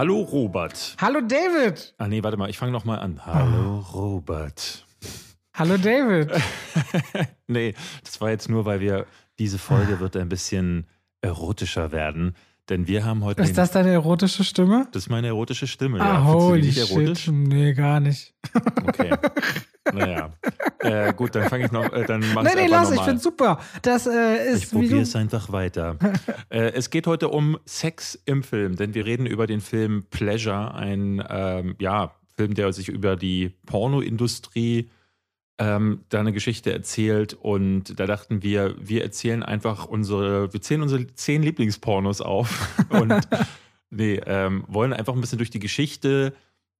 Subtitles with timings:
[0.00, 0.96] Hallo Robert.
[0.98, 1.92] Hallo David.
[1.98, 3.20] Ah nee, warte mal, ich fange noch mal an.
[3.26, 4.86] Hallo Robert.
[5.52, 6.30] Hallo David.
[7.48, 9.04] nee, das war jetzt nur, weil wir
[9.38, 10.86] diese Folge wird ein bisschen
[11.20, 12.34] erotischer werden,
[12.70, 14.86] denn wir haben heute Ist das deine erotische Stimme?
[14.92, 16.00] Das ist meine erotische Stimme.
[16.00, 16.24] Ah, ja.
[16.24, 17.24] Holy nicht erotisch?
[17.24, 17.34] shit.
[17.34, 18.32] Nee, gar nicht.
[18.86, 19.10] Okay.
[19.92, 20.32] Naja.
[20.78, 23.22] Äh, gut, dann fange ich noch, äh, dann mach Nee, ich nee, lass, ich find's
[23.22, 23.58] super.
[23.82, 24.76] Das äh, Ich ist du.
[24.76, 25.96] probiere es einfach weiter.
[26.48, 30.74] äh, es geht heute um Sex im Film, denn wir reden über den Film Pleasure,
[30.74, 34.90] ein ähm, ja, Film, der sich über die Pornoindustrie
[35.60, 37.34] ähm, da eine Geschichte erzählt.
[37.34, 43.28] Und da dachten wir, wir erzählen einfach unsere, wir zählen unsere zehn Lieblingspornos auf und
[43.90, 46.32] nee, ähm, wollen einfach ein bisschen durch die Geschichte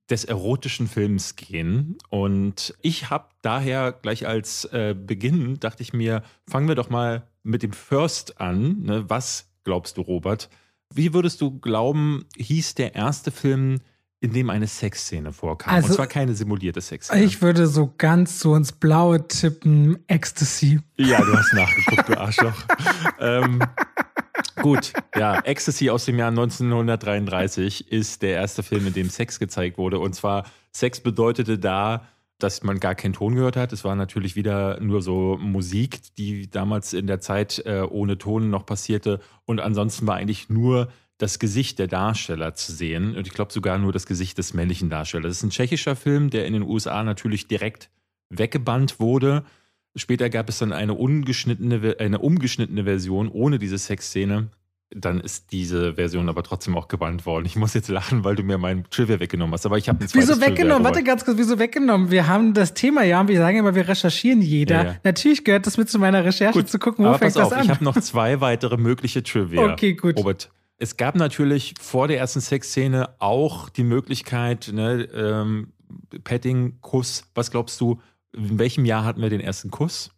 [0.09, 1.99] des erotischen Films gehen.
[2.09, 7.29] Und ich habe daher gleich als äh, Beginn, dachte ich mir, fangen wir doch mal
[7.43, 8.83] mit dem First an.
[8.83, 9.05] Ne?
[9.09, 10.49] Was glaubst du, Robert?
[10.93, 13.81] Wie würdest du glauben, hieß der erste Film,
[14.21, 15.75] in dem eine Sexszene vorkam?
[15.75, 17.23] Also- Und zwar keine simulierte Sexszene.
[17.25, 20.81] Ich würde so ganz so ins Blaue tippen, Ecstasy.
[20.97, 22.63] ja, du hast nachgeguckt, du Arschloch.
[23.21, 23.63] ähm,
[24.61, 29.79] gut, ja, Ecstasy aus dem Jahr 1933 ist der erste Film, in dem Sex gezeigt
[29.79, 29.99] wurde.
[29.99, 32.07] Und zwar, Sex bedeutete da,
[32.39, 33.73] dass man gar keinen Ton gehört hat.
[33.73, 38.51] Es war natürlich wieder nur so Musik, die damals in der Zeit äh, ohne Ton
[38.51, 39.21] noch passierte.
[39.45, 40.89] Und ansonsten war eigentlich nur
[41.21, 43.15] das Gesicht der Darsteller zu sehen.
[43.17, 45.29] Und ich glaube sogar nur das Gesicht des männlichen Darstellers.
[45.29, 47.91] Das ist ein tschechischer Film, der in den USA natürlich direkt
[48.31, 49.45] weggebannt wurde.
[49.97, 54.49] Später gab es dann eine ungeschnittene, eine umgeschnittene Version ohne diese Sexszene.
[54.93, 57.45] Dann ist diese Version aber trotzdem auch gebannt worden.
[57.45, 59.67] Ich muss jetzt lachen, weil du mir meinen Trivia weggenommen hast.
[59.67, 60.83] Aber ich habe ein Wieso weggenommen?
[60.85, 62.11] Warte ganz kurz, wieso weggenommen?
[62.11, 64.77] Wir haben das Thema ja, wir sagen immer, wir recherchieren jeder.
[64.77, 64.97] Ja, ja.
[65.05, 67.65] Natürlich gehört das mit zu meiner Recherche zu gucken, wo fängt pass auf, das an.
[67.65, 69.73] ich habe noch zwei weitere mögliche Trivia.
[69.73, 70.17] Okay, gut.
[70.17, 75.73] Robert, es gab natürlich vor der ersten Sexszene auch die Möglichkeit, ne, ähm,
[76.25, 77.25] Petting, Kuss.
[77.35, 78.01] Was glaubst du,
[78.35, 80.11] in welchem Jahr hatten wir den ersten Kuss?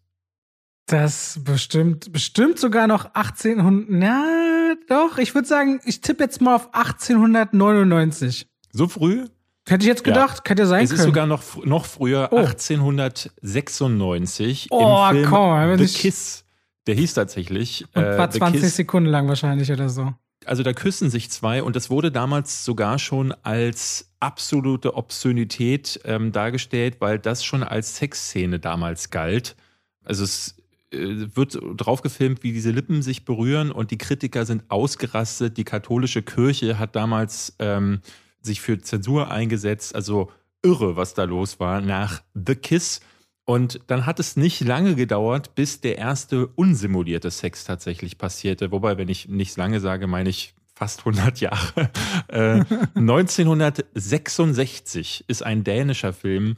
[0.86, 6.56] Das bestimmt, bestimmt sogar noch 1800, na doch, ich würde sagen, ich tippe jetzt mal
[6.56, 8.46] auf 1899.
[8.72, 9.26] So früh?
[9.68, 10.12] Hätte ich jetzt Ja.
[10.12, 11.08] gedacht, könnte sein Es ist können.
[11.08, 12.38] sogar noch, noch früher, Oh.
[12.38, 16.44] 1896, Oh, im Film komm, The Kiss.
[16.86, 18.76] Der hieß tatsächlich Und äh, war The 20 Kiss.
[18.76, 20.12] Sekunden lang wahrscheinlich oder so.
[20.46, 26.32] Also da küssen sich zwei und das wurde damals sogar schon als absolute Obszönität ähm,
[26.32, 29.56] dargestellt, weil das schon als Sexszene damals galt.
[30.04, 30.56] Also es
[30.92, 35.56] äh, wird drauf gefilmt, wie diese Lippen sich berühren und die Kritiker sind ausgerastet.
[35.56, 38.00] Die katholische Kirche hat damals ähm,
[38.40, 39.94] sich für Zensur eingesetzt.
[39.94, 40.30] Also
[40.62, 43.00] irre, was da los war nach The Kiss.
[43.44, 48.70] Und dann hat es nicht lange gedauert, bis der erste unsimulierte Sex tatsächlich passierte.
[48.70, 51.90] Wobei, wenn ich nicht lange sage, meine ich fast 100 Jahre.
[52.28, 52.64] Äh,
[52.94, 56.56] 1966 ist ein dänischer Film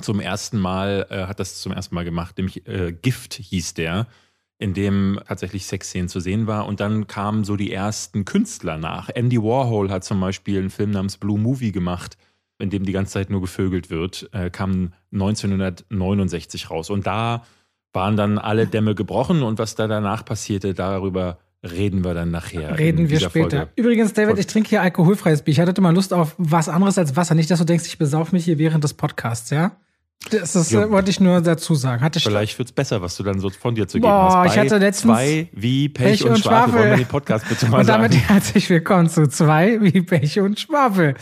[0.00, 4.08] zum ersten Mal, äh, hat das zum ersten Mal gemacht, nämlich äh, Gift hieß der,
[4.58, 6.66] in dem tatsächlich Sexszenen zu sehen war.
[6.66, 9.10] Und dann kamen so die ersten Künstler nach.
[9.14, 12.16] Andy Warhol hat zum Beispiel einen Film namens Blue Movie gemacht,
[12.58, 16.90] in dem die ganze Zeit nur gevögelt wird, äh, kam 1969 raus.
[16.90, 17.44] Und da
[17.92, 22.78] waren dann alle Dämme gebrochen und was da danach passierte, darüber reden wir dann nachher.
[22.78, 23.56] Reden wir später.
[23.56, 23.68] Folge.
[23.76, 25.52] Übrigens, David, ich trinke hier alkoholfreies Bier.
[25.52, 27.34] Ich hatte mal Lust auf was anderes als Wasser.
[27.34, 29.76] Nicht, dass du denkst, ich besauf mich hier während des Podcasts, ja?
[30.30, 30.82] Das ist, Ja.
[30.82, 32.02] äh, wollte ich nur dazu sagen.
[32.02, 34.42] Hatte ich Vielleicht wird es besser, was du dann so von dir zu geben Boah,
[34.44, 34.52] hast.
[34.54, 36.70] ich hatte letztens zwei wie Pech, Pech und, und Schwafel.
[36.72, 36.74] Schwafel.
[36.80, 38.24] Wollen wir den Podcast bitte mal Und damit sagen?
[38.26, 41.14] herzlich willkommen zu zwei wie Pech und Schwafel.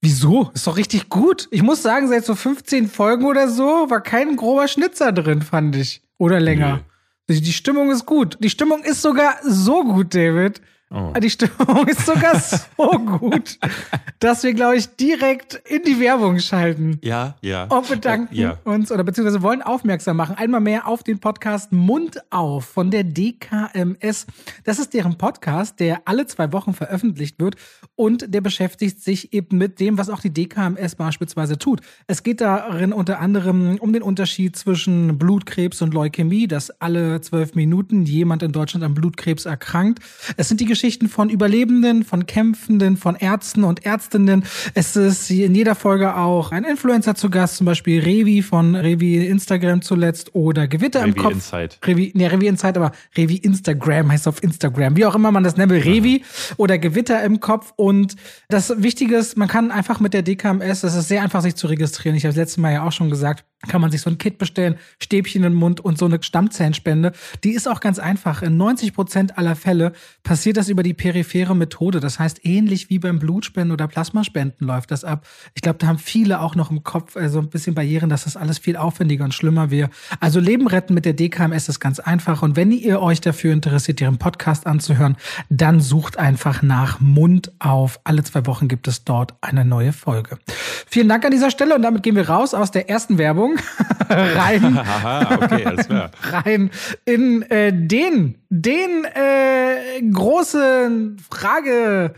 [0.00, 0.50] Wieso?
[0.54, 1.48] Ist doch richtig gut.
[1.50, 5.74] Ich muss sagen, seit so 15 Folgen oder so war kein grober Schnitzer drin, fand
[5.74, 6.02] ich.
[6.18, 6.80] Oder länger.
[7.28, 8.36] Die die Stimmung ist gut.
[8.40, 10.60] Die Stimmung ist sogar so gut, David.
[10.90, 11.12] Oh.
[11.18, 13.58] Die Stimmung ist sogar so gut,
[14.20, 16.98] dass wir, glaube ich, direkt in die Werbung schalten.
[17.02, 17.64] Ja, ja.
[17.64, 18.58] Und bedanken Äh, ja.
[18.64, 23.02] uns oder beziehungsweise wollen aufmerksam machen, einmal mehr auf den Podcast Mund auf von der
[23.02, 24.26] DKMS.
[24.64, 27.56] Das ist deren Podcast, der alle zwei Wochen veröffentlicht wird
[27.96, 31.80] und der beschäftigt sich eben mit dem, was auch die DKMS beispielsweise tut.
[32.06, 37.54] Es geht darin unter anderem um den Unterschied zwischen Blutkrebs und Leukämie, dass alle zwölf
[37.54, 40.00] Minuten jemand in Deutschland an Blutkrebs erkrankt.
[40.36, 44.42] Es sind die Geschichten von Überlebenden, von Kämpfenden, von Ärzten und Ärztinnen.
[44.74, 49.24] Es ist in jeder Folge auch ein Influencer zu Gast, zum Beispiel Revi von Revi
[49.24, 51.32] Instagram zuletzt oder Gewitter im Revi Kopf.
[51.34, 51.78] Insight.
[51.86, 54.96] Revi, nee, Revi Insight, aber Revi Instagram heißt auf Instagram.
[54.96, 56.24] Wie auch immer man das nennt, Revi
[56.56, 57.72] oder Gewitter im Kopf.
[57.76, 58.16] Und
[58.48, 61.68] das Wichtige ist, man kann einfach mit der DKMS, es ist sehr einfach, sich zu
[61.68, 62.16] registrieren.
[62.16, 64.38] Ich habe das letzte Mal ja auch schon gesagt, kann man sich so ein Kit
[64.38, 67.12] bestellen, Stäbchen in den Mund und so eine Stammzellenspende.
[67.42, 68.42] Die ist auch ganz einfach.
[68.42, 69.92] In 90 Prozent aller Fälle
[70.22, 72.00] passiert das das über die periphere Methode.
[72.00, 75.26] Das heißt, ähnlich wie beim Blutspenden oder Plasmaspenden läuft das ab.
[75.54, 78.24] Ich glaube, da haben viele auch noch im Kopf äh, so ein bisschen Barrieren, dass
[78.24, 79.90] das alles viel aufwendiger und schlimmer wäre.
[80.20, 82.42] Also Leben retten mit der DKMS ist ganz einfach.
[82.42, 85.16] Und wenn ihr euch dafür interessiert, ihren Podcast anzuhören,
[85.50, 88.00] dann sucht einfach nach Mund auf.
[88.04, 90.38] Alle zwei Wochen gibt es dort eine neue Folge.
[90.86, 93.56] Vielen Dank an dieser Stelle und damit gehen wir raus aus der ersten Werbung
[94.08, 94.78] rein,
[95.42, 95.76] okay,
[96.22, 96.70] rein
[97.04, 102.14] in äh, den, den äh, großen Frage.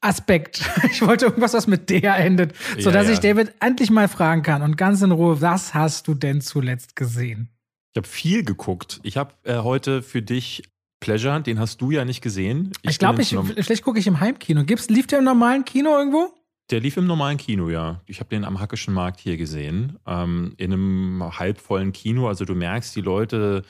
[0.00, 0.68] Aspekt.
[0.92, 3.12] Ich wollte irgendwas, was mit der endet, sodass ja.
[3.14, 6.96] ich David endlich mal fragen kann und ganz in Ruhe, was hast du denn zuletzt
[6.96, 7.48] gesehen?
[7.92, 9.00] Ich habe viel geguckt.
[9.04, 10.64] Ich habe äh, heute für dich
[11.00, 12.72] Pleasure, den hast du ja nicht gesehen.
[12.82, 14.64] Ich, glaube, ich, vielleicht gucke ich im Heimkino.
[14.64, 16.32] Gibt's, lief der im normalen Kino irgendwo?
[16.70, 18.00] Der lief im normalen Kino, ja.
[18.06, 19.98] Ich habe den am Hackischen Markt hier gesehen.
[20.06, 22.28] Ähm, in einem halbvollen Kino.
[22.28, 23.62] Also du merkst, die Leute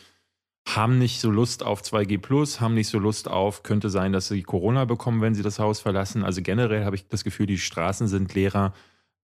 [0.69, 4.29] haben nicht so Lust auf 2G Plus, haben nicht so Lust auf, könnte sein, dass
[4.29, 6.23] sie Corona bekommen, wenn sie das Haus verlassen.
[6.25, 8.73] Also generell habe ich das Gefühl, die Straßen sind leerer.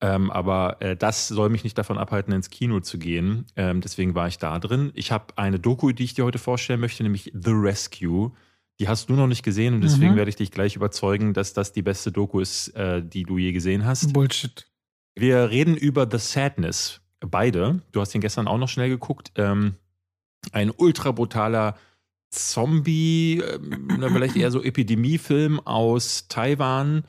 [0.00, 3.46] Ähm, aber äh, das soll mich nicht davon abhalten, ins Kino zu gehen.
[3.56, 4.90] Ähm, deswegen war ich da drin.
[4.94, 8.32] Ich habe eine Doku, die ich dir heute vorstellen möchte, nämlich The Rescue.
[8.78, 10.16] Die hast du noch nicht gesehen und deswegen Mhm.
[10.16, 13.50] werde ich dich gleich überzeugen, dass das die beste Doku ist, äh, die du je
[13.50, 14.12] gesehen hast.
[14.12, 14.68] Bullshit.
[15.16, 17.00] Wir reden über The Sadness.
[17.20, 17.80] Beide.
[17.90, 19.32] Du hast ihn gestern auch noch schnell geguckt.
[19.34, 19.74] Ähm,
[20.52, 21.76] ein ultra brutaler
[22.30, 23.42] Zombie,
[23.98, 27.04] na, vielleicht eher so Epidemiefilm aus Taiwan.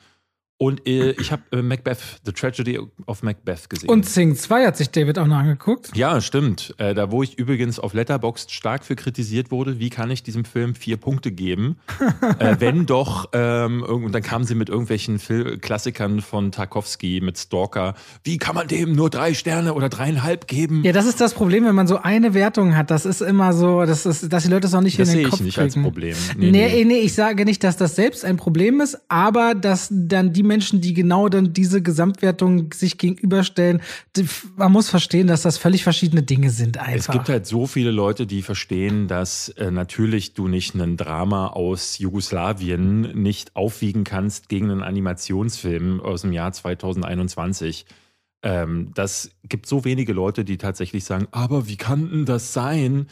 [0.62, 3.88] Und äh, ich habe äh, Macbeth, The Tragedy of Macbeth gesehen.
[3.88, 5.96] Und Sing 2 hat sich David auch noch angeguckt.
[5.96, 6.74] ja, stimmt.
[6.76, 10.44] Äh, da, wo ich übrigens auf Letterboxd stark für kritisiert wurde, wie kann ich diesem
[10.44, 11.78] Film vier Punkte geben?
[12.38, 17.38] äh, wenn doch, ähm, und dann kamen sie mit irgendwelchen Fil Klassikern von Tarkovsky, mit
[17.38, 17.94] Stalker.
[18.22, 20.82] Wie kann man dem nur drei Sterne oder dreieinhalb geben?
[20.84, 22.90] Ja, das ist das Problem, wenn man so eine Wertung hat.
[22.90, 25.22] Das ist immer so, das ist, dass die Leute es auch nicht das in sehe
[25.22, 25.64] den ich Kopf nicht kriegen.
[25.64, 26.16] als Problem.
[26.36, 30.34] Nee, nee, nee, ich sage nicht, dass das selbst ein Problem ist, aber dass dann
[30.34, 33.80] die Menschen, die genau dann diese Gesamtwertung sich gegenüberstellen,
[34.56, 37.12] man muss verstehen, dass das völlig verschiedene Dinge sind Es einfach.
[37.12, 41.98] gibt halt so viele Leute, die verstehen, dass äh, natürlich du nicht ein Drama aus
[41.98, 47.86] Jugoslawien nicht aufwiegen kannst gegen einen Animationsfilm aus dem Jahr 2021.
[48.42, 53.06] Ähm, das gibt so wenige Leute, die tatsächlich sagen, aber wie kann denn das sein,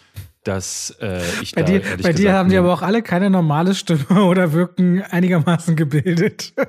[0.49, 3.75] dass äh, ich bei da dir, bei dir haben die aber auch alle keine normale
[3.75, 6.55] Stimme oder wirken einigermaßen gebildet.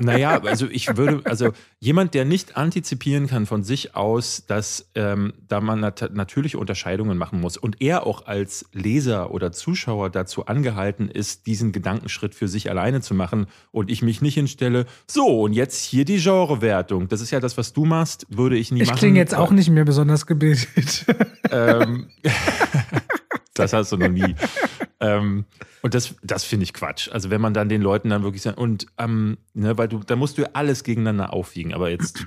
[0.00, 1.50] Naja, also ich würde, also
[1.80, 7.18] jemand, der nicht antizipieren kann von sich aus, dass ähm, da man nat natürliche Unterscheidungen
[7.18, 12.46] machen muss und er auch als Leser oder Zuschauer dazu angehalten ist, diesen Gedankenschritt für
[12.46, 17.08] sich alleine zu machen und ich mich nicht hinstelle, so und jetzt hier die Genrewertung.
[17.08, 18.98] Das ist ja das, was du machst, würde ich nie Ich machen.
[19.00, 21.06] klinge jetzt auch nicht mehr besonders gebildet.
[21.50, 22.06] Ähm,
[23.58, 24.34] das hast du noch nie.
[25.00, 25.44] ähm,
[25.82, 27.08] und das, das finde ich Quatsch.
[27.10, 30.16] Also wenn man dann den Leuten dann wirklich sagt, und ähm, ne, weil du, da
[30.16, 31.74] musst du ja alles gegeneinander aufwiegen.
[31.74, 32.26] Aber jetzt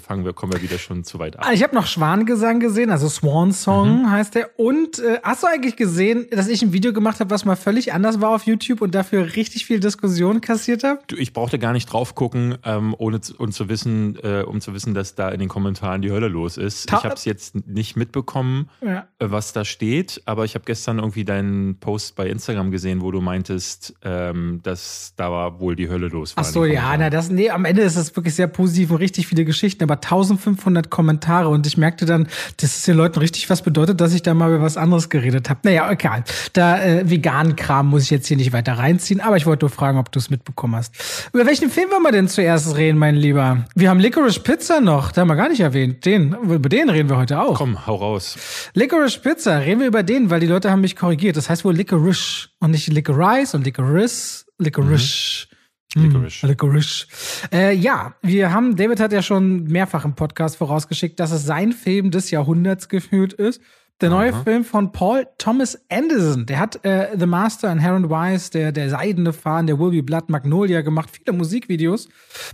[0.00, 1.44] fangen wir, kommen wir wieder schon zu weit ab.
[1.46, 4.10] Ah, Ich habe noch Schwanengesang gesehen, also Swan Song Mhm.
[4.10, 4.50] heißt der.
[4.58, 7.92] Und äh, hast du eigentlich gesehen, dass ich ein Video gemacht habe, was mal völlig
[7.92, 11.00] anders war auf YouTube und dafür richtig viel Diskussion kassiert habe?
[11.16, 14.74] Ich brauchte gar nicht drauf gucken, ähm, ohne zu, und zu wissen, äh, um zu
[14.74, 16.88] wissen, dass da in den Kommentaren die Hölle los ist.
[16.88, 19.06] Ta- ich habe es jetzt nicht mitbekommen, Ja.
[19.20, 23.12] äh, was da steht, aber ich habe gestern irgendwie deinen Post bei Instagram gesehen, wo
[23.12, 26.36] du meintest, ähm, dass da war wohl die Hölle los.
[26.36, 28.96] war Ach so, ja, na das, nee, am Ende ist es wirklich sehr positiv und
[28.96, 32.28] richtig viele Geschichten, aber 1500 Kommentare und ich merkte dann,
[32.58, 35.50] dass es den Leuten richtig was bedeutet, dass ich da mal über was anderes geredet
[35.50, 35.60] habe.
[35.64, 36.24] Naja, egal.
[36.52, 39.70] Da äh, veganen Kram muss ich jetzt hier nicht weiter reinziehen, aber ich wollte nur
[39.70, 40.94] fragen, ob du es mitbekommen hast.
[41.32, 43.64] Über welchen Film wollen wir denn zuerst reden, mein Lieber?
[43.74, 46.04] Wir haben Licorice Pizza noch, da haben wir gar nicht erwähnt.
[46.04, 47.56] Den, über den reden wir heute auch.
[47.56, 48.36] Komm, hau raus.
[48.74, 51.36] Licorice Pizza, reden wir über den, weil die Leute haben mich korrigiert.
[51.36, 55.48] Das heißt wohl Licorice und nicht Licorice und Licorice, Licorice.
[55.94, 56.42] Licorice.
[56.42, 57.06] Hm, Licorice.
[57.52, 61.72] Äh, ja, wir haben, David hat ja schon mehrfach im Podcast vorausgeschickt, dass es sein
[61.72, 63.60] Film des Jahrhunderts gefühlt ist.
[64.02, 64.42] Der neue Aha.
[64.42, 69.32] Film von Paul Thomas Anderson, der hat äh, The Master, Inherent Wise, der, der Seidene
[69.32, 72.06] Fahren, der Will Be Blood, Magnolia gemacht, viele Musikvideos.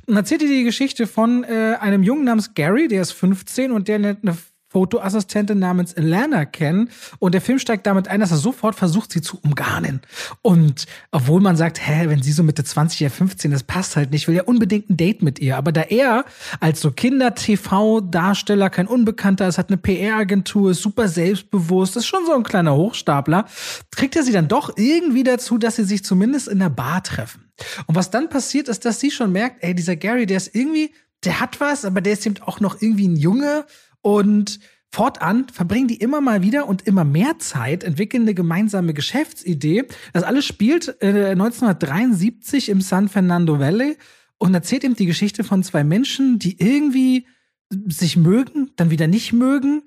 [0.06, 3.88] Und erzählt dir die Geschichte von äh, einem Jungen namens Gary, der ist 15 und
[3.88, 4.36] der lernt eine
[4.72, 6.88] Fotoassistentin namens Alana kennen.
[7.18, 10.00] Und der Film steigt damit ein, dass er sofort versucht, sie zu umgarnen.
[10.40, 14.10] Und obwohl man sagt, hä, wenn sie so Mitte 20 oder 15, das passt halt
[14.10, 15.56] nicht, will er unbedingt ein Date mit ihr.
[15.56, 16.24] Aber da er
[16.60, 22.32] als so Kinder-TV-Darsteller kein Unbekannter ist, hat eine PR-Agentur, ist super selbstbewusst, ist schon so
[22.32, 23.46] ein kleiner Hochstapler,
[23.90, 27.44] kriegt er sie dann doch irgendwie dazu, dass sie sich zumindest in der Bar treffen.
[27.86, 30.92] Und was dann passiert, ist, dass sie schon merkt, ey, dieser Gary, der ist irgendwie,
[31.24, 33.64] der hat was, aber der ist eben auch noch irgendwie ein Junge
[34.02, 34.60] und
[34.94, 39.84] Fortan verbringen die immer mal wieder und immer mehr Zeit, entwickeln eine gemeinsame Geschäftsidee.
[40.12, 43.96] Das alles spielt äh, 1973 im San Fernando Valley
[44.36, 47.26] und erzählt eben die Geschichte von zwei Menschen, die irgendwie
[47.70, 49.82] sich mögen, dann wieder nicht mögen,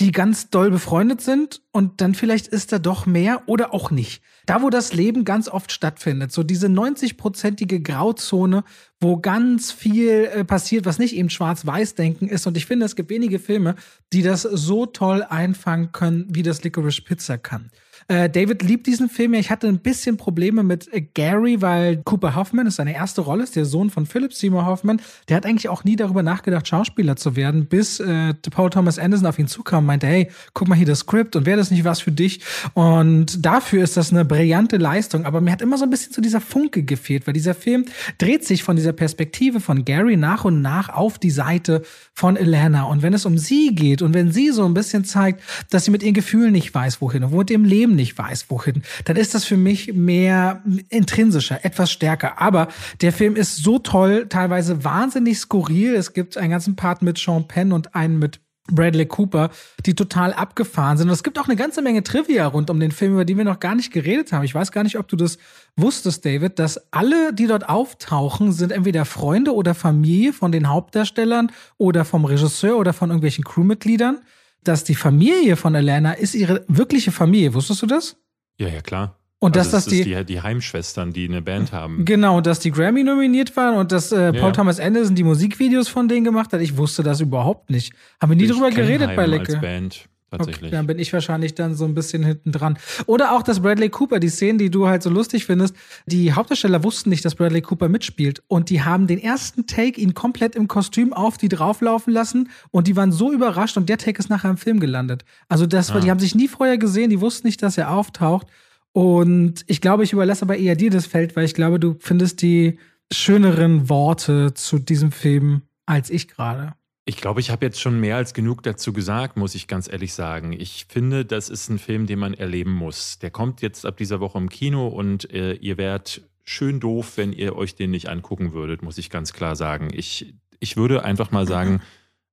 [0.00, 4.22] die ganz doll befreundet sind und dann vielleicht ist da doch mehr oder auch nicht.
[4.46, 8.64] Da, wo das Leben ganz oft stattfindet, so diese 90-prozentige Grauzone,
[8.98, 12.46] wo ganz viel äh, passiert, was nicht eben Schwarz-Weiß-Denken ist.
[12.46, 13.74] Und ich finde, es gibt wenige Filme,
[14.14, 17.70] die das so toll einfangen können, wie das Licorice Pizza kann.
[18.10, 19.34] Äh, David liebt diesen Film.
[19.34, 23.44] Ich hatte ein bisschen Probleme mit äh, Gary, weil Cooper Hoffman ist seine erste Rolle,
[23.44, 25.00] ist der Sohn von Philip Seymour Hoffman.
[25.28, 29.28] Der hat eigentlich auch nie darüber nachgedacht, Schauspieler zu werden, bis äh, Paul Thomas Anderson
[29.28, 31.84] auf ihn zukam und meinte, hey, guck mal hier das Skript und wäre das nicht
[31.84, 32.40] was für dich?
[32.74, 35.24] Und dafür ist das eine brillante Leistung.
[35.24, 37.84] Aber mir hat immer so ein bisschen so dieser Funke gefehlt, weil dieser Film
[38.18, 42.82] dreht sich von dieser Perspektive von Gary nach und nach auf die Seite von Elena.
[42.84, 45.92] Und wenn es um sie geht und wenn sie so ein bisschen zeigt, dass sie
[45.92, 49.16] mit ihren Gefühlen nicht weiß, wohin und wo mit ihrem Leben nicht weiß, wohin, dann
[49.16, 52.40] ist das für mich mehr intrinsischer, etwas stärker.
[52.40, 52.68] Aber
[53.00, 55.94] der Film ist so toll, teilweise wahnsinnig skurril.
[55.94, 58.40] Es gibt einen ganzen Part mit Sean Penn und einen mit
[58.72, 59.50] Bradley Cooper,
[59.84, 61.08] die total abgefahren sind.
[61.08, 63.44] Und es gibt auch eine ganze Menge Trivia rund um den Film, über die wir
[63.44, 64.44] noch gar nicht geredet haben.
[64.44, 65.38] Ich weiß gar nicht, ob du das
[65.76, 71.50] wusstest, David, dass alle, die dort auftauchen, sind entweder Freunde oder Familie von den Hauptdarstellern
[71.78, 74.20] oder vom Regisseur oder von irgendwelchen Crewmitgliedern
[74.64, 77.54] dass die Familie von Alana ist ihre wirkliche Familie.
[77.54, 78.16] Wusstest du das?
[78.58, 79.16] Ja, ja, klar.
[79.42, 82.04] Und also dass das die, die, die Heimschwestern, die eine Band haben.
[82.04, 84.52] Genau, dass die Grammy nominiert waren und dass äh, Paul ja.
[84.52, 86.60] Thomas Anderson die Musikvideos von denen gemacht hat.
[86.60, 87.94] Ich wusste das überhaupt nicht.
[88.20, 89.54] Haben wir nie ich drüber geredet Heim bei Lecke.
[89.54, 90.04] Als Band.
[90.30, 90.68] Tatsächlich.
[90.68, 92.78] Okay, dann bin ich wahrscheinlich dann so ein bisschen hinten dran.
[93.06, 95.74] Oder auch, dass Bradley Cooper, die Szenen, die du halt so lustig findest,
[96.06, 98.40] die Hauptdarsteller wussten nicht, dass Bradley Cooper mitspielt.
[98.46, 102.48] Und die haben den ersten Take ihn komplett im Kostüm auf die drauflaufen lassen.
[102.70, 105.24] Und die waren so überrascht und der Take ist nachher im Film gelandet.
[105.48, 105.98] Also das, ah.
[105.98, 108.46] die haben sich nie vorher gesehen, die wussten nicht, dass er auftaucht.
[108.92, 112.42] Und ich glaube, ich überlasse aber eher dir das Feld, weil ich glaube, du findest
[112.42, 112.78] die
[113.12, 116.74] schöneren Worte zu diesem Film als ich gerade.
[117.10, 120.14] Ich glaube, ich habe jetzt schon mehr als genug dazu gesagt, muss ich ganz ehrlich
[120.14, 120.52] sagen.
[120.52, 123.18] Ich finde, das ist ein Film, den man erleben muss.
[123.18, 127.32] Der kommt jetzt ab dieser Woche im Kino und äh, ihr wärt schön doof, wenn
[127.32, 129.88] ihr euch den nicht angucken würdet, muss ich ganz klar sagen.
[129.92, 131.80] Ich, ich würde einfach mal sagen,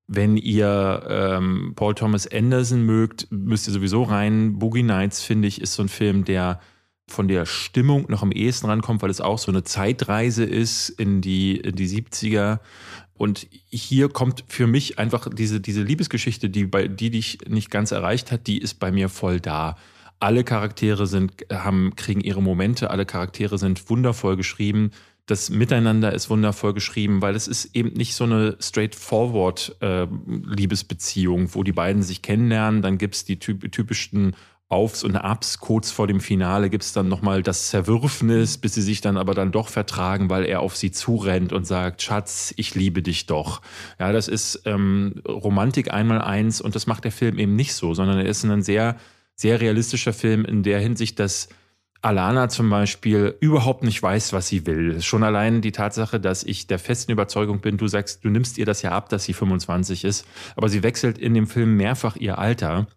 [0.06, 4.60] wenn ihr ähm, Paul Thomas Anderson mögt, müsst ihr sowieso rein.
[4.60, 6.60] Boogie Nights, finde ich, ist so ein Film, der
[7.10, 11.22] von der Stimmung noch am ehesten rankommt, weil es auch so eine Zeitreise ist in
[11.22, 12.60] die, in die 70er.
[13.18, 17.92] Und hier kommt für mich einfach diese, diese Liebesgeschichte, die, bei, die dich nicht ganz
[17.92, 19.78] erreicht hat, die ist bei mir voll da.
[20.20, 24.92] Alle Charaktere sind, haben, kriegen ihre Momente, alle Charaktere sind wundervoll geschrieben.
[25.26, 31.54] Das Miteinander ist wundervoll geschrieben, weil es ist eben nicht so eine straightforward äh, Liebesbeziehung,
[31.54, 34.36] wo die beiden sich kennenlernen, dann gibt's die typ typischen
[34.70, 35.60] Aufs und Abs.
[35.60, 39.34] Kurz vor dem Finale gibt es dann nochmal das Zerwürfnis, bis sie sich dann aber
[39.34, 43.62] dann doch vertragen, weil er auf sie zurennt und sagt, Schatz, ich liebe dich doch.
[43.98, 47.94] Ja, das ist ähm, Romantik einmal eins und das macht der Film eben nicht so,
[47.94, 48.98] sondern er ist ein sehr,
[49.36, 51.48] sehr realistischer Film in der Hinsicht, dass
[52.02, 55.02] Alana zum Beispiel überhaupt nicht weiß, was sie will.
[55.02, 58.66] Schon allein die Tatsache, dass ich der festen Überzeugung bin, du sagst, du nimmst ihr
[58.66, 62.38] das ja ab, dass sie 25 ist, aber sie wechselt in dem Film mehrfach ihr
[62.38, 62.88] Alter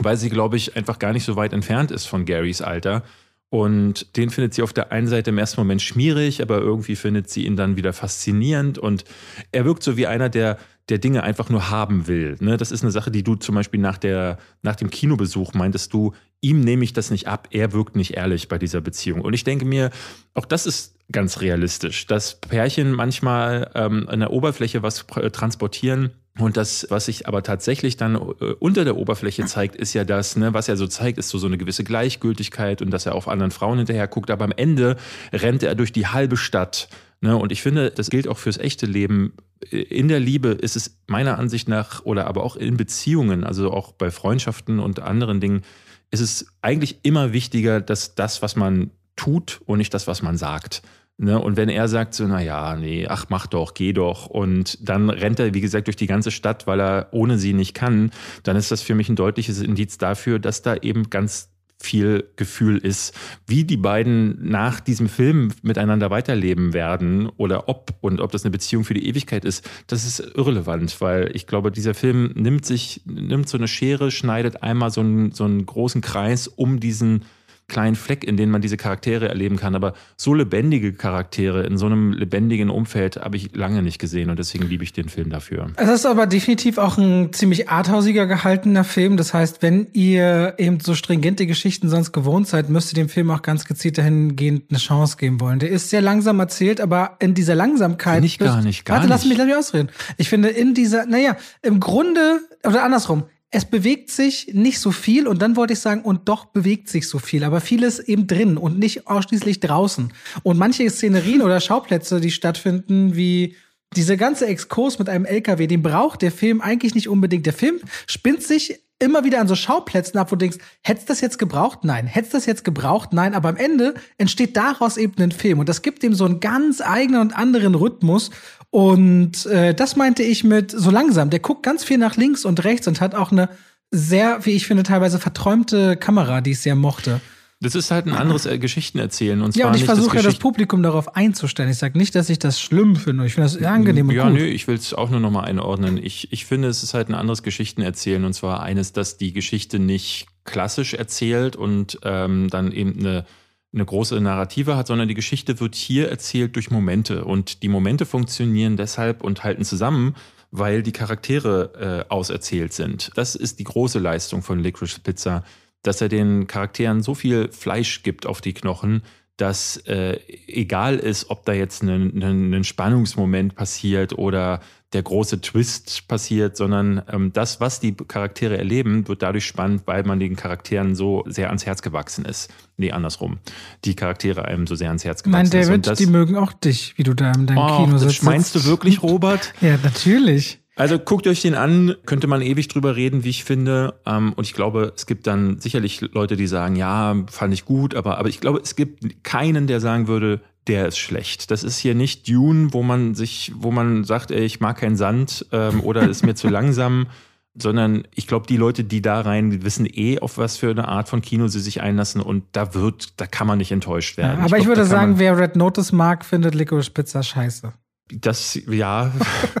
[0.00, 3.02] weil sie, glaube ich, einfach gar nicht so weit entfernt ist von Garys Alter.
[3.50, 7.28] Und den findet sie auf der einen Seite im ersten Moment schmierig, aber irgendwie findet
[7.28, 8.78] sie ihn dann wieder faszinierend.
[8.78, 9.04] Und
[9.50, 10.56] er wirkt so wie einer, der,
[10.88, 12.36] der Dinge einfach nur haben will.
[12.38, 12.56] Ne?
[12.56, 16.12] Das ist eine Sache, die du zum Beispiel nach, der, nach dem Kinobesuch meintest du,
[16.40, 19.20] ihm nehme ich das nicht ab, er wirkt nicht ehrlich bei dieser Beziehung.
[19.20, 19.90] Und ich denke mir,
[20.32, 26.56] auch das ist ganz realistisch, dass Pärchen manchmal ähm, an der Oberfläche was transportieren, und
[26.56, 30.54] das, was sich aber tatsächlich dann äh, unter der Oberfläche zeigt, ist ja das, ne,
[30.54, 33.50] was er so zeigt, ist so, so eine gewisse Gleichgültigkeit und dass er auf anderen
[33.50, 34.30] Frauen hinterher guckt.
[34.30, 34.96] Aber am Ende
[35.32, 36.88] rennt er durch die halbe Stadt.
[37.20, 37.36] Ne?
[37.36, 39.34] Und ich finde, das gilt auch fürs echte Leben.
[39.70, 43.92] In der Liebe ist es meiner Ansicht nach oder aber auch in Beziehungen, also auch
[43.92, 45.62] bei Freundschaften und anderen Dingen,
[46.10, 50.38] ist es eigentlich immer wichtiger, dass das, was man tut und nicht das, was man
[50.38, 50.82] sagt.
[51.22, 51.38] Ne?
[51.38, 54.24] Und wenn er sagt so, na ja, nee, ach, mach doch, geh doch.
[54.26, 57.74] Und dann rennt er, wie gesagt, durch die ganze Stadt, weil er ohne sie nicht
[57.74, 58.10] kann,
[58.42, 62.78] dann ist das für mich ein deutliches Indiz dafür, dass da eben ganz viel Gefühl
[62.78, 63.14] ist,
[63.46, 68.50] wie die beiden nach diesem Film miteinander weiterleben werden oder ob und ob das eine
[68.50, 73.02] Beziehung für die Ewigkeit ist, das ist irrelevant, weil ich glaube, dieser Film nimmt sich,
[73.06, 77.24] nimmt so eine Schere, schneidet einmal so einen, so einen großen Kreis um diesen
[77.70, 79.74] kleinen Fleck, in dem man diese Charaktere erleben kann.
[79.74, 84.38] Aber so lebendige Charaktere in so einem lebendigen Umfeld habe ich lange nicht gesehen und
[84.38, 85.70] deswegen liebe ich den Film dafür.
[85.76, 89.16] Es ist aber definitiv auch ein ziemlich arthausiger gehaltener Film.
[89.16, 93.30] Das heißt, wenn ihr eben so stringente Geschichten sonst gewohnt seid, müsst ihr dem Film
[93.30, 95.60] auch ganz gezielt dahingehend eine Chance geben wollen.
[95.60, 98.20] Der ist sehr langsam erzählt, aber in dieser Langsamkeit.
[98.20, 99.10] Nicht gar nicht, gar warte, nicht.
[99.10, 99.88] lass mich, lass mich ausreden.
[100.16, 105.26] Ich finde, in dieser, naja, im Grunde, oder andersrum, es bewegt sich nicht so viel
[105.26, 108.56] und dann wollte ich sagen, und doch bewegt sich so viel, aber vieles eben drin
[108.56, 110.12] und nicht ausschließlich draußen.
[110.44, 113.56] Und manche Szenerien oder Schauplätze, die stattfinden, wie
[113.96, 117.44] diese ganze Exkurs mit einem LKW, den braucht der Film eigentlich nicht unbedingt.
[117.44, 121.20] Der Film spinnt sich immer wieder an so Schauplätzen ab, wo du denkst, hättest das
[121.20, 121.80] jetzt gebraucht?
[121.82, 122.06] Nein.
[122.06, 123.12] Hättest das jetzt gebraucht?
[123.12, 123.34] Nein.
[123.34, 125.58] Aber am Ende entsteht daraus eben ein Film.
[125.58, 128.30] Und das gibt ihm so einen ganz eigenen und anderen Rhythmus.
[128.70, 131.30] Und äh, das meinte ich mit so langsam.
[131.30, 133.48] Der guckt ganz viel nach links und rechts und hat auch eine
[133.90, 137.20] sehr, wie ich finde, teilweise verträumte Kamera, die ich sehr mochte.
[137.62, 139.42] Das ist halt ein anderes äh, Geschichtenerzählen.
[139.42, 141.68] Und zwar Ja, und ich das versuche ja das Publikum darauf einzustellen.
[141.68, 143.26] Ich sage nicht, dass ich das schlimm finde.
[143.26, 144.38] Ich finde das angenehm und Ja, gut.
[144.38, 145.98] nö, ich will es auch nur nochmal einordnen.
[146.02, 148.24] Ich, ich finde, es ist halt ein anderes Geschichtenerzählen.
[148.24, 153.26] Und zwar eines, dass die Geschichte nicht klassisch erzählt und ähm, dann eben eine,
[153.72, 157.24] eine große Narrative hat, sondern die Geschichte wird hier erzählt durch Momente.
[157.24, 160.16] Und die Momente funktionieren deshalb und halten zusammen,
[160.50, 163.12] weil die Charaktere äh, auserzählt sind.
[163.14, 165.44] Das ist die große Leistung von Licorice Pizza,
[165.82, 169.02] dass er den Charakteren so viel Fleisch gibt auf die Knochen,
[169.36, 174.60] dass äh, egal ist, ob da jetzt ein, ein, ein Spannungsmoment passiert oder
[174.92, 180.02] der große Twist passiert, sondern ähm, das, was die Charaktere erleben, wird dadurch spannend, weil
[180.02, 182.52] man den Charakteren so sehr ans Herz gewachsen ist.
[182.76, 183.38] Nee, andersrum.
[183.84, 185.54] Die Charaktere einem so sehr ans Herz gewachsen ist.
[185.54, 188.02] Und David, das, die mögen auch dich, wie du da in deinem oh, Kino das
[188.02, 188.24] sitzt.
[188.24, 189.54] meinst du wirklich, Robert?
[189.60, 190.60] Ja, natürlich.
[190.76, 194.00] Also guckt euch den an, könnte man ewig drüber reden, wie ich finde.
[194.06, 197.94] Ähm, und ich glaube, es gibt dann sicherlich Leute, die sagen, ja, fand ich gut,
[197.94, 201.50] aber, aber ich glaube, es gibt keinen, der sagen würde, der ist schlecht.
[201.50, 204.96] Das ist hier nicht Dune, wo man sich, wo man sagt, ey, ich mag keinen
[204.96, 207.06] Sand ähm, oder ist mir zu langsam,
[207.54, 211.08] sondern ich glaube, die Leute, die da rein, wissen eh, auf was für eine Art
[211.08, 214.44] von Kino sie sich einlassen und da wird, da kann man nicht enttäuscht Ja, werden.
[214.44, 217.72] aber ich, glaub, würde da kann sagen, wer Red Notice mag, findet Licorice Pizza scheiße.
[218.12, 219.12] Das, ja,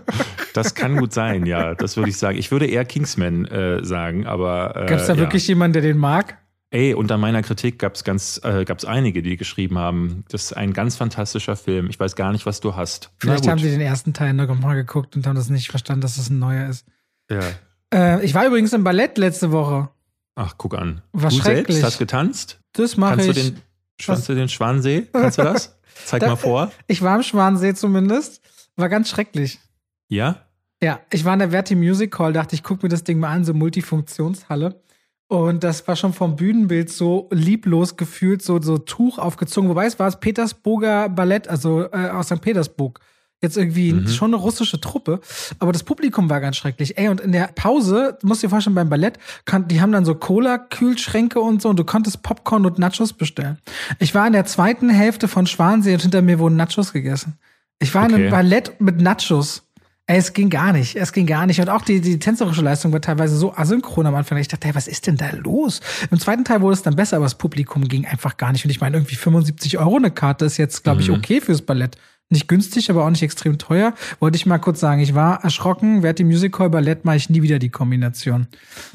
[0.54, 2.36] das kann gut sein, ja, das würde ich sagen.
[2.36, 4.74] Ich würde eher Kingsman äh, sagen, aber.
[4.74, 5.20] Äh, Gab es da ja.
[5.20, 6.39] wirklich jemanden, der den mag?
[6.72, 10.52] Ey, unter meiner Kritik gab es ganz, äh, gab's einige, die geschrieben haben, das ist
[10.52, 11.88] ein ganz fantastischer Film.
[11.90, 13.10] Ich weiß gar nicht, was du hast.
[13.18, 16.16] Vielleicht haben sie den ersten Teil noch mal geguckt und haben das nicht verstanden, dass
[16.16, 16.86] das ein neuer ist.
[17.28, 17.40] Ja.
[17.92, 19.88] Äh, ich war übrigens im Ballett letzte Woche.
[20.36, 21.02] Ach, guck an.
[21.12, 21.76] War du schrecklich.
[21.78, 22.60] selbst hast getanzt?
[22.72, 23.26] Das mache ich.
[23.26, 23.60] du den,
[23.98, 25.08] kannst du den Schwansee?
[25.12, 25.76] Kannst du das?
[26.04, 26.70] Zeig Da- mal vor.
[26.86, 28.40] Ich war im Schwansee zumindest.
[28.76, 29.58] War ganz schrecklich.
[30.08, 30.36] Ja?
[30.80, 33.28] Ja, ich war in der Verti Music Hall, dachte ich, guck mir das Ding mal
[33.30, 34.80] an, so Multifunktionshalle.
[35.30, 39.70] Und das war schon vom Bühnenbild so lieblos gefühlt, so, so Tuch aufgezogen.
[39.70, 42.40] Wobei es war das Petersburger Ballett, also äh, aus St.
[42.40, 42.98] Petersburg.
[43.40, 44.08] Jetzt irgendwie Mhm.
[44.08, 45.20] schon eine russische Truppe.
[45.60, 46.98] Aber das Publikum war ganz schrecklich.
[46.98, 49.18] Ey, und in der Pause, du musst dir vorstellen, beim Ballett,
[49.68, 53.58] die haben dann so Cola-Kühlschränke und so und du konntest Popcorn und Nachos bestellen.
[53.98, 57.38] Ich war in der zweiten Hälfte von Schwansee und hinter mir wurden Nachos gegessen.
[57.78, 58.22] Ich war in Okay.
[58.24, 59.62] einem Ballett mit Nachos.
[60.12, 60.96] Es ging gar nicht.
[60.96, 61.60] Es ging gar nicht.
[61.60, 64.38] Und auch die, die tänzerische Leistung war teilweise so asynchron am Anfang.
[64.38, 65.80] Ich dachte, hey, was ist denn da los?
[66.10, 68.64] Im zweiten Teil wurde es dann besser, aber das Publikum ging einfach gar nicht.
[68.64, 71.14] Und ich meine, irgendwie 75 Euro eine Karte ist jetzt, glaube ich, Mhm.
[71.14, 71.96] okay fürs Ballett.
[72.28, 73.94] Nicht günstig, aber auch nicht extrem teuer.
[74.18, 75.00] Wollte ich mal kurz sagen.
[75.00, 76.02] Ich war erschrocken.
[76.02, 78.48] Wer hat die Musical Ballett, mache ich nie wieder die Kombination.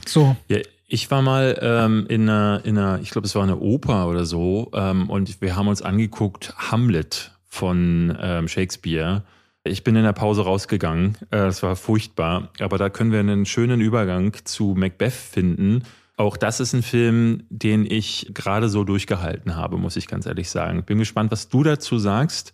[0.05, 0.35] So.
[0.49, 4.07] Ja, ich war mal ähm, in einer, in einer, ich glaube, es war eine Oper
[4.09, 9.23] oder so, ähm, und wir haben uns angeguckt Hamlet von ähm, Shakespeare.
[9.67, 11.17] Ich bin in der Pause rausgegangen.
[11.31, 15.83] Äh, Es war furchtbar, aber da können wir einen schönen Übergang zu Macbeth finden.
[16.17, 20.49] Auch das ist ein Film, den ich gerade so durchgehalten habe, muss ich ganz ehrlich
[20.49, 20.83] sagen.
[20.83, 22.53] Bin gespannt, was du dazu sagst.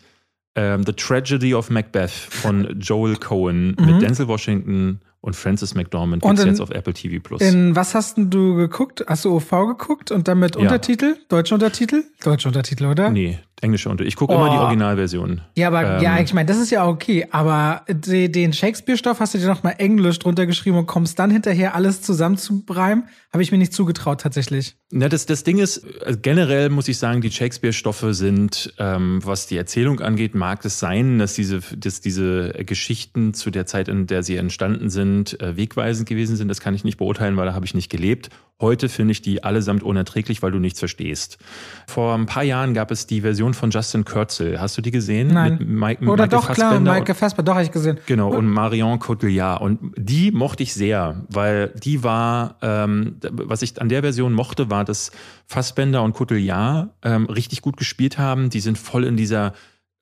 [0.56, 3.86] Ähm, The Tragedy of Macbeth von Joel Cohen Mhm.
[3.86, 7.42] mit Denzel Washington und Francis McDormand gibt's in- jetzt auf Apple TV Plus.
[7.42, 9.04] In was hast du geguckt?
[9.08, 10.62] Hast du OV geguckt und dann mit Ja.
[10.62, 11.16] Untertitel?
[11.30, 12.04] Deutsche Untertitel?
[12.24, 13.10] Deutsche Untertitel, oder?
[13.10, 14.04] Nee, englische Unter.
[14.04, 14.62] Ich gucke immer die Oh.
[14.62, 15.42] Originalversion.
[15.56, 17.28] Ja, aber Ähm, ja, ich meine, das ist ja okay.
[17.32, 21.30] Aber die, den Shakespeare-Stoff hast du dir noch mal Englisch drunter geschrieben und kommst dann
[21.30, 23.06] hinterher alles zusammenzureimen?
[23.32, 24.76] Habe ich mir nicht zugetraut tatsächlich.
[24.92, 29.48] Na, das, das Ding ist, äh, generell muss ich sagen, die Shakespeare-Stoffe sind, ähm, was
[29.48, 34.08] die Erzählung angeht, mag es sein, dass diese, dass diese Geschichten zu der Zeit, in
[34.08, 36.48] der sie entstanden sind, äh, wegweisend gewesen sind.
[36.48, 38.30] Das kann ich nicht beurteilen, weil da habe ich nicht gelebt.
[38.60, 41.40] Heute finde ich die allesamt unerträglich, weil du nichts verstehst.
[41.88, 44.62] Vor ein paar Jahren gab es die Version von Justin Kurzel.
[44.62, 45.30] Hast du die gesehen?
[45.30, 45.58] Nein.
[45.58, 48.00] Mit Mike, Oder Michael doch, klar, Fassbender Michael Fassbender, doch, habe ich gesehen.
[48.06, 49.62] Genau, und Marion Cotillard.
[49.62, 54.70] Und die mochte ich sehr, weil die war, ähm, was ich an der Version mochte,
[54.70, 55.12] war, dass
[55.48, 58.50] Fassbender und Cotillard ähm, richtig gut gespielt haben.
[58.50, 59.54] Die sind voll in dieser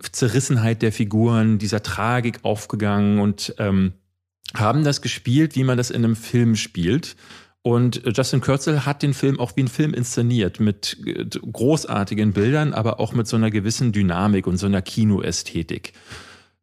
[0.02, 3.94] Zerrissenheit der Figuren, dieser Tragik aufgegangen und ähm,
[4.56, 7.16] haben das gespielt, wie man das in einem Film spielt.
[7.62, 12.74] Und Justin Kurzel hat den Film auch wie ein Film inszeniert, mit äh, großartigen Bildern,
[12.74, 15.94] aber auch mit so einer gewissen Dynamik und so einer Kinoästhetik.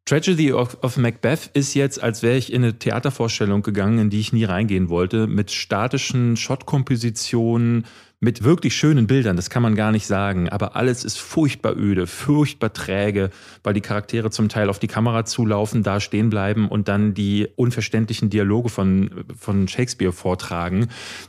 [0.07, 4.20] Tragedy of, of Macbeth ist jetzt, als wäre ich in eine Theatervorstellung gegangen, in die
[4.20, 7.85] ich nie reingehen wollte, mit statischen Shotkompositionen,
[8.27, 12.09] mit wirklich schönen Bildern, das kann man gar nicht sagen, aber alles ist furchtbar öde,
[12.09, 13.31] furchtbar träge,
[13.62, 17.47] weil die Charaktere zum Teil auf die Kamera zulaufen, da stehen bleiben und dann die
[17.55, 20.89] unverständlichen Dialoge von, von Shakespeare vortragen,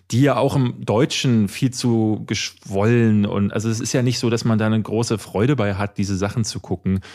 [0.10, 4.32] die ja auch im Deutschen viel zu geschwollen und also es ist ja nicht so,
[4.32, 7.02] dass man da eine große Freude bei hat, diese Sachen zu gucken.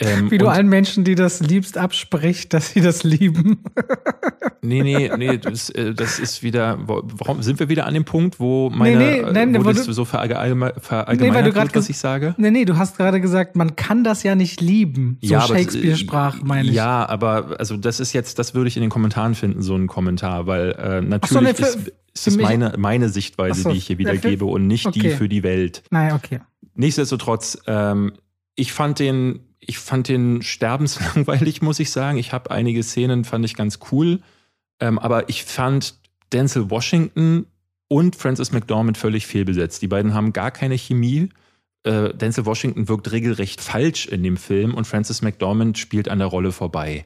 [0.00, 3.64] Ähm, Wie du allen Menschen, die das liebst, absprichst, dass sie das lieben.
[4.62, 8.38] nee, nee, nee, das, äh, das ist wieder, warum sind wir wieder an dem Punkt,
[8.38, 11.74] wo meine nee, nee, nein, wo wo das du, so verallgemeinert nee, weil du wird,
[11.74, 12.34] was ich sage?
[12.38, 15.18] Nee, nee, du hast gerade gesagt, man kann das ja nicht lieben.
[15.22, 16.74] So ja, aber- Shakespeare-Sprach, meine ich.
[16.74, 19.86] Ja, aber also das ist jetzt, das würde ich in den Kommentaren finden, so ein
[19.86, 23.78] Kommentar, weil äh, natürlich so, nee, für- ist, ist mich- meine, meine Sichtweise, so, die
[23.78, 25.10] ich hier ja, wiedergebe und nicht die okay.
[25.10, 25.82] für die Welt.
[25.90, 26.40] Naja, okay.
[26.74, 28.12] Nichtsdestotrotz, ähm,
[28.54, 32.18] ich fand den, ich fand den sterbenslangweilig, muss ich sagen.
[32.18, 34.20] Ich habe einige Szenen, fand ich ganz cool.
[34.80, 35.94] Ähm, aber ich fand
[36.32, 37.46] Denzel Washington
[37.88, 39.82] und Francis McDormand völlig fehlbesetzt.
[39.82, 41.30] Die beiden haben gar keine Chemie.
[41.84, 46.28] Äh, Denzel Washington wirkt regelrecht falsch in dem Film und Francis McDormand spielt an der
[46.28, 47.04] Rolle vorbei.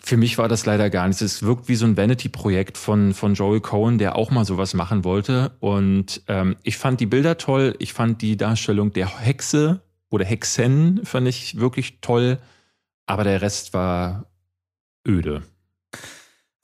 [0.00, 1.22] Für mich war das leider gar nichts.
[1.22, 5.02] Es wirkt wie so ein Vanity-Projekt von, von Joel Cohen, der auch mal sowas machen
[5.02, 5.56] wollte.
[5.60, 7.74] Und ähm, ich fand die Bilder toll.
[7.78, 12.38] Ich fand die Darstellung der Hexe oder Hexen fand ich wirklich toll.
[13.06, 14.26] Aber der Rest war
[15.08, 15.42] öde.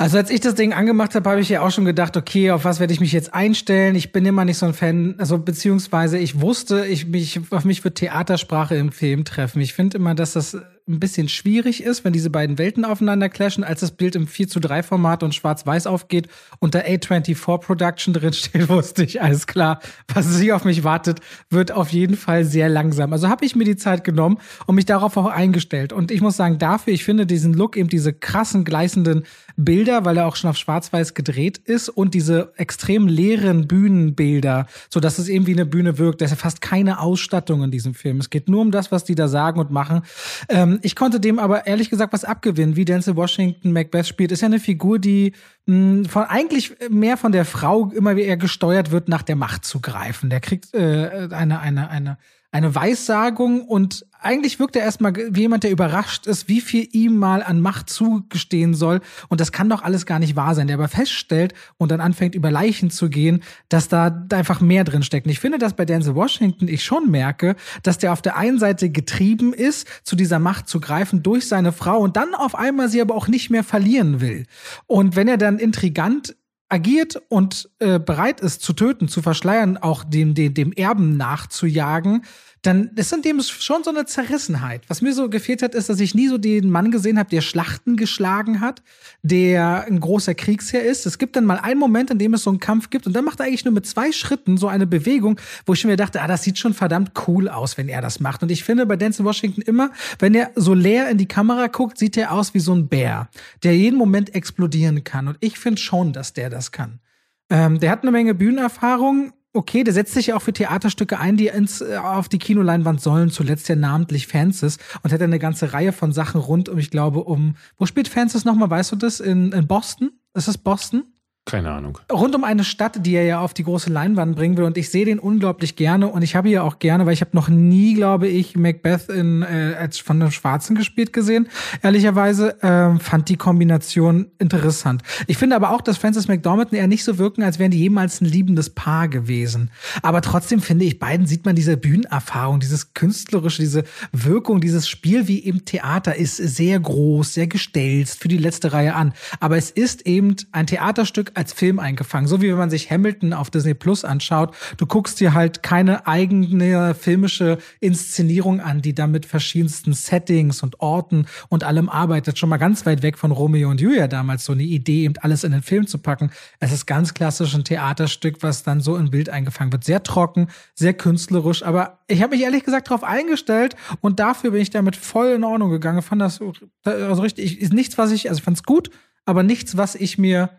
[0.01, 2.65] Also als ich das Ding angemacht habe, habe ich ja auch schon gedacht, okay, auf
[2.65, 3.95] was werde ich mich jetzt einstellen?
[3.95, 7.85] Ich bin immer nicht so ein Fan, also beziehungsweise ich wusste, ich mich auf mich
[7.85, 9.61] wird Theatersprache im Film treffen.
[9.61, 10.57] Ich finde immer, dass das
[10.91, 14.49] ein bisschen schwierig ist, wenn diese beiden Welten aufeinander clashen, als das Bild im 4
[14.49, 19.47] zu 3 Format und schwarz-weiß aufgeht und da A24 Production drin steht, wusste ich, alles
[19.47, 19.81] klar,
[20.13, 23.13] was sich auf mich wartet, wird auf jeden Fall sehr langsam.
[23.13, 25.93] Also habe ich mir die Zeit genommen und mich darauf auch eingestellt.
[25.93, 29.25] Und ich muss sagen, dafür, ich finde diesen Look, eben diese krassen, gleißenden
[29.64, 35.01] Bilder, weil er auch schon auf schwarz-weiß gedreht ist und diese extrem leeren Bühnenbilder, so
[35.01, 36.20] dass es eben wie eine Bühne wirkt.
[36.20, 38.18] Da ist ja fast keine Ausstattung in diesem Film.
[38.18, 40.03] Es geht nur um das, was die da sagen und machen.
[40.49, 44.33] Ähm, ich konnte dem aber ehrlich gesagt was abgewinnen, wie Denzel Washington Macbeth spielt.
[44.33, 45.33] Ist ja eine Figur, die
[45.66, 49.81] mh, von eigentlich mehr von der Frau immer eher gesteuert wird, nach der Macht zu
[49.81, 50.31] greifen.
[50.31, 52.18] Der kriegt äh, eine, eine, eine,
[52.51, 57.17] eine Weissagung und eigentlich wirkt er erstmal wie jemand, der überrascht ist, wie viel ihm
[57.17, 59.01] mal an Macht zugestehen soll.
[59.29, 60.67] Und das kann doch alles gar nicht wahr sein.
[60.67, 65.03] Der aber feststellt und dann anfängt, über Leichen zu gehen, dass da einfach mehr drin
[65.03, 65.27] steckt.
[65.27, 68.59] Und ich finde, dass bei Denzel Washington ich schon merke, dass der auf der einen
[68.59, 72.89] Seite getrieben ist, zu dieser Macht zu greifen durch seine Frau und dann auf einmal
[72.89, 74.47] sie aber auch nicht mehr verlieren will.
[74.87, 76.37] Und wenn er dann intrigant
[76.71, 82.23] agiert und äh, bereit ist zu töten, zu verschleiern, auch dem, dem, dem Erben nachzujagen,
[82.62, 84.83] dann ist in dem schon so eine Zerrissenheit.
[84.88, 87.40] Was mir so gefehlt hat, ist, dass ich nie so den Mann gesehen habe, der
[87.40, 88.83] Schlachten geschlagen hat,
[89.23, 91.07] der ein großer Kriegsherr ist.
[91.07, 93.25] Es gibt dann mal einen Moment, in dem es so einen Kampf gibt und dann
[93.25, 96.27] macht er eigentlich nur mit zwei Schritten so eine Bewegung, wo ich mir dachte, ah,
[96.27, 98.42] das sieht schon verdammt cool aus, wenn er das macht.
[98.42, 101.96] Und ich finde bei Denzel Washington immer, wenn er so leer in die Kamera guckt,
[101.96, 103.31] sieht er aus wie so ein Bär,
[103.62, 105.29] der jeden Moment explodieren kann.
[105.29, 107.01] Und ich finde schon, dass der das kann.
[107.49, 109.33] Ähm, der hat eine Menge Bühnenerfahrung.
[109.53, 113.01] Okay, der setzt sich ja auch für Theaterstücke ein, die ins, äh, auf die Kinoleinwand
[113.01, 116.91] sollen, zuletzt ja namentlich Fences und hat eine ganze Reihe von Sachen rund um, ich
[116.91, 119.19] glaube, um, wo spielt Fences nochmal, weißt du das?
[119.19, 120.13] In, in Boston?
[120.35, 121.03] Ist das Boston?
[121.51, 121.99] Keine Ahnung.
[122.13, 124.65] rund um eine Stadt, die er ja auf die große Leinwand bringen will.
[124.65, 126.09] Und ich sehe den unglaublich gerne.
[126.09, 129.09] Und ich habe ihn ja auch gerne, weil ich habe noch nie, glaube ich, Macbeth
[129.09, 131.49] in, äh, als von einem Schwarzen gespielt gesehen.
[131.83, 135.03] Ehrlicherweise ähm, fand die Kombination interessant.
[135.27, 138.21] Ich finde aber auch, dass Francis McDormand eher nicht so wirken, als wären die jemals
[138.21, 139.71] ein liebendes Paar gewesen.
[140.03, 145.27] Aber trotzdem finde ich, beiden sieht man diese Bühnenerfahrung, dieses künstlerische, diese Wirkung, dieses Spiel
[145.29, 149.13] wie im Theater ist sehr groß, sehr gestelzt für die letzte Reihe an.
[149.41, 152.29] Aber es ist eben ein Theaterstück als Film eingefangen.
[152.29, 154.55] So wie wenn man sich Hamilton auf Disney Plus anschaut.
[154.76, 160.81] Du guckst dir halt keine eigene filmische Inszenierung an, die da mit verschiedensten Settings und
[160.81, 162.38] Orten und allem arbeitet.
[162.38, 165.42] Schon mal ganz weit weg von Romeo und Julia damals so eine Idee, eben alles
[165.42, 166.31] in den Film zu packen.
[166.59, 169.85] Es ist ganz klassisch ein Theaterstück, was dann so in Bild eingefangen wird.
[169.85, 174.61] Sehr trocken, sehr künstlerisch, aber ich habe mich ehrlich gesagt darauf eingestellt und dafür bin
[174.61, 176.03] ich damit voll in Ordnung gegangen.
[176.03, 176.38] Fand das
[176.85, 178.90] also richtig, ist nichts, was ich, also fand es gut,
[179.24, 180.50] aber nichts, was ich mir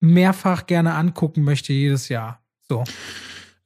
[0.00, 2.42] mehrfach gerne angucken möchte jedes Jahr.
[2.68, 2.84] So.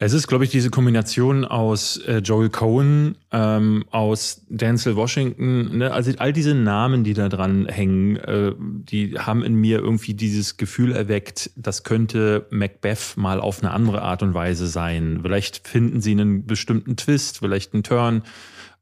[0.05, 5.93] Es ist, glaube ich, diese Kombination aus äh, Joel Cohen, ähm, aus Denzel Washington, ne?
[5.93, 10.57] also all diese Namen, die da dran hängen, äh, die haben in mir irgendwie dieses
[10.57, 15.21] Gefühl erweckt, das könnte Macbeth mal auf eine andere Art und Weise sein.
[15.23, 18.23] Vielleicht finden sie einen bestimmten Twist, vielleicht einen Turn.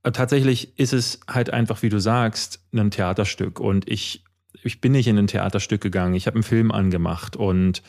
[0.02, 3.60] Äh, tatsächlich ist es halt einfach, wie du sagst, ein Theaterstück.
[3.60, 4.24] Und ich,
[4.62, 6.14] ich bin nicht in ein Theaterstück gegangen.
[6.14, 7.82] Ich habe einen Film angemacht und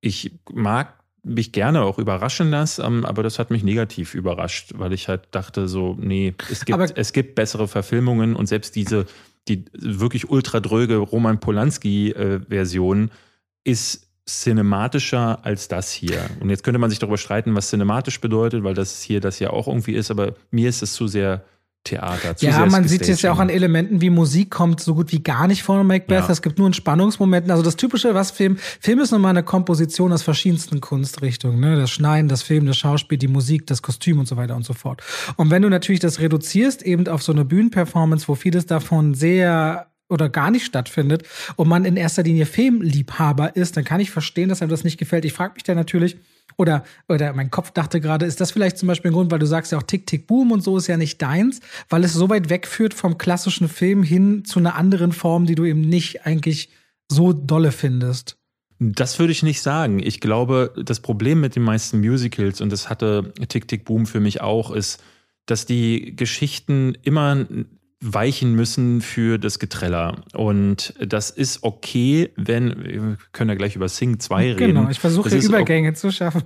[0.00, 4.92] ich mag mich gerne auch überraschen lasse, ähm, aber das hat mich negativ überrascht, weil
[4.92, 9.06] ich halt dachte so, nee, es gibt, es gibt bessere Verfilmungen und selbst diese,
[9.48, 16.20] die wirklich ultra dröge Roman Polanski-Version äh, ist cinematischer als das hier.
[16.40, 19.50] Und jetzt könnte man sich darüber streiten, was cinematisch bedeutet, weil das hier das ja
[19.50, 21.44] auch irgendwie ist, aber mir ist es zu sehr
[21.84, 22.34] Theater.
[22.40, 25.46] Ja, man sieht es ja auch an Elementen wie Musik kommt so gut wie gar
[25.46, 26.24] nicht vor Macbeth.
[26.24, 26.30] Ja.
[26.30, 27.50] Es gibt nur in Spannungsmomenten.
[27.50, 31.60] Also das Typische, was Film, Film ist nun mal eine Komposition aus verschiedensten Kunstrichtungen.
[31.60, 31.76] Ne?
[31.76, 34.74] Das Schneiden, das Film, das Schauspiel, die Musik, das Kostüm und so weiter und so
[34.74, 35.02] fort.
[35.36, 39.86] Und wenn du natürlich das reduzierst eben auf so eine Bühnenperformance, wo vieles davon sehr
[40.10, 41.24] oder gar nicht stattfindet
[41.56, 44.98] und man in erster Linie Filmliebhaber ist, dann kann ich verstehen, dass einem das nicht
[44.98, 45.24] gefällt.
[45.24, 46.16] Ich frage mich dann natürlich,
[46.56, 49.46] oder, oder mein Kopf dachte gerade, ist das vielleicht zum Beispiel ein Grund, weil du
[49.46, 52.28] sagst ja auch Tick, Tick, Boom und so ist ja nicht deins, weil es so
[52.28, 56.70] weit wegführt vom klassischen Film hin zu einer anderen Form, die du eben nicht eigentlich
[57.10, 58.36] so dolle findest.
[58.80, 59.98] Das würde ich nicht sagen.
[59.98, 64.20] Ich glaube, das Problem mit den meisten Musicals, und das hatte Tick, Tick, Boom für
[64.20, 65.02] mich auch, ist,
[65.46, 67.46] dass die Geschichten immer
[68.00, 70.22] weichen müssen für das Getreller.
[70.32, 74.58] Und das ist okay, wenn, wir können ja gleich über Sing 2 reden.
[74.58, 76.44] Genau, ich versuche Übergänge zu schaffen.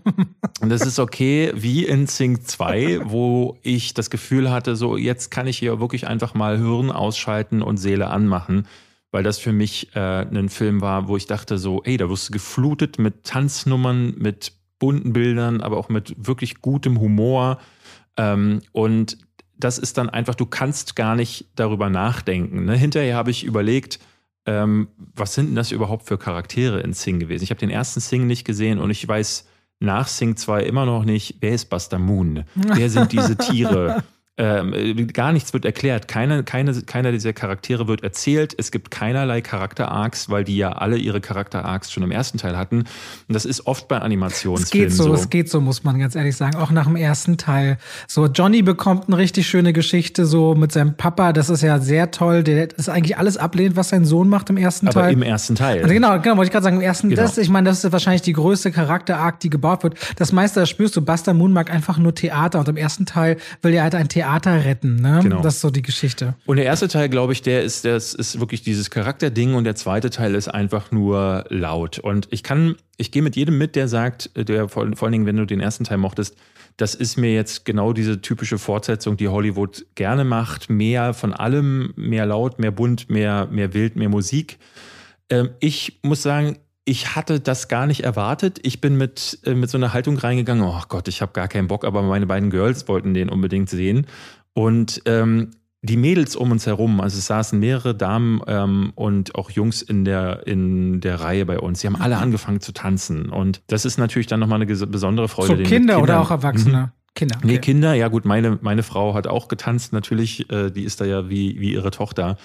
[0.60, 5.30] Und das ist okay, wie in Sing 2, wo ich das Gefühl hatte, so jetzt
[5.30, 8.66] kann ich hier wirklich einfach mal Hirn ausschalten und Seele anmachen.
[9.10, 12.30] Weil das für mich äh, ein Film war, wo ich dachte so, ey, da wirst
[12.30, 17.58] du geflutet mit Tanznummern, mit bunten Bildern, aber auch mit wirklich gutem Humor.
[18.16, 19.18] Ähm, und
[19.64, 22.64] das ist dann einfach, du kannst gar nicht darüber nachdenken.
[22.64, 22.76] Ne?
[22.76, 24.00] Hinterher habe ich überlegt,
[24.46, 27.44] ähm, was sind denn das überhaupt für Charaktere in Sing gewesen?
[27.44, 29.46] Ich habe den ersten Sing nicht gesehen und ich weiß
[29.78, 32.44] nach Sing 2 immer noch nicht, wer ist Buster Moon?
[32.54, 34.02] Wer sind diese Tiere?
[34.38, 36.08] Ähm, äh, gar nichts wird erklärt.
[36.08, 38.54] Keine, keine, keiner dieser Charaktere wird erzählt.
[38.56, 42.78] Es gibt keinerlei Charakter-Arcs, weil die ja alle ihre Charakter-Arcs schon im ersten Teil hatten.
[42.78, 42.88] Und
[43.28, 45.12] das ist oft bei Animationsfilmen es geht so.
[45.12, 46.56] Es geht so, muss man ganz ehrlich sagen.
[46.56, 47.76] Auch nach dem ersten Teil.
[48.08, 51.34] So, Johnny bekommt eine richtig schöne Geschichte so mit seinem Papa.
[51.34, 52.42] Das ist ja sehr toll.
[52.42, 55.12] Der ist eigentlich alles ablehnt, was sein Sohn macht im ersten Aber Teil.
[55.12, 55.82] im ersten Teil.
[55.82, 56.76] Also genau, genau, wollte ich gerade sagen.
[56.76, 57.20] Im ersten, genau.
[57.20, 59.98] das, ich meine, das ist wahrscheinlich die größte Charakter-Arc, die gebaut wird.
[60.16, 61.02] Das meiste, das spürst du.
[61.02, 62.60] Buster Moon mag einfach nur Theater.
[62.60, 64.96] Und im ersten Teil will er halt ein Theater retten.
[64.96, 65.20] Ne?
[65.22, 65.42] Genau.
[65.42, 66.34] Das ist so die Geschichte.
[66.46, 69.74] Und der erste Teil, glaube ich, der ist, das ist wirklich dieses Charakterding und der
[69.74, 71.98] zweite Teil ist einfach nur laut.
[71.98, 75.26] Und ich kann, ich gehe mit jedem mit, der sagt, der vor, vor allen Dingen,
[75.26, 76.36] wenn du den ersten Teil mochtest,
[76.76, 80.70] das ist mir jetzt genau diese typische Fortsetzung, die Hollywood gerne macht.
[80.70, 84.58] Mehr von allem, mehr laut, mehr bunt, mehr, mehr wild, mehr Musik.
[85.28, 88.58] Ähm, ich muss sagen, ich hatte das gar nicht erwartet.
[88.62, 91.68] Ich bin mit, äh, mit so einer Haltung reingegangen, oh Gott, ich habe gar keinen
[91.68, 94.06] Bock, aber meine beiden Girls wollten den unbedingt sehen.
[94.54, 95.50] Und ähm,
[95.82, 100.04] die Mädels um uns herum, also es saßen mehrere Damen ähm, und auch Jungs in
[100.04, 103.28] der, in der Reihe bei uns, die haben alle angefangen zu tanzen.
[103.28, 105.56] Und das ist natürlich dann nochmal eine besondere Freude.
[105.56, 106.78] So Kinder oder auch Erwachsene?
[106.78, 107.02] Mhm.
[107.14, 107.36] Kinder.
[107.36, 107.46] Okay.
[107.46, 111.04] Nee, Kinder, ja gut, meine, meine Frau hat auch getanzt natürlich, äh, die ist da
[111.04, 112.38] ja wie, wie ihre Tochter.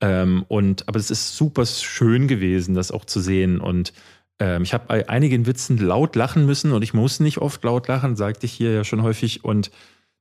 [0.00, 3.60] Ähm, und, aber es ist super schön gewesen, das auch zu sehen.
[3.60, 3.92] Und
[4.38, 7.88] ähm, ich habe bei einigen Witzen laut lachen müssen und ich muss nicht oft laut
[7.88, 9.44] lachen, sagte ich hier ja schon häufig.
[9.44, 9.70] Und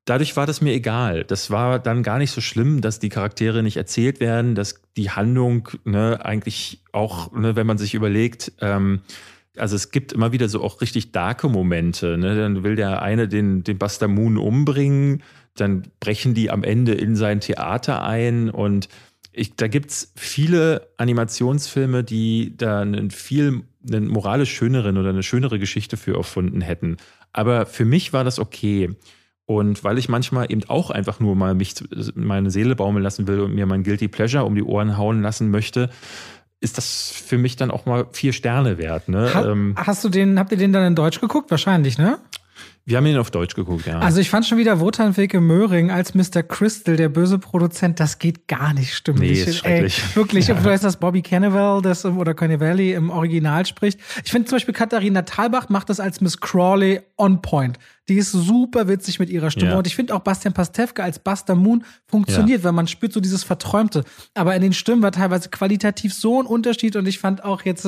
[0.05, 1.25] dadurch war das mir egal.
[1.25, 5.11] Das war dann gar nicht so schlimm, dass die Charaktere nicht erzählt werden, dass die
[5.11, 9.01] Handlung ne, eigentlich auch, ne, wenn man sich überlegt, ähm,
[9.57, 12.17] also es gibt immer wieder so auch richtig darke Momente.
[12.17, 12.35] Ne?
[12.35, 15.23] Dann will der eine den, den Buster Moon umbringen,
[15.55, 18.89] dann brechen die am Ende in sein Theater ein und
[19.35, 25.59] ich, da gibt's viele Animationsfilme, die da einen viel einen moralisch schöneren oder eine schönere
[25.59, 26.97] Geschichte für erfunden hätten.
[27.33, 28.95] Aber für mich war das okay.
[29.45, 31.75] Und weil ich manchmal eben auch einfach nur mal mich
[32.15, 35.51] meine Seele baumeln lassen will und mir mein Guilty Pleasure um die Ohren hauen lassen
[35.51, 35.91] möchte,
[36.61, 39.07] ist das für mich dann auch mal vier Sterne wert.
[39.07, 39.31] Ne?
[39.31, 41.51] Ha ähm, hast du den, habt ihr den dann in Deutsch geguckt?
[41.51, 42.17] Wahrscheinlich, ne?
[42.87, 43.97] Wir haben ihn auf Deutsch geguckt, ja.
[43.97, 46.43] Also ich fand schon wieder Wotan Wilke Möhring als Mr.
[46.43, 49.31] Crystal, der böse Produzent, das geht gar nicht stimmlich.
[49.31, 50.03] Nee, ist schrecklich.
[50.03, 50.53] Ey, wirklich, ja.
[50.53, 53.99] du weißt, dass Bobby Cannavale das, oder Carnivale im Original spricht.
[54.23, 57.79] Ich finde zum Beispiel Katharina Thalbach macht das als Miss Crawley on point.
[58.07, 59.71] Die ist super witzig mit ihrer Stimme.
[59.71, 59.77] Ja.
[59.79, 62.65] Und ich finde auch Bastian Pastewka als Buster Moon funktioniert, ja.
[62.65, 64.03] weil man spürt so dieses Verträumte.
[64.35, 66.95] Aber in den Stimmen war teilweise qualitativ so ein Unterschied.
[66.97, 67.87] Und ich fand auch jetzt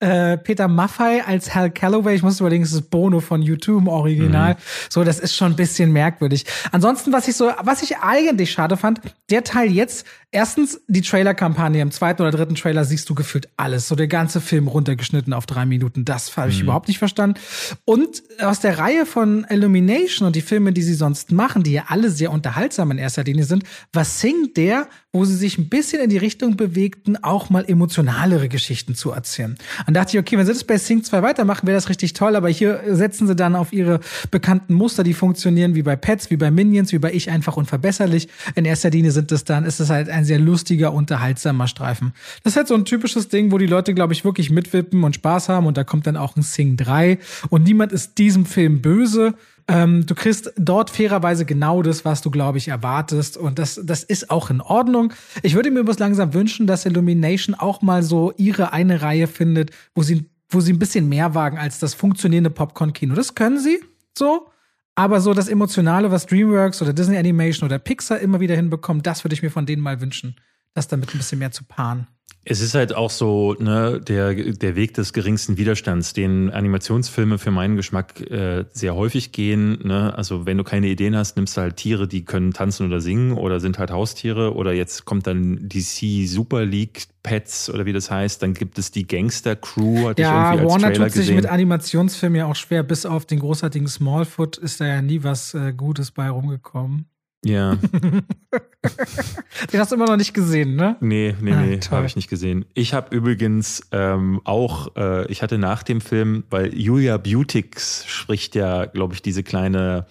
[0.00, 2.14] äh, Peter Maffei als Hal Calloway.
[2.14, 4.54] Ich muss überlegen, es ist Bono von YouTube im Original.
[4.54, 4.58] Mhm.
[4.90, 6.44] So, das ist schon ein bisschen merkwürdig.
[6.72, 10.06] Ansonsten, was ich so, was ich eigentlich schade fand, der Teil jetzt,
[10.36, 11.80] erstens die Trailer-Kampagne.
[11.80, 13.88] Im zweiten oder dritten Trailer siehst du gefühlt alles.
[13.88, 16.04] So der ganze Film runtergeschnitten auf drei Minuten.
[16.04, 16.64] Das habe ich mhm.
[16.64, 17.40] überhaupt nicht verstanden.
[17.86, 21.84] Und aus der Reihe von Illumination und die Filme, die sie sonst machen, die ja
[21.88, 26.02] alle sehr unterhaltsam in erster Linie sind, was singt der, wo sie sich ein bisschen
[26.02, 29.56] in die Richtung bewegten, auch mal emotionalere Geschichten zu erzählen.
[29.86, 32.36] Und dachte ich, okay, wenn sie das bei Sing 2 weitermachen, wäre das richtig toll,
[32.36, 36.36] aber hier setzen sie dann auf ihre bekannten Muster, die funktionieren wie bei Pets, wie
[36.36, 38.28] bei Minions, wie bei Ich einfach unverbesserlich.
[38.54, 42.12] In erster Linie sind es dann, ist es halt ein sehr lustiger, unterhaltsamer Streifen.
[42.42, 45.14] Das ist halt so ein typisches Ding, wo die Leute, glaube ich, wirklich mitwippen und
[45.14, 48.82] Spaß haben und da kommt dann auch ein Sing 3 und niemand ist diesem Film
[48.82, 49.34] böse.
[49.68, 53.36] Ähm, du kriegst dort fairerweise genau das, was du, glaube ich, erwartest.
[53.36, 55.12] Und das, das ist auch in Ordnung.
[55.42, 59.70] Ich würde mir bloß langsam wünschen, dass Illumination auch mal so ihre eine Reihe findet,
[59.94, 63.14] wo sie, wo sie ein bisschen mehr wagen als das funktionierende Popcorn-Kino.
[63.14, 63.80] Das können sie
[64.16, 64.48] so.
[64.98, 69.24] Aber so das Emotionale, was DreamWorks oder Disney Animation oder Pixar immer wieder hinbekommt, das
[69.24, 70.36] würde ich mir von denen mal wünschen,
[70.72, 72.06] das damit ein bisschen mehr zu paaren.
[72.48, 77.50] Es ist halt auch so ne, der, der Weg des geringsten Widerstands, den Animationsfilme für
[77.50, 79.80] meinen Geschmack äh, sehr häufig gehen.
[79.82, 80.16] Ne?
[80.16, 83.32] Also wenn du keine Ideen hast, nimmst du halt Tiere, die können tanzen oder singen
[83.32, 84.54] oder sind halt Haustiere.
[84.54, 88.40] Oder jetzt kommt dann DC Super League Pets oder wie das heißt.
[88.40, 90.06] Dann gibt es die Gangster Crew.
[90.06, 91.34] Hatte ja, ich irgendwie als Warner Trailer tut sich gesehen.
[91.34, 92.84] mit Animationsfilmen ja auch schwer.
[92.84, 97.06] Bis auf den großartigen Smallfoot ist da ja nie was äh, Gutes bei rumgekommen.
[97.46, 97.76] Ja.
[99.72, 100.96] Den hast du immer noch nicht gesehen, ne?
[101.00, 102.64] Nee, nee, ah, nee, habe ich nicht gesehen.
[102.74, 108.54] Ich habe übrigens ähm, auch, äh, ich hatte nach dem Film, weil Julia Beautix spricht
[108.54, 110.06] ja, glaube ich, diese kleine,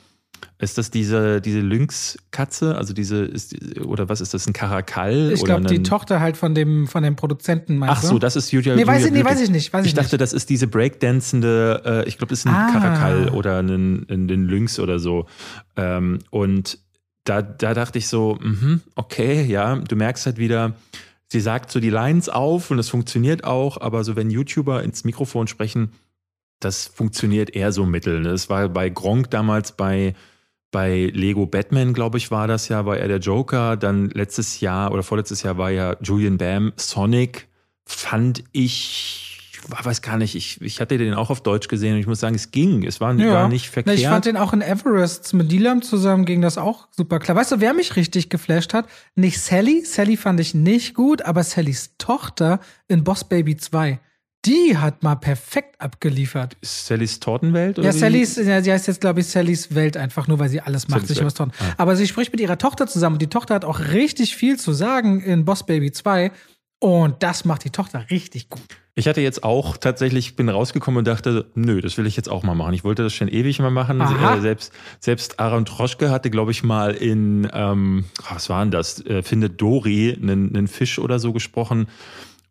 [0.58, 2.78] ist das diese, diese Lynx-Katze?
[2.78, 5.32] Also diese, ist, oder was ist das, ein Karakal?
[5.34, 8.52] Ich glaube, die Tochter halt von dem, von dem Produzenten, meinst Ach so, das ist
[8.52, 9.74] Julia, nee, Julia weiß ich, Nee, weiß ich nicht.
[9.74, 10.22] Weiß ich, ich dachte, nicht.
[10.22, 12.72] das ist diese breakdancende, äh, ich glaube, das ist ein ah.
[12.72, 15.26] Karakal oder ein, ein, ein Lynx oder so.
[15.76, 16.80] Ähm, und
[17.26, 20.76] da, da dachte ich so, mh, okay, ja, du merkst halt wieder,
[21.28, 25.04] sie sagt so die Lines auf und es funktioniert auch, aber so wenn YouTuber ins
[25.04, 25.92] Mikrofon sprechen,
[26.60, 28.22] das funktioniert eher so mittel.
[28.22, 28.30] Ne?
[28.30, 30.16] Das war bei Gronk damals bei,
[30.72, 33.76] bei Lego Batman, glaube ich, war das ja, war er der Joker.
[33.76, 37.48] Dann letztes Jahr oder vorletztes Jahr war ja Julian Bam Sonic.
[37.86, 39.35] Fand ich
[39.68, 42.36] weiß gar nicht, ich, ich hatte den auch auf Deutsch gesehen und ich muss sagen,
[42.36, 42.84] es ging.
[42.84, 43.34] Es war, ja.
[43.34, 43.98] war nicht verkehrt.
[43.98, 47.36] Ich fand den auch in Everest mit Dilam zusammen ging das auch super klar.
[47.36, 48.88] Weißt du, wer mich richtig geflasht hat?
[49.16, 49.84] Nicht Sally.
[49.86, 54.00] Sally fand ich nicht gut, aber Sallys Tochter in Boss Baby 2.
[54.46, 56.56] Die hat mal perfekt abgeliefert.
[56.62, 57.80] Sallys Tortenwelt?
[57.80, 60.62] Oder ja, Sallys, ja, sie heißt jetzt, glaube ich, Sallys Welt einfach nur, weil sie
[60.62, 61.54] alles macht, sich was Torten.
[61.60, 61.74] Ah.
[61.78, 64.72] Aber sie spricht mit ihrer Tochter zusammen und die Tochter hat auch richtig viel zu
[64.74, 66.32] sagen in Boss Baby 2.
[66.80, 68.62] Und das macht die Tochter richtig gut.
[68.98, 72.44] Ich hatte jetzt auch tatsächlich, bin rausgekommen und dachte, nö, das will ich jetzt auch
[72.44, 72.74] mal machen.
[72.74, 74.00] Ich wollte das schon ewig mal machen.
[74.00, 74.38] Aha.
[74.38, 79.06] Äh, selbst, selbst Aaron Troschke hatte, glaube ich, mal in, ähm, was war denn das,
[79.06, 81.88] äh, Findet Dori, einen, einen Fisch oder so gesprochen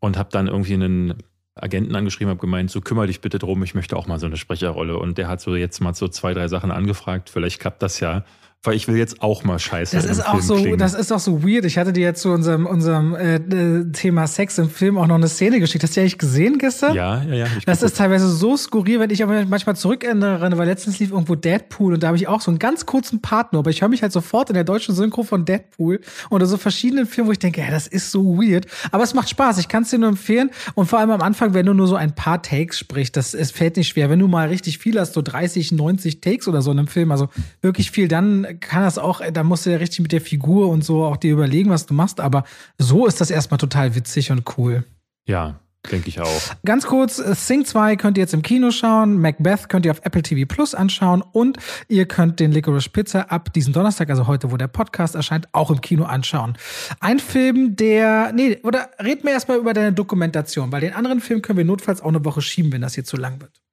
[0.00, 1.14] und habe dann irgendwie einen
[1.54, 4.36] Agenten angeschrieben, habe gemeint, so kümmere dich bitte drum, ich möchte auch mal so eine
[4.36, 4.98] Sprecherrolle.
[4.98, 7.30] Und der hat so jetzt mal so zwei, drei Sachen angefragt.
[7.30, 8.22] Vielleicht klappt das ja
[8.64, 9.94] weil ich will jetzt auch mal scheiße.
[9.94, 10.78] Das ist auch so, klingen.
[10.78, 11.64] das ist auch so weird.
[11.64, 15.28] Ich hatte dir jetzt zu unserem, unserem äh, Thema Sex im Film auch noch eine
[15.28, 15.84] Szene geschickt.
[15.84, 16.94] Hast du die eigentlich gesehen gestern?
[16.94, 17.46] Ja, ja, ja.
[17.66, 21.94] Das ist teilweise so skurril, wenn ich aber manchmal zurückerinnere, weil letztens lief irgendwo Deadpool
[21.94, 24.12] und da habe ich auch so einen ganz kurzen Partner, aber ich höre mich halt
[24.12, 26.00] sofort in der deutschen Synchro von Deadpool
[26.30, 28.66] oder so verschiedenen Filmen, wo ich denke, ja, das ist so weird.
[28.90, 29.58] Aber es macht Spaß.
[29.58, 30.50] Ich kann es dir nur empfehlen.
[30.74, 33.50] Und vor allem am Anfang, wenn du nur so ein paar Takes sprichst, das es
[33.50, 34.10] fällt nicht schwer.
[34.10, 37.12] Wenn du mal richtig viel hast, so 30, 90 Takes oder so in einem Film,
[37.12, 37.28] also
[37.60, 40.84] wirklich viel, dann kann das auch da musst du ja richtig mit der Figur und
[40.84, 42.20] so auch dir überlegen, was du machst.
[42.20, 42.44] Aber
[42.78, 44.84] so ist das erstmal total witzig und cool.
[45.26, 46.42] Ja, Denke ich auch.
[46.64, 50.22] Ganz kurz, Sing 2 könnt ihr jetzt im Kino schauen, Macbeth könnt ihr auf Apple
[50.22, 54.56] TV Plus anschauen und ihr könnt den Licorice Pizza ab diesen Donnerstag, also heute, wo
[54.56, 56.56] der Podcast erscheint, auch im Kino anschauen.
[57.00, 61.42] Ein Film, der, nee, oder red mir erstmal über deine Dokumentation, weil den anderen Film
[61.42, 63.63] können wir notfalls auch eine Woche schieben, wenn das hier zu lang wird.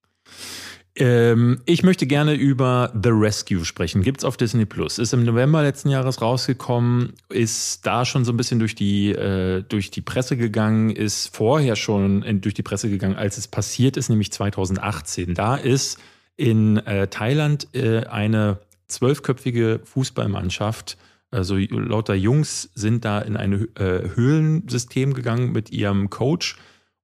[0.95, 4.01] Ähm, ich möchte gerne über The Rescue sprechen.
[4.01, 4.99] Gibt es auf Disney Plus.
[4.99, 9.63] Ist im November letzten Jahres rausgekommen, ist da schon so ein bisschen durch die, äh,
[9.63, 13.95] durch die Presse gegangen, ist vorher schon in, durch die Presse gegangen, als es passiert
[13.95, 15.33] ist, nämlich 2018.
[15.33, 15.97] Da ist
[16.35, 20.97] in äh, Thailand äh, eine zwölfköpfige Fußballmannschaft
[21.31, 26.57] also lauter Jungs sind da in ein äh, Höhlensystem gegangen mit ihrem Coach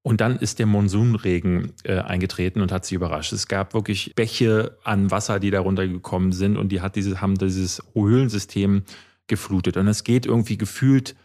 [0.07, 3.33] und dann ist der Monsunregen äh, eingetreten und hat sie überrascht.
[3.33, 7.35] Es gab wirklich Bäche an Wasser, die da runtergekommen sind und die hat diese, haben
[7.35, 8.83] dieses Höhlensystem
[9.27, 9.75] geflutet.
[9.75, 11.17] Und es geht irgendwie gefühlt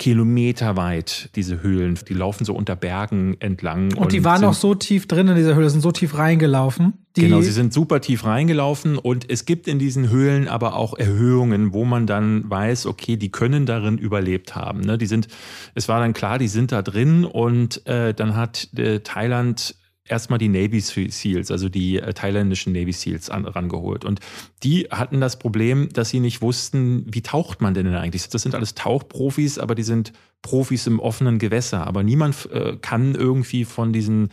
[0.00, 1.98] kilometerweit, diese Höhlen.
[2.08, 3.92] Die laufen so unter Bergen entlang.
[3.92, 6.94] Und, und die waren auch so tief drin in dieser Höhle, sind so tief reingelaufen.
[7.14, 11.74] genau, sie sind super tief reingelaufen und es gibt in diesen Höhlen aber auch Erhöhungen,
[11.74, 14.80] wo man dann weiß, okay, die können darin überlebt haben.
[14.80, 14.96] Ne?
[14.96, 15.28] Die sind,
[15.74, 19.74] es war dann klar, die sind da drin und äh, dann hat äh, Thailand
[20.10, 24.04] erstmal die Navy Seals, also die äh, thailändischen Navy Seals an, rangeholt.
[24.04, 24.20] Und
[24.62, 28.28] die hatten das Problem, dass sie nicht wussten, wie taucht man denn eigentlich?
[28.28, 31.86] Das sind alles Tauchprofis, aber die sind Profis im offenen Gewässer.
[31.86, 34.30] Aber niemand äh, kann irgendwie von diesen,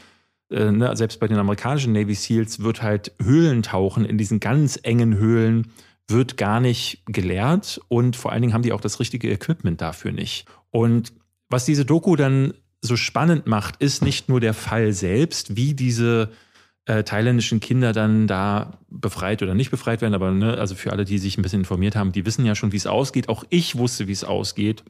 [0.49, 5.17] äh, ne, selbst bei den amerikanischen Navy Seals wird halt Höhlentauchen in diesen ganz engen
[5.17, 5.67] Höhlen
[6.09, 10.13] wird gar nicht gelehrt und vor allen Dingen haben die auch das richtige Equipment dafür
[10.13, 10.45] nicht.
[10.71, 11.11] Und
[11.49, 12.53] was diese Doku dann
[12.87, 16.29] so spannend macht, ist nicht nur der Fall selbst, wie diese
[16.85, 21.05] äh, thailändischen Kinder dann da befreit oder nicht befreit werden, aber ne, also für alle,
[21.05, 23.29] die sich ein bisschen informiert haben, die wissen ja schon, wie es ausgeht.
[23.29, 24.83] Auch ich wusste, wie es ausgeht.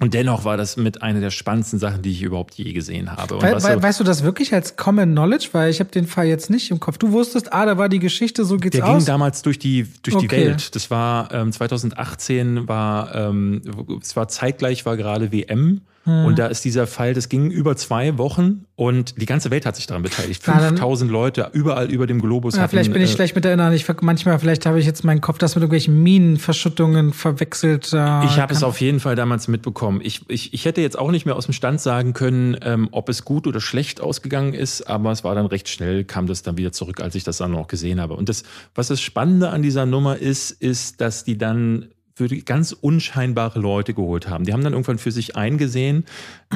[0.00, 3.42] Und dennoch war das mit einer der spannendsten Sachen, die ich überhaupt je gesehen habe.
[3.42, 5.48] We we weißt du das wirklich als Common Knowledge?
[5.52, 6.98] Weil ich habe den Fall jetzt nicht im Kopf.
[6.98, 8.90] Du wusstest, ah, da war die Geschichte, so geht's der aus.
[8.90, 10.28] Der ging damals durch die, durch okay.
[10.28, 10.74] die Welt.
[10.76, 13.62] Das war ähm, 2018, war, ähm,
[14.00, 15.80] es war zeitgleich, war gerade WM.
[16.08, 16.24] Hm.
[16.24, 19.76] Und da ist dieser Fall, das ging über zwei Wochen und die ganze Welt hat
[19.76, 20.42] sich daran beteiligt.
[20.42, 22.54] 5000 Leute überall über dem Globus.
[22.54, 23.74] Ja, hatten, vielleicht bin ich äh, schlecht mit erinnern.
[23.74, 27.92] Ich, manchmal, vielleicht habe ich jetzt meinen Kopf das mit irgendwelchen Minenverschuttungen verwechselt.
[27.92, 30.00] Äh, ich habe es auf jeden Fall damals mitbekommen.
[30.02, 33.10] Ich, ich, ich hätte jetzt auch nicht mehr aus dem Stand sagen können, ähm, ob
[33.10, 36.56] es gut oder schlecht ausgegangen ist, aber es war dann recht schnell, kam das dann
[36.56, 38.14] wieder zurück, als ich das dann noch gesehen habe.
[38.14, 38.44] Und das,
[38.74, 41.88] was das Spannende an dieser Nummer ist, ist, dass die dann
[42.18, 44.42] für ganz unscheinbare Leute geholt haben.
[44.42, 46.04] Die haben dann irgendwann für sich eingesehen,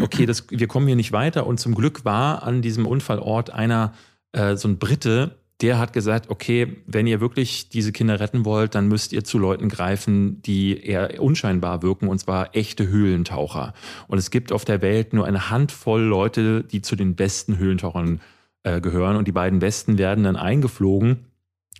[0.00, 1.46] okay, das, wir kommen hier nicht weiter.
[1.46, 3.94] Und zum Glück war an diesem Unfallort einer,
[4.32, 8.74] äh, so ein Brite, der hat gesagt, okay, wenn ihr wirklich diese Kinder retten wollt,
[8.74, 13.72] dann müsst ihr zu Leuten greifen, die eher unscheinbar wirken, und zwar echte Höhlentaucher.
[14.08, 18.20] Und es gibt auf der Welt nur eine Handvoll Leute, die zu den besten Höhlentauchern
[18.64, 19.14] äh, gehören.
[19.14, 21.26] Und die beiden Besten werden dann eingeflogen.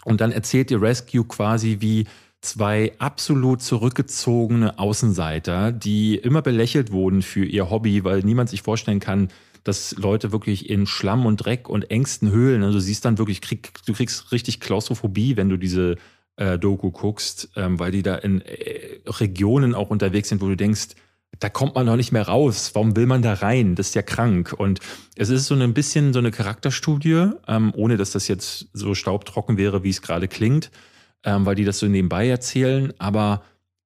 [0.04, 2.06] Und dann erzählt die Rescue quasi, wie
[2.42, 9.00] zwei absolut zurückgezogene Außenseiter, die immer belächelt wurden für ihr Hobby, weil niemand sich vorstellen
[9.00, 9.28] kann,
[9.64, 13.40] dass Leute wirklich in Schlamm und Dreck und engsten Höhlen, also du siehst dann wirklich,
[13.40, 15.96] krieg, du kriegst richtig Klaustrophobie, wenn du diese
[16.36, 20.56] äh, Doku guckst, ähm, weil die da in äh, Regionen auch unterwegs sind, wo du
[20.56, 20.88] denkst,
[21.38, 22.72] da kommt man noch nicht mehr raus.
[22.74, 23.74] Warum will man da rein?
[23.74, 24.52] Das ist ja krank.
[24.56, 24.80] Und
[25.16, 29.56] es ist so ein bisschen so eine Charakterstudie, ähm, ohne dass das jetzt so staubtrocken
[29.56, 30.70] wäre, wie es gerade klingt
[31.24, 32.92] ähm, weil die das so nebenbei erzählen.
[32.98, 33.42] Aber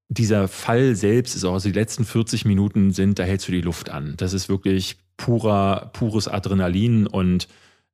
[0.09, 3.61] dieser Fall selbst ist auch, also die letzten 40 Minuten sind, da hältst du die
[3.61, 4.15] Luft an.
[4.17, 7.49] Das ist wirklich purer, pures Adrenalin und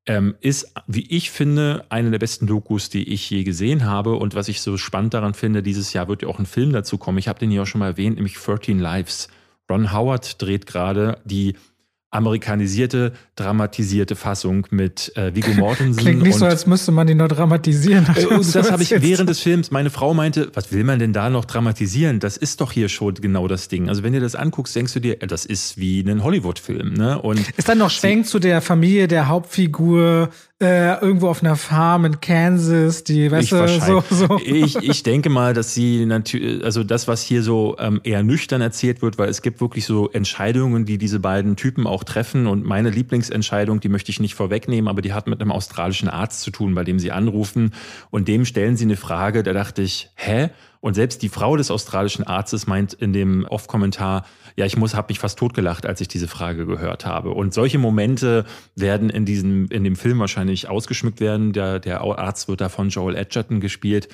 [0.07, 4.17] ähm, ist, wie ich finde, eine der besten Dokus, die ich je gesehen habe.
[4.17, 6.99] Und was ich so spannend daran finde, dieses Jahr wird ja auch ein Film dazu
[6.99, 7.19] kommen.
[7.19, 9.29] Ich habe den hier auch schon mal erwähnt, nämlich 13 Lives.
[9.71, 11.55] Ron Howard dreht gerade die
[12.13, 16.01] amerikanisierte, dramatisierte Fassung mit äh, Vigo Mortensen.
[16.01, 18.07] Klingt nicht so, als müsste man die nur dramatisieren.
[18.15, 21.15] Äh, und das habe ich während des Films, meine Frau meinte, was will man denn
[21.15, 22.21] da noch dramatisieren?
[22.21, 23.89] Das ist doch hier schon genau das Ding.
[23.89, 26.93] Also wenn du das anguckst, denkst du dir, äh, das ist wie ein Hollywood-Film.
[26.93, 27.21] Ne?
[27.21, 30.29] Und ist dann noch Schwenk zu der Familie der Hauptfigur,
[30.63, 34.41] äh, irgendwo auf einer Farm in Kansas, die, weißt ich du, so, so.
[34.45, 38.61] Ich, ich denke mal, dass sie natürlich, also das, was hier so ähm, eher nüchtern
[38.61, 42.65] erzählt wird, weil es gibt wirklich so Entscheidungen, die diese beiden Typen auch treffen und
[42.65, 46.51] meine Lieblingsentscheidung, die möchte ich nicht vorwegnehmen, aber die hat mit einem australischen Arzt zu
[46.51, 47.73] tun, bei dem sie anrufen
[48.11, 50.51] und dem stellen sie eine Frage, da dachte ich, hä?
[50.81, 54.27] Und selbst die Frau des australischen Arztes meint in dem Off-Kommentar,
[54.57, 57.31] ja, ich muss, habe mich fast totgelacht, als ich diese Frage gehört habe.
[57.31, 58.45] Und solche Momente
[58.75, 61.53] werden in diesem, in dem Film wahrscheinlich ausgeschmückt werden.
[61.53, 64.09] Der, der Arzt wird da von Joel Edgerton gespielt.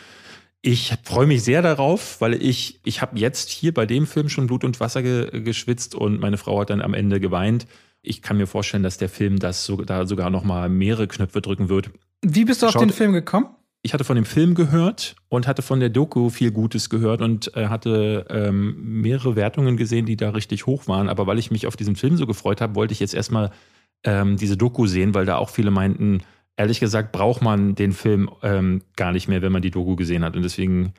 [0.61, 4.49] Ich freue mich sehr darauf, weil ich, ich habe jetzt hier bei dem Film schon
[4.49, 7.67] Blut und Wasser ge, geschwitzt und meine Frau hat dann am Ende geweint.
[8.03, 11.41] Ich kann mir vorstellen, dass der Film das so, da sogar noch mal mehrere Knöpfe
[11.41, 11.91] drücken wird.
[12.23, 13.47] Wie bist du Schaut, auf den Film gekommen?
[13.83, 17.57] Ich hatte von dem Film gehört und hatte von der Doku viel Gutes gehört und
[17.57, 21.09] äh, hatte ähm, mehrere Wertungen gesehen, die da richtig hoch waren.
[21.09, 23.51] Aber weil ich mich auf diesen Film so gefreut habe, wollte ich jetzt erstmal
[24.05, 26.23] ähm, diese Doku sehen, weil da auch viele meinten,
[26.57, 30.25] ehrlich gesagt braucht man den Film ähm, gar nicht mehr, wenn man die Doku gesehen
[30.25, 30.35] hat.
[30.35, 30.93] Und deswegen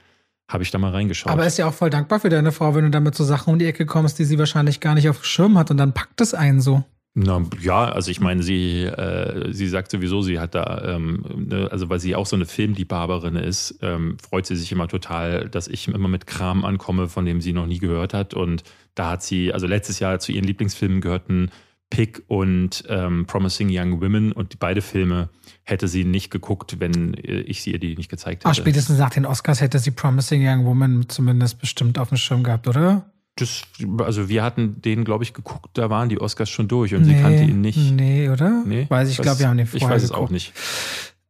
[0.49, 1.31] habe ich da mal reingeschaut.
[1.31, 3.59] Aber ist ja auch voll dankbar für deine Frau, wenn du damit so Sachen um
[3.59, 6.21] die Ecke kommst, die sie wahrscheinlich gar nicht auf dem Schirm hat und dann packt
[6.21, 6.83] es einen so.
[7.15, 11.67] Na, ja, also ich meine, sie, äh, sie sagt sowieso, sie hat da, ähm, ne,
[11.71, 15.67] also weil sie auch so eine Filmliebhaberin ist, ähm, freut sie sich immer total, dass
[15.67, 18.35] ich immer mit Kram ankomme, von dem sie noch nie gehört hat.
[18.35, 21.51] Und da hat sie, also letztes Jahr zu ihren Lieblingsfilmen gehörten
[21.89, 25.29] Pick und ähm, Promising Young Women und die beide Filme
[25.63, 28.51] hätte sie nicht geguckt, wenn äh, ich sie ihr die nicht gezeigt hätte.
[28.51, 32.43] Ach, spätestens nach den Oscars hätte sie Promising Young Woman zumindest bestimmt auf dem Schirm
[32.43, 33.11] gehabt, oder?
[33.35, 33.61] Das,
[33.99, 37.15] also wir hatten den, glaube ich, geguckt, da waren die Oscars schon durch und nee,
[37.15, 37.91] sie kannte ihn nicht.
[37.91, 38.63] Nee, oder?
[38.65, 38.85] Nee.
[38.89, 40.19] Weiß ich, glaube, wir haben den vorher Ich weiß geguckt.
[40.19, 40.53] es auch nicht.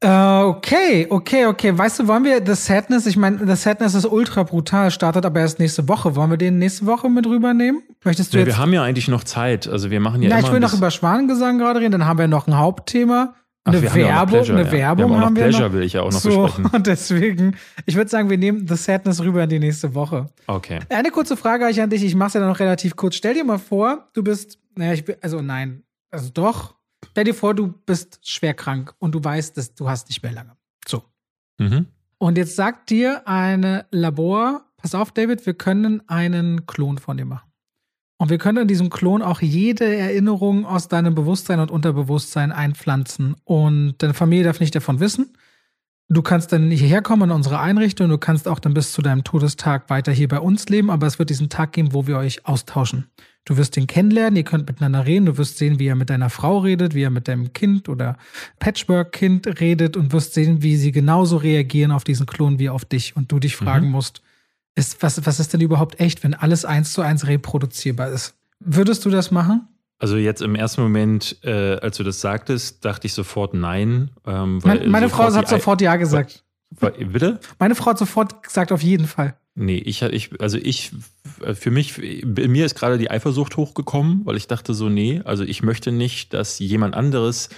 [0.02, 1.78] Uh, okay, okay, okay.
[1.78, 5.42] Weißt du, wollen wir The Sadness, ich meine, The Sadness ist ultra brutal, startet aber
[5.42, 6.16] erst nächste Woche.
[6.16, 7.84] Wollen wir den nächste Woche mit rübernehmen?
[8.06, 8.56] Möchtest du ja, jetzt?
[8.56, 9.68] Wir haben ja eigentlich noch Zeit.
[9.68, 12.30] Also wir machen ja immer ich will noch über Schwanengesang gerade reden, dann haben wir
[12.30, 13.36] noch ein Hauptthema.
[13.66, 14.72] Ach, Eine wir Werbung, Pleasure, eine ja.
[14.72, 15.74] Werbung wir haben, auch haben noch wir Pleasure noch.
[15.74, 16.66] will ich ja auch noch so, besprechen.
[16.72, 20.28] und deswegen, ich würde sagen, wir nehmen The Sadness rüber in die nächste Woche.
[20.48, 20.80] Okay.
[20.90, 23.16] Eine kurze Frage habe ich an dich, ich mache es ja dann noch relativ kurz.
[23.16, 26.76] Stell dir mal vor, du bist, naja, ich bin, also nein, also doch.
[27.12, 30.32] Stell dir vor, du bist schwer krank und du weißt, dass du hast nicht mehr
[30.32, 30.56] lange.
[30.88, 31.04] So.
[31.60, 31.88] Mhm.
[32.18, 37.26] Und jetzt sagt dir eine Labor, pass auf, David, wir können einen Klon von dir
[37.26, 37.49] machen.
[38.22, 43.36] Und wir können in diesem Klon auch jede Erinnerung aus deinem Bewusstsein und Unterbewusstsein einpflanzen.
[43.46, 45.34] Und deine Familie darf nicht davon wissen.
[46.10, 48.10] Du kannst dann hierher kommen in unsere Einrichtung.
[48.10, 50.90] Du kannst auch dann bis zu deinem Todestag weiter hier bei uns leben.
[50.90, 53.06] Aber es wird diesen Tag geben, wo wir euch austauschen.
[53.46, 56.30] Du wirst ihn kennenlernen, ihr könnt miteinander reden, du wirst sehen, wie er mit deiner
[56.30, 58.18] Frau redet, wie er mit deinem Kind oder
[58.60, 63.16] Patchwork-Kind redet und wirst sehen, wie sie genauso reagieren auf diesen Klon wie auf dich.
[63.16, 63.92] Und du dich fragen Mhm.
[63.94, 64.22] musst,
[64.80, 68.34] ist, was, was ist denn überhaupt echt, wenn alles eins zu eins reproduzierbar ist?
[68.60, 69.68] Würdest du das machen?
[70.00, 74.12] Also jetzt im ersten Moment, äh, als du das sagtest, dachte ich sofort nein.
[74.26, 76.44] Ähm, weil Mein, meine Frau hat sofort Ja gesagt.
[76.80, 77.40] Wa- Bitte?
[77.60, 79.36] Meine Frau hat sofort gesagt, auf jeden Fall.
[79.56, 80.92] Nee, ich, ich, also ich,
[81.54, 85.44] für mich, bei mir ist gerade die Eifersucht hochgekommen, weil ich dachte so, nee, also
[85.44, 87.50] ich möchte nicht, dass jemand anderes,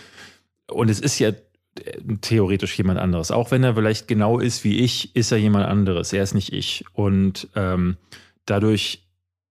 [0.72, 1.36] und es ist ja äh,
[2.22, 6.11] theoretisch jemand anderes, auch wenn er vielleicht genau ist wie ich, ist er jemand anderes,
[6.13, 6.86] er ist nicht ich.
[6.93, 7.97] Und ähm,
[8.45, 9.07] dadurch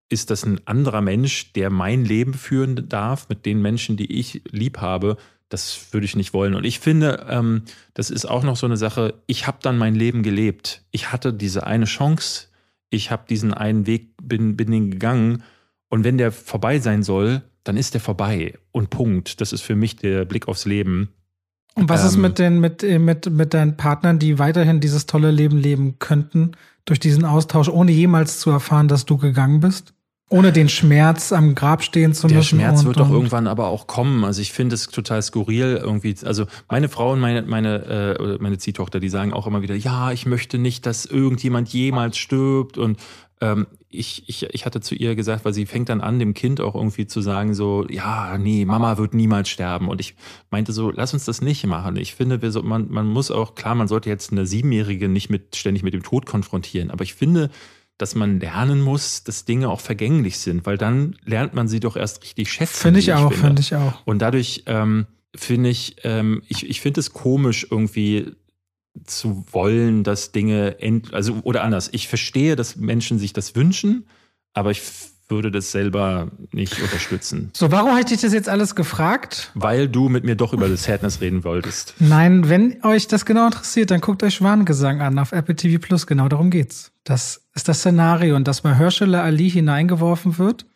[0.09, 4.43] ist das ein anderer Mensch, der mein Leben führen darf mit den Menschen, die ich
[4.51, 5.17] lieb habe.
[5.49, 6.55] Das würde ich nicht wollen.
[6.55, 7.63] Und ich finde, ähm,
[7.95, 10.83] das ist auch noch so eine Sache, ich habe dann mein Leben gelebt.
[10.91, 12.49] Ich hatte diese eine Chance,
[12.91, 15.43] ich habe diesen einen Weg, bin, bin den gegangen.
[15.89, 18.55] Und wenn der vorbei sein soll, dann ist der vorbei.
[18.73, 19.41] Und Punkt.
[19.41, 21.11] Das ist für mich der Blick aufs Leben.
[21.79, 25.07] Und was ist Ähm, mit den, mit, äh, mit, mit deinen Partnern, die weiterhin dieses
[25.07, 26.53] tolle Leben leben könnten,
[26.85, 29.95] durch diesen Austausch, ohne jemals zu erfahren, dass du gegangen bist?
[30.31, 32.59] Ohne den Schmerz am Grab stehen zu Der müssen.
[32.59, 34.25] Schmerz und, wird doch irgendwann aber auch kommen.
[34.25, 36.15] Also ich finde es total skurril irgendwie.
[36.23, 40.13] Also meine Frau und meine, meine, äh, meine Ziehtochter, die sagen auch immer wieder, ja,
[40.13, 42.77] ich möchte nicht, dass irgendjemand jemals stirbt.
[42.77, 42.99] Und
[43.41, 46.61] ähm, ich, ich, ich hatte zu ihr gesagt, weil sie fängt dann an, dem Kind
[46.61, 49.89] auch irgendwie zu sagen, so, ja, nee, Mama wird niemals sterben.
[49.89, 50.15] Und ich
[50.51, 51.97] meinte so, lass uns das nicht machen.
[51.97, 55.31] Ich finde, wir so, man, man muss auch, klar, man sollte jetzt eine Siebenjährige nicht
[55.31, 56.91] mit, ständig mit dem Tod konfrontieren.
[56.91, 57.51] Aber ich finde,
[57.97, 61.97] dass man lernen muss, dass Dinge auch vergänglich sind, weil dann lernt man sie doch
[61.97, 62.83] erst richtig schätzen.
[62.83, 63.47] Finde ich wie auch, finde.
[63.47, 64.07] finde ich auch.
[64.07, 68.33] Und dadurch ähm, finde ich, ähm, ich, ich finde es komisch, irgendwie
[69.05, 71.89] zu wollen, dass Dinge end, also oder anders.
[71.93, 74.07] Ich verstehe, dass Menschen sich das wünschen,
[74.55, 74.83] aber ich
[75.29, 77.51] würde das selber nicht unterstützen.
[77.55, 79.51] So, warum habe ich dich das jetzt alles gefragt?
[79.55, 81.95] Weil du mit mir doch über das Sadness reden wolltest.
[81.99, 86.07] Nein, wenn euch das genau interessiert, dann guckt euch Schwanengesang an auf Apple TV Plus.
[86.07, 86.93] Genau darum geht's.
[87.05, 90.67] Das ist das Szenario, in das Mahershala Ali hineingeworfen wird,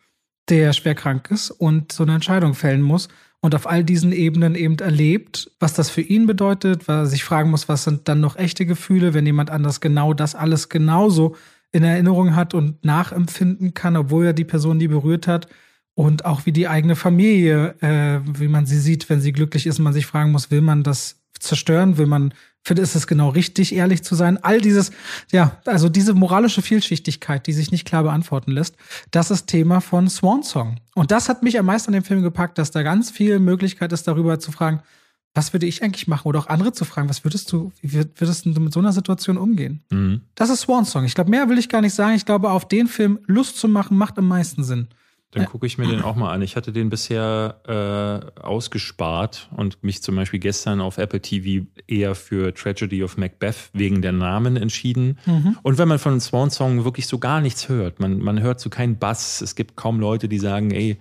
[0.49, 3.09] der schwer krank ist und so eine Entscheidung fällen muss
[3.43, 7.25] und auf all diesen Ebenen eben erlebt, was das für ihn bedeutet, weil er sich
[7.25, 11.35] fragen muss, was sind dann noch echte Gefühle, wenn jemand anders genau das alles genauso
[11.73, 15.49] in Erinnerung hat und nachempfinden kann, obwohl er die Person nie berührt hat.
[15.93, 19.77] Und auch wie die eigene Familie, äh, wie man sie sieht, wenn sie glücklich ist,
[19.77, 21.97] man sich fragen muss, will man das zerstören?
[21.97, 22.33] Will man,
[22.63, 24.41] finde, ist es genau richtig, ehrlich zu sein?
[24.43, 24.91] All dieses,
[25.31, 28.75] ja, also diese moralische Vielschichtigkeit, die sich nicht klar beantworten lässt,
[29.11, 30.77] das ist Thema von Swan Song.
[30.95, 33.91] Und das hat mich am meisten an dem Film gepackt, dass da ganz viel Möglichkeit
[33.91, 34.81] ist, darüber zu fragen,
[35.35, 36.27] was würde ich eigentlich machen?
[36.27, 38.93] Oder auch andere zu fragen, was würdest du, wie würd- würdest du mit so einer
[38.93, 39.81] Situation umgehen?
[39.89, 40.21] Mhm.
[40.35, 41.05] Das ist Swan Song.
[41.05, 42.15] Ich glaube, mehr will ich gar nicht sagen.
[42.15, 44.87] Ich glaube, auf den Film Lust zu machen, macht am meisten Sinn.
[45.33, 46.41] Dann gucke ich mir den auch mal an.
[46.41, 52.15] Ich hatte den bisher äh, ausgespart und mich zum Beispiel gestern auf Apple TV eher
[52.15, 55.17] für Tragedy of Macbeth wegen der Namen entschieden.
[55.63, 58.69] Und wenn man von Swan Song wirklich so gar nichts hört, man, man hört so
[58.69, 60.97] keinen Bass, es gibt kaum Leute, die sagen, ey,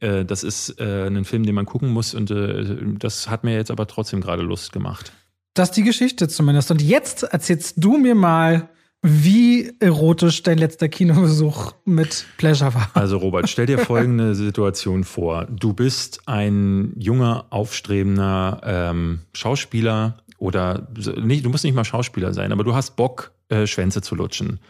[0.00, 3.54] äh, das ist äh, ein Film, den man gucken muss und äh, das hat mir
[3.54, 5.12] jetzt aber trotzdem gerade Lust gemacht.
[5.54, 6.70] Das ist die Geschichte zumindest.
[6.70, 8.68] Und jetzt erzählst du mir mal,
[9.02, 12.90] wie erotisch dein letzter Kinobesuch mit Pleasure war.
[12.94, 15.46] Also Robert, stell dir folgende Situation vor.
[15.46, 20.88] Du bist ein junger, aufstrebender ähm, Schauspieler oder
[21.20, 24.60] nicht, du musst nicht mal Schauspieler sein, aber du hast Bock, äh, Schwänze zu lutschen.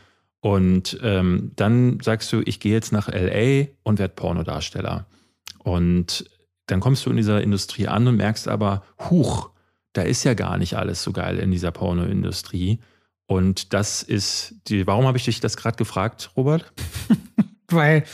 [0.41, 5.07] Und ähm, dann sagst du, ich gehe jetzt nach LA und werde Pornodarsteller.
[5.59, 6.29] Und
[6.67, 9.51] dann kommst du in dieser Industrie an und merkst aber, huch,
[9.93, 12.81] da ist ja gar nicht alles so geil in dieser Pornoindustrie.
[13.27, 16.73] Und das ist die, warum habe ich dich das gerade gefragt, Robert?
[17.73, 18.05] Weil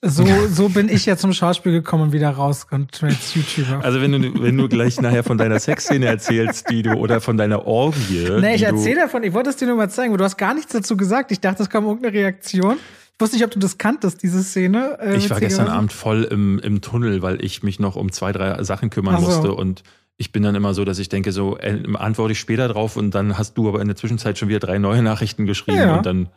[0.00, 3.84] so, so bin ich ja zum Schauspiel gekommen und wieder raus und als YouTuber.
[3.84, 7.36] Also wenn du, wenn du gleich nachher von deiner Sexszene erzählst, die du, oder von
[7.36, 8.28] deiner Orgie.
[8.40, 10.54] Nee, ich erzähle davon, ich wollte es dir nur mal zeigen, aber du hast gar
[10.54, 11.32] nichts dazu gesagt.
[11.32, 12.76] Ich dachte, es kam irgendeine Reaktion.
[13.14, 14.98] Ich wusste nicht, ob du das kanntest, diese Szene.
[15.00, 18.30] Äh, ich war gestern Abend voll im, im Tunnel, weil ich mich noch um zwei,
[18.30, 19.26] drei Sachen kümmern so.
[19.26, 19.82] musste und
[20.18, 23.14] ich bin dann immer so, dass ich denke, so äh, antworte ich später drauf und
[23.14, 25.96] dann hast du aber in der Zwischenzeit schon wieder drei neue Nachrichten geschrieben ja.
[25.96, 26.28] und dann,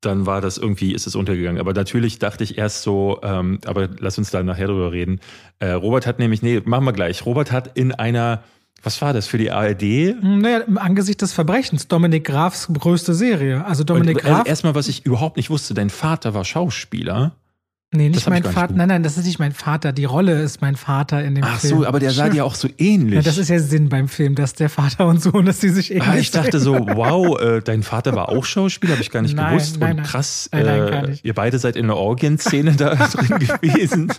[0.00, 1.60] dann war das irgendwie, ist es untergegangen.
[1.60, 5.20] Aber natürlich dachte ich erst so, ähm, aber lass uns da nachher drüber reden.
[5.60, 7.24] Äh, Robert hat nämlich, nee, machen wir gleich.
[7.24, 8.42] Robert hat in einer
[8.84, 10.20] was war das für die ARD?
[10.22, 11.86] Naja, im Angesicht des Verbrechens.
[11.86, 13.64] Dominik Grafs größte Serie.
[13.64, 14.38] Also Dominik und, Graf.
[14.38, 17.36] Also erstmal, was ich überhaupt nicht wusste, dein Vater war Schauspieler.
[17.94, 18.72] Nee, nicht mein Vater.
[18.72, 19.92] Nein, nein, das ist nicht mein Vater.
[19.92, 21.74] Die Rolle ist mein Vater in dem Ach Film.
[21.74, 23.16] Ach so, aber der sah dir auch so ähnlich.
[23.16, 25.90] Ja, das ist ja Sinn beim Film, dass der Vater und Sohn, dass die sich
[25.90, 29.20] ähnlich ah, Ich dachte so, wow, äh, dein Vater war auch Schauspieler, habe ich gar
[29.20, 29.78] nicht nein, gewusst.
[29.78, 34.10] Nein, und krass, nein, äh, ihr beide seid in der Orgienszene da drin gewesen.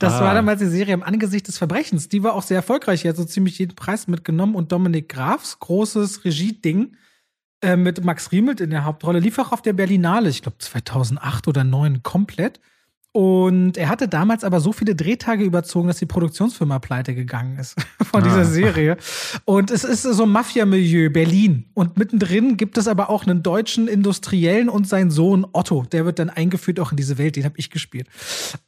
[0.00, 0.22] Das ah.
[0.22, 2.08] war damals die Serie im Angesicht des Verbrechens.
[2.08, 3.02] Die war auch sehr erfolgreich.
[3.02, 6.96] Die hat so ziemlich jeden Preis mitgenommen und Dominik Grafs großes Regieding
[7.62, 11.48] äh, mit Max Riemelt in der Hauptrolle lief auch auf der Berlinale, ich glaube 2008
[11.48, 12.60] oder 2009 komplett.
[13.16, 17.74] Und er hatte damals aber so viele Drehtage überzogen, dass die Produktionsfirma pleite gegangen ist
[18.02, 18.44] von dieser ah.
[18.44, 18.98] Serie.
[19.46, 21.64] Und es ist so ein Mafia-Milieu, Berlin.
[21.72, 25.86] Und mittendrin gibt es aber auch einen deutschen Industriellen und seinen Sohn Otto.
[25.90, 28.06] Der wird dann eingeführt auch in diese Welt, den habe ich gespielt.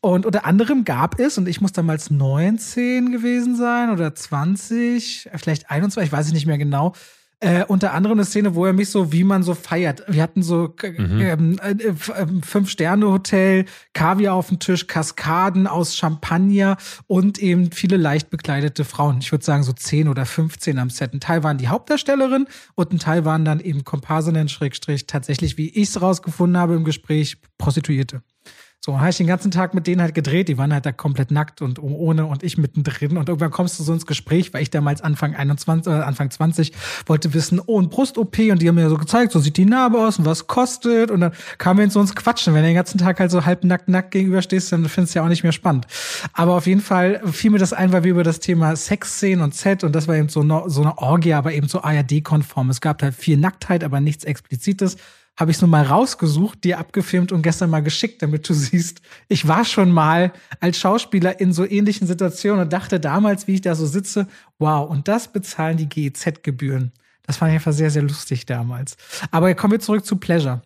[0.00, 5.70] Und unter anderem gab es, und ich muss damals 19 gewesen sein oder 20, vielleicht
[5.70, 6.94] 21, ich weiß es nicht mehr genau,
[7.40, 10.02] äh, unter anderem eine Szene, wo er mich so, wie man so feiert.
[10.08, 11.20] Wir hatten so mhm.
[11.20, 11.74] ähm, äh,
[12.16, 16.76] ähm, Fünf-Sterne-Hotel, Kaviar auf dem Tisch, Kaskaden aus Champagner
[17.06, 19.18] und eben viele leicht bekleidete Frauen.
[19.20, 21.14] Ich würde sagen so zehn oder 15 am Set.
[21.14, 25.68] Ein Teil waren die Hauptdarstellerin und ein Teil waren dann eben Komparsinnen, Schrägstrich, tatsächlich, wie
[25.68, 28.22] ich es rausgefunden habe im Gespräch, Prostituierte.
[28.80, 30.48] So, habe ich den ganzen Tag mit denen halt gedreht.
[30.48, 33.16] Die waren halt da komplett nackt und ohne und ich mittendrin.
[33.16, 36.72] Und irgendwann kommst du so ins Gespräch, weil ich damals Anfang 21, äh, Anfang 20
[37.06, 38.38] wollte wissen, oh, ein Brust-OP.
[38.50, 41.10] Und die haben mir so gezeigt, so sieht die Narbe aus und was kostet.
[41.10, 42.54] Und dann kamen wir in so uns quatschen.
[42.54, 45.24] Wenn du den ganzen Tag halt so halb nackt, nackt gegenüberstehst, dann findest du ja
[45.24, 45.88] auch nicht mehr spannend.
[46.32, 49.56] Aber auf jeden Fall fiel mir das ein, weil wir über das Thema Sexszenen und
[49.56, 52.70] Set und das war eben so eine, so eine Orgie, aber eben so ARD-konform.
[52.70, 54.96] Es gab halt viel Nacktheit, aber nichts Explizites
[55.38, 59.00] habe ich es nur mal rausgesucht, dir abgefilmt und gestern mal geschickt, damit du siehst,
[59.28, 63.60] ich war schon mal als Schauspieler in so ähnlichen Situationen und dachte damals, wie ich
[63.60, 64.26] da so sitze,
[64.58, 66.92] wow, und das bezahlen die GEZ-Gebühren.
[67.22, 68.96] Das fand ich einfach sehr, sehr lustig damals.
[69.30, 70.62] Aber kommen wir zurück zu Pleasure.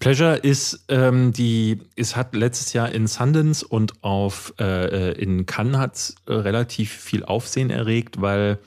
[0.00, 5.46] Pleasure ist ähm, die, es hat letztes Jahr in Sundance und auf äh, äh in
[5.46, 8.58] Cannes hat äh, relativ viel Aufsehen erregt, weil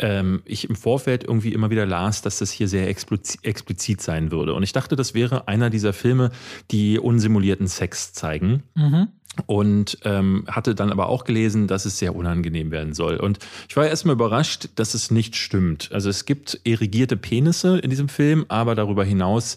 [0.00, 4.54] ähm, ich im Vorfeld irgendwie immer wieder las, dass das hier sehr explizit sein würde.
[4.54, 6.30] Und ich dachte, das wäre einer dieser Filme,
[6.70, 8.62] die unsimulierten Sex zeigen.
[8.74, 9.08] Mhm.
[9.46, 13.16] Und ähm, hatte dann aber auch gelesen, dass es sehr unangenehm werden soll.
[13.16, 13.38] Und
[13.68, 15.90] ich war erstmal überrascht, dass es nicht stimmt.
[15.92, 19.56] Also es gibt erigierte Penisse in diesem Film, aber darüber hinaus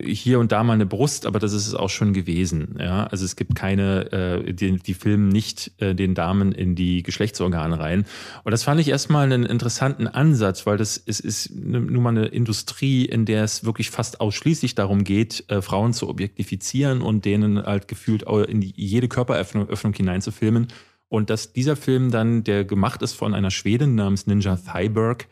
[0.00, 2.76] hier und da mal eine Brust, aber das ist es auch schon gewesen.
[2.78, 3.08] Ja?
[3.08, 7.80] Also es gibt keine, äh, die, die filmen nicht äh, den Damen in die Geschlechtsorgane
[7.80, 8.04] rein.
[8.44, 12.26] Und das fand ich erstmal einen interessanten Ansatz, weil das es ist nun mal eine
[12.26, 17.60] Industrie, in der es wirklich fast ausschließlich darum geht, äh, Frauen zu objektifizieren und denen
[17.60, 20.68] halt gefühlt in die, jede Körperöffnung Öffnung hineinzufilmen.
[21.08, 25.26] Und dass dieser Film dann, der gemacht ist von einer Schwedin namens Ninja Thyberg,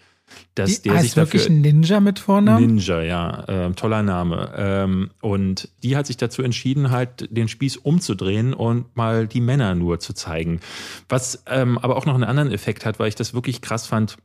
[0.54, 2.66] dass die der sich dafür wirklich ein Ninja mit Vornamen?
[2.66, 4.52] Ninja, ja, äh, toller Name.
[4.56, 9.74] Ähm, und die hat sich dazu entschieden, halt den Spieß umzudrehen und mal die Männer
[9.74, 10.60] nur zu zeigen.
[11.08, 14.16] Was ähm, aber auch noch einen anderen Effekt hat, weil ich das wirklich krass fand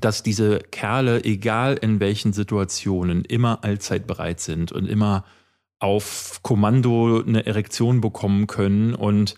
[0.00, 5.24] dass diese Kerle, egal in welchen Situationen, immer allzeit bereit sind und immer
[5.78, 9.36] auf Kommando eine Erektion bekommen können und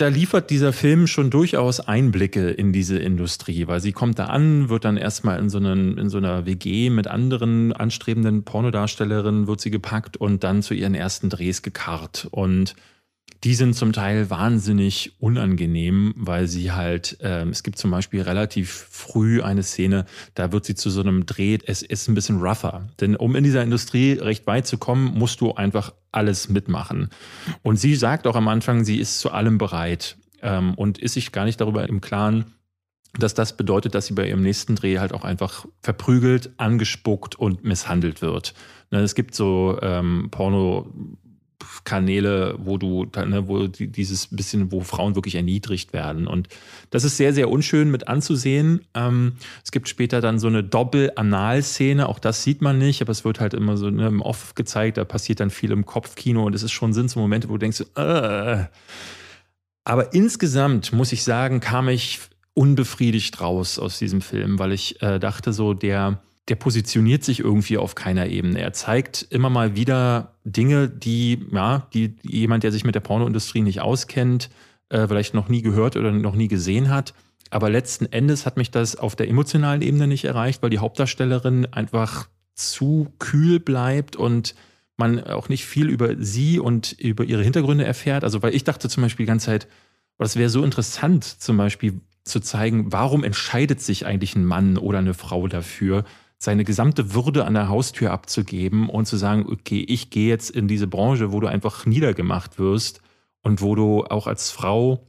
[0.00, 4.68] da liefert dieser Film schon durchaus Einblicke in diese Industrie, weil sie kommt da an,
[4.68, 9.60] wird dann erstmal in so, einen, in so einer WG mit anderen anstrebenden Pornodarstellerinnen wird
[9.60, 12.28] sie gepackt und dann zu ihren ersten Drehs gekarrt.
[12.30, 12.74] Und
[13.44, 18.70] die sind zum Teil wahnsinnig unangenehm, weil sie halt, äh, es gibt zum Beispiel relativ
[18.90, 20.04] früh eine Szene,
[20.34, 22.88] da wird sie zu so einem Dreh, es ist ein bisschen rougher.
[23.00, 27.08] Denn um in dieser Industrie recht weit zu kommen, musst du einfach alles mitmachen.
[27.62, 31.32] Und sie sagt auch am Anfang, sie ist zu allem bereit ähm, und ist sich
[31.32, 32.54] gar nicht darüber im Klaren,
[33.18, 37.64] dass das bedeutet, dass sie bei ihrem nächsten Dreh halt auch einfach verprügelt, angespuckt und
[37.64, 38.54] misshandelt wird.
[38.90, 40.92] Ne, es gibt so ähm, Porno
[41.84, 46.26] Kanäle, wo du, ne, wo dieses bisschen, wo Frauen wirklich erniedrigt werden.
[46.26, 46.48] Und
[46.90, 48.82] das ist sehr, sehr unschön mit anzusehen.
[48.94, 49.32] Ähm,
[49.64, 53.40] es gibt später dann so eine Doppel-Anal-Szene, auch das sieht man nicht, aber es wird
[53.40, 56.62] halt immer so ne, im Off gezeigt, da passiert dann viel im Kopfkino und es
[56.62, 58.64] ist schon, sind so Momente, wo du denkst, äh.
[59.84, 62.20] aber insgesamt muss ich sagen, kam ich
[62.54, 66.20] unbefriedigt raus aus diesem Film, weil ich äh, dachte so, der,
[66.50, 68.60] der positioniert sich irgendwie auf keiner Ebene.
[68.60, 73.62] Er zeigt immer mal wieder Dinge, die, ja, die jemand, der sich mit der Pornoindustrie
[73.62, 74.50] nicht auskennt,
[74.88, 77.14] äh, vielleicht noch nie gehört oder noch nie gesehen hat.
[77.50, 81.66] Aber letzten Endes hat mich das auf der emotionalen Ebene nicht erreicht, weil die Hauptdarstellerin
[81.72, 84.56] einfach zu kühl bleibt und
[84.96, 88.24] man auch nicht viel über sie und über ihre Hintergründe erfährt.
[88.24, 89.68] Also, weil ich dachte zum Beispiel die ganze Zeit,
[90.18, 94.98] das wäre so interessant, zum Beispiel zu zeigen, warum entscheidet sich eigentlich ein Mann oder
[94.98, 96.04] eine Frau dafür,
[96.42, 100.68] seine gesamte Würde an der Haustür abzugeben und zu sagen, okay, ich gehe jetzt in
[100.68, 103.02] diese Branche, wo du einfach niedergemacht wirst
[103.42, 105.06] und wo du auch als Frau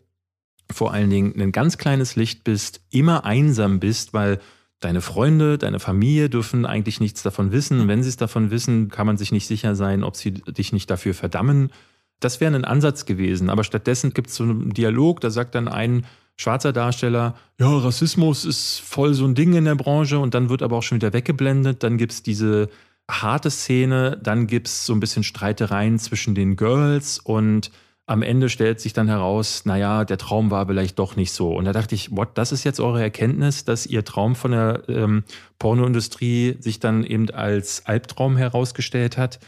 [0.70, 4.40] vor allen Dingen ein ganz kleines Licht bist, immer einsam bist, weil
[4.82, 7.80] deine Freunde, deine Familie dürfen eigentlich nichts davon wissen.
[7.80, 10.74] Und wenn sie es davon wissen, kann man sich nicht sicher sein, ob sie dich
[10.74, 11.72] nicht dafür verdammen.
[12.20, 13.50] Das wäre ein Ansatz gewesen.
[13.50, 16.06] Aber stattdessen gibt es so einen Dialog, da sagt dann ein
[16.38, 20.64] schwarzer Darsteller, ja, Rassismus ist voll so ein Ding in der Branche und dann wird
[20.64, 21.84] aber auch schon wieder weggeblendet.
[21.84, 22.70] Dann gibt es diese
[23.10, 27.72] harte Szene, dann gibt es so ein bisschen Streitereien zwischen den Girls und
[28.08, 31.56] am Ende stellt sich dann heraus, naja, der Traum war vielleicht doch nicht so.
[31.56, 34.84] Und da dachte ich, what, das ist jetzt eure Erkenntnis, dass ihr Traum von der
[34.90, 35.24] ähm,
[35.60, 39.40] Pornoindustrie sich dann eben als Albtraum herausgestellt hat.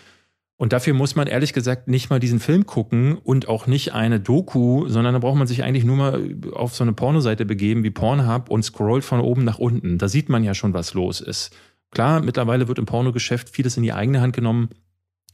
[0.63, 4.21] Und dafür muss man ehrlich gesagt nicht mal diesen Film gucken und auch nicht eine
[4.21, 7.91] Doku, sondern da braucht man sich eigentlich nur mal auf so eine Pornoseite begeben wie
[7.91, 9.97] Pornhub und scrollt von oben nach unten.
[9.97, 11.53] Da sieht man ja schon, was los ist.
[11.91, 14.69] Klar, mittlerweile wird im Pornogeschäft vieles in die eigene Hand genommen,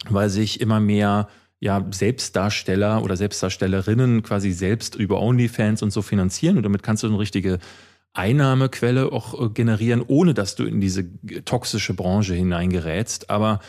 [0.10, 1.28] weil sich immer mehr
[1.60, 7.08] ja, Selbstdarsteller oder Selbstdarstellerinnen quasi selbst über OnlyFans und so finanzieren und damit kannst du
[7.08, 7.60] eine richtige
[8.14, 11.06] Einnahmequelle auch äh, generieren, ohne dass du in diese
[11.46, 13.30] toxische Branche hineingerätst.
[13.30, 13.60] Aber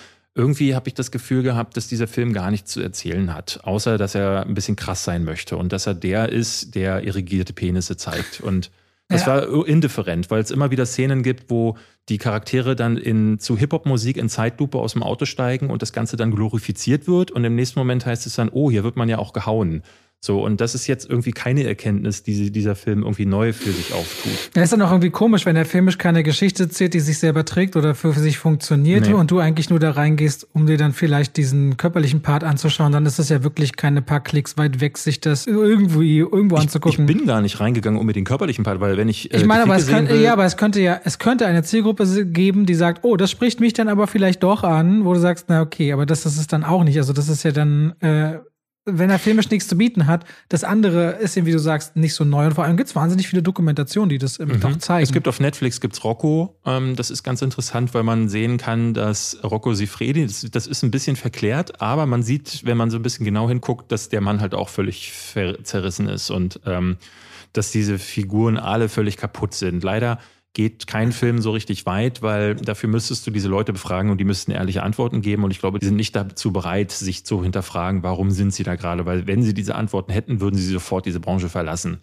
[0.40, 3.98] irgendwie habe ich das Gefühl gehabt, dass dieser Film gar nichts zu erzählen hat, außer
[3.98, 7.98] dass er ein bisschen krass sein möchte und dass er der ist, der irrigierte Penisse
[7.98, 8.40] zeigt.
[8.40, 8.70] Und
[9.08, 9.48] das ja.
[9.48, 11.76] war indifferent, weil es immer wieder Szenen gibt, wo
[12.08, 16.16] die Charaktere dann in, zu Hip-Hop-Musik in Zeitlupe aus dem Auto steigen und das Ganze
[16.16, 17.30] dann glorifiziert wird.
[17.30, 19.82] Und im nächsten Moment heißt es dann, oh, hier wird man ja auch gehauen.
[20.22, 23.94] So, und das ist jetzt irgendwie keine Erkenntnis, die dieser Film irgendwie neu für sich
[23.94, 24.50] auftut.
[24.54, 27.46] Ja, ist dann auch irgendwie komisch, wenn er filmisch keine Geschichte zählt, die sich selber
[27.46, 29.14] trägt oder für, sich funktioniert nee.
[29.14, 33.06] und du eigentlich nur da reingehst, um dir dann vielleicht diesen körperlichen Part anzuschauen, dann
[33.06, 37.08] ist es ja wirklich keine paar Klicks weit weg, sich das irgendwie irgendwo ich, anzugucken.
[37.08, 39.32] Ich bin gar nicht reingegangen um mir den körperlichen Part, weil wenn ich.
[39.32, 42.26] Äh, ich meine, aber es, könnte, ja, aber es könnte ja, es könnte eine Zielgruppe
[42.26, 45.46] geben, die sagt, oh, das spricht mich dann aber vielleicht doch an, wo du sagst,
[45.48, 46.98] na okay, aber das, das ist dann auch nicht.
[46.98, 47.94] Also das ist ja dann.
[48.00, 48.40] Äh,
[48.86, 52.14] wenn er filmisch nichts zu bieten hat, das andere ist eben, wie du sagst, nicht
[52.14, 52.46] so neu.
[52.46, 54.62] Und vor allem gibt es wahnsinnig viele Dokumentationen, die das mhm.
[54.64, 55.02] auch zeigen.
[55.02, 56.58] Es gibt auf Netflix gibt's Rocco.
[56.64, 60.82] Ähm, das ist ganz interessant, weil man sehen kann, dass Rocco Sifredi, das, das, ist
[60.82, 64.20] ein bisschen verklärt, aber man sieht, wenn man so ein bisschen genau hinguckt, dass der
[64.20, 65.12] Mann halt auch völlig
[65.62, 66.96] zerrissen ist und ähm,
[67.52, 69.82] dass diese Figuren alle völlig kaputt sind.
[69.82, 70.18] Leider
[70.52, 74.24] geht kein Film so richtig weit, weil dafür müsstest du diese Leute befragen und die
[74.24, 75.44] müssten ehrliche Antworten geben.
[75.44, 78.74] Und ich glaube, die sind nicht dazu bereit, sich zu hinterfragen, warum sind sie da
[78.74, 79.06] gerade.
[79.06, 82.00] Weil wenn sie diese Antworten hätten, würden sie sofort diese Branche verlassen.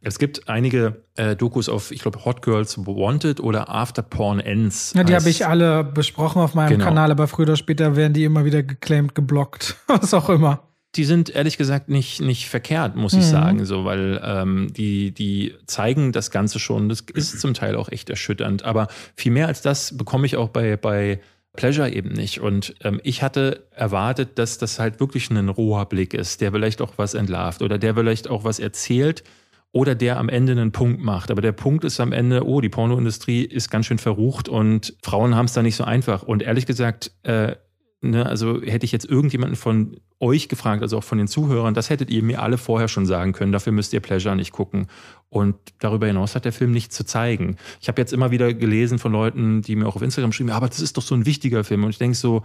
[0.00, 4.94] Es gibt einige äh, Dokus auf, ich glaube, Hot Girls Wanted oder After Porn Ends.
[4.96, 6.86] Ja, die habe ich alle besprochen auf meinem genau.
[6.86, 11.04] Kanal, aber früher oder später werden die immer wieder geclaimed, geblockt, was auch immer die
[11.04, 13.30] sind ehrlich gesagt nicht, nicht verkehrt, muss ich mhm.
[13.30, 16.88] sagen, so, weil ähm, die, die zeigen das Ganze schon.
[16.88, 18.64] Das ist zum Teil auch echt erschütternd.
[18.64, 21.20] Aber viel mehr als das bekomme ich auch bei, bei
[21.54, 22.40] Pleasure eben nicht.
[22.40, 26.80] Und ähm, ich hatte erwartet, dass das halt wirklich ein roher Blick ist, der vielleicht
[26.80, 29.22] auch was entlarvt oder der vielleicht auch was erzählt
[29.72, 31.30] oder der am Ende einen Punkt macht.
[31.30, 35.36] Aber der Punkt ist am Ende, oh, die Pornoindustrie ist ganz schön verrucht und Frauen
[35.36, 36.24] haben es da nicht so einfach.
[36.24, 37.54] Und ehrlich gesagt, äh,
[38.02, 41.90] Ne, also hätte ich jetzt irgendjemanden von euch gefragt, also auch von den Zuhörern, das
[41.90, 43.52] hättet ihr mir alle vorher schon sagen können.
[43.52, 44.86] Dafür müsst ihr Pleasure nicht gucken.
[45.28, 47.56] Und darüber hinaus hat der Film nichts zu zeigen.
[47.80, 50.68] Ich habe jetzt immer wieder gelesen von Leuten, die mir auch auf Instagram schreiben, aber
[50.68, 51.84] das ist doch so ein wichtiger Film.
[51.84, 52.42] Und ich denke so,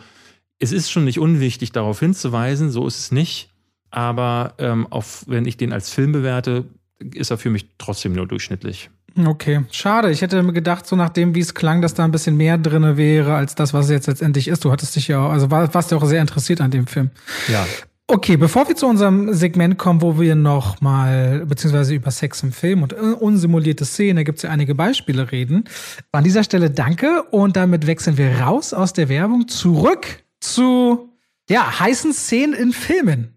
[0.60, 3.50] es ist schon nicht unwichtig, darauf hinzuweisen, so ist es nicht.
[3.92, 6.66] aber ähm, auf, wenn ich den als Film bewerte,
[7.00, 8.90] ist er für mich trotzdem nur durchschnittlich.
[9.18, 10.12] Okay, schade.
[10.12, 12.98] Ich hätte mir gedacht, so nachdem, wie es klang, dass da ein bisschen mehr drin
[12.98, 14.66] wäre, als das, was es jetzt letztendlich ist.
[14.66, 17.12] Du hattest dich ja auch, also warst ja auch sehr interessiert an dem Film.
[17.48, 17.66] Ja.
[18.08, 22.52] Okay, bevor wir zu unserem Segment kommen, wo wir noch mal, beziehungsweise über Sex im
[22.52, 25.64] Film und unsimulierte Szene, gibt es ja einige Beispiele reden.
[26.12, 31.10] An dieser Stelle danke und damit wechseln wir raus aus der Werbung zurück zu,
[31.50, 33.35] ja, heißen Szenen in Filmen.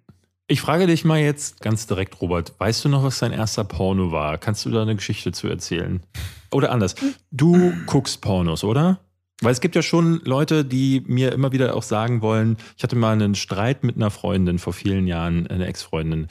[0.50, 4.12] Ich frage dich mal jetzt ganz direkt, Robert, weißt du noch, was dein erster Porno
[4.12, 4.38] war?
[4.38, 6.00] Kannst du da eine Geschichte zu erzählen?
[6.50, 6.94] Oder anders,
[7.30, 8.98] du guckst Pornos, oder?
[9.42, 12.96] Weil es gibt ja schon Leute, die mir immer wieder auch sagen wollen, ich hatte
[12.96, 16.28] mal einen Streit mit einer Freundin vor vielen Jahren, eine Ex-Freundin,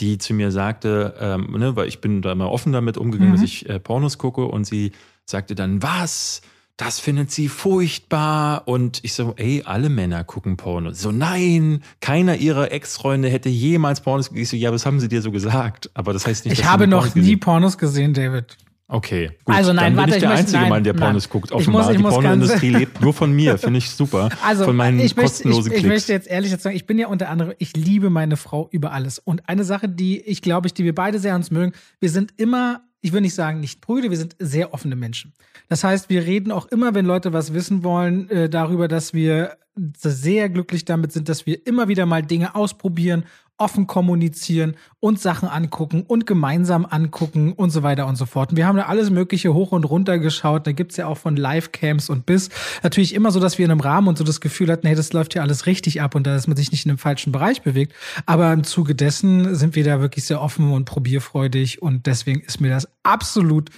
[0.00, 3.36] die zu mir sagte, ähm, ne, weil ich bin da mal offen damit umgegangen, mhm.
[3.36, 4.90] dass ich äh, Pornos gucke und sie
[5.26, 6.42] sagte dann, was?
[6.80, 8.66] Das findet sie furchtbar.
[8.66, 10.92] Und ich so, ey, alle Männer gucken Porno.
[10.92, 14.42] So, nein, keiner ihrer Ex-Freunde hätte jemals Pornos gesehen.
[14.42, 15.90] Ich so, ja, was haben sie dir so gesagt?
[15.94, 18.56] Aber das heißt nicht, Ich habe noch nie Pornos gesehen, David.
[18.92, 19.54] Okay, gut.
[19.54, 21.30] Also nein, Dann bin warte, ich der ich einzige möchte, Mann, der Pornos nein.
[21.32, 21.50] guckt.
[21.50, 21.82] Ich Offenbar.
[21.82, 23.56] muss- ich Die Pornoindustrie lebt nur von mir.
[23.56, 24.30] Finde ich super.
[24.44, 25.88] Also, von meinen ich, möchte, ich, kostenlosen ich Klicks.
[25.94, 29.20] möchte jetzt ehrlich sagen, ich bin ja unter anderem, ich liebe meine Frau über alles.
[29.20, 32.32] Und eine Sache, die ich glaube, ich, die wir beide sehr uns mögen, wir sind
[32.36, 35.32] immer, ich will nicht sagen nicht Brüder, wir sind sehr offene Menschen.
[35.68, 39.56] Das heißt, wir reden auch immer, wenn Leute was wissen wollen, äh, darüber, dass wir
[39.96, 43.24] sehr glücklich damit sind, dass wir immer wieder mal Dinge ausprobieren,
[43.60, 48.50] offen kommunizieren und Sachen angucken und gemeinsam angucken und so weiter und so fort.
[48.50, 50.66] Und wir haben da alles Mögliche hoch und runter geschaut.
[50.66, 52.48] Da gibt's ja auch von Live-Camps und bis.
[52.82, 55.12] Natürlich immer so, dass wir in einem Rahmen und so das Gefühl hatten, hey, das
[55.12, 57.62] läuft ja alles richtig ab und da, dass man sich nicht in einem falschen Bereich
[57.62, 57.94] bewegt.
[58.26, 62.60] Aber im Zuge dessen sind wir da wirklich sehr offen und probierfreudig und deswegen ist
[62.60, 63.70] mir das absolut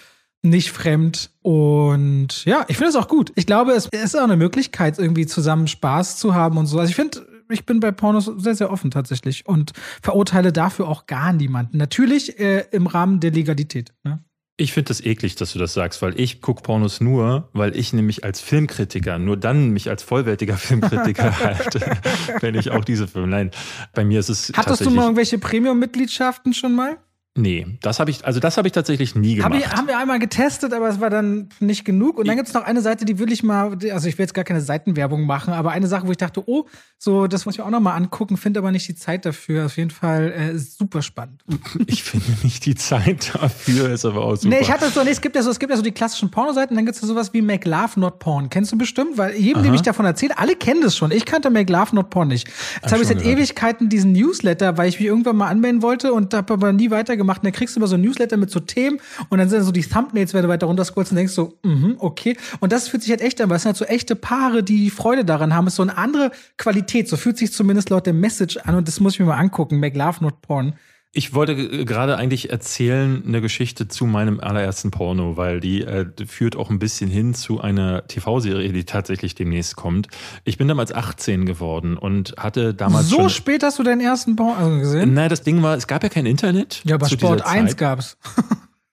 [0.42, 1.30] nicht fremd.
[1.42, 3.32] Und ja, ich finde es auch gut.
[3.36, 6.78] Ich glaube, es ist auch eine Möglichkeit, irgendwie zusammen Spaß zu haben und so.
[6.78, 9.72] Also ich finde, ich bin bei Pornos sehr, sehr offen tatsächlich und
[10.02, 11.76] verurteile dafür auch gar niemanden.
[11.76, 13.92] Natürlich äh, im Rahmen der Legalität.
[14.04, 14.22] Ne?
[14.58, 17.92] Ich finde das eklig, dass du das sagst, weil ich gucke Pornos nur, weil ich
[17.92, 21.98] nämlich als Filmkritiker, nur dann mich als vollwertiger Filmkritiker halte,
[22.40, 23.28] wenn ich auch diese Filme.
[23.28, 23.50] Nein,
[23.94, 26.98] bei mir ist es Hattest du noch irgendwelche Premium-Mitgliedschaften schon mal?
[27.34, 29.66] Nee, das habe ich, also das habe ich tatsächlich nie Hab gemacht.
[29.66, 32.18] ich, haben wir einmal getestet, aber es war dann nicht genug.
[32.18, 34.44] Und dann gibt's noch eine Seite, die will ich mal, also ich will jetzt gar
[34.44, 36.66] keine Seitenwerbung machen, aber eine Sache, wo ich dachte, oh,
[36.98, 39.64] so, das muss ich auch noch mal angucken, finde aber nicht die Zeit dafür.
[39.64, 41.42] Auf jeden Fall äh, super spannend.
[41.86, 44.54] Ich finde nicht die Zeit dafür, ist aber auch super.
[44.54, 46.30] Nee, ich hatte so, nee, es gibt ja so, es gibt ja so die klassischen
[46.30, 48.50] Pornoseiten, dann gibt's ja sowas wie Make Love Not Porn.
[48.50, 49.16] Kennst du bestimmt?
[49.16, 49.74] Weil jedem, dem Aha.
[49.76, 51.10] ich davon erzähle, alle kennen das schon.
[51.10, 52.48] Ich kannte Make Love Not Porn nicht.
[52.82, 53.38] Jetzt habe ich seit gehört.
[53.38, 57.21] Ewigkeiten diesen Newsletter, weil ich mich irgendwann mal anmelden wollte und habe aber nie weitergemacht.
[57.22, 58.98] Und dann kriegst du immer so ein Newsletter mit so Themen
[59.28, 62.36] und dann sind so die Thumbnails, wenn du weiter runterscrollst und denkst so, mhm, okay.
[62.60, 64.90] Und das fühlt sich halt echt an, weil es sind halt so echte Paare, die
[64.90, 65.66] Freude daran haben.
[65.66, 67.08] Es ist so eine andere Qualität.
[67.08, 69.80] So fühlt sich zumindest laut der Message an und das muss ich mir mal angucken.
[69.80, 70.74] Make Love Not Porn.
[71.14, 76.06] Ich wollte äh, gerade eigentlich erzählen eine Geschichte zu meinem allerersten Porno, weil die äh,
[76.26, 80.08] führt auch ein bisschen hin zu einer TV-Serie, die tatsächlich demnächst kommt.
[80.44, 84.78] Ich bin damals 18 geworden und hatte damals so spät hast du deinen ersten Porno
[84.78, 85.12] gesehen?
[85.12, 86.80] Nein, das Ding war, es gab ja kein Internet.
[86.84, 87.78] Ja, aber Sport dieser 1 Zeit.
[87.78, 88.16] gab's.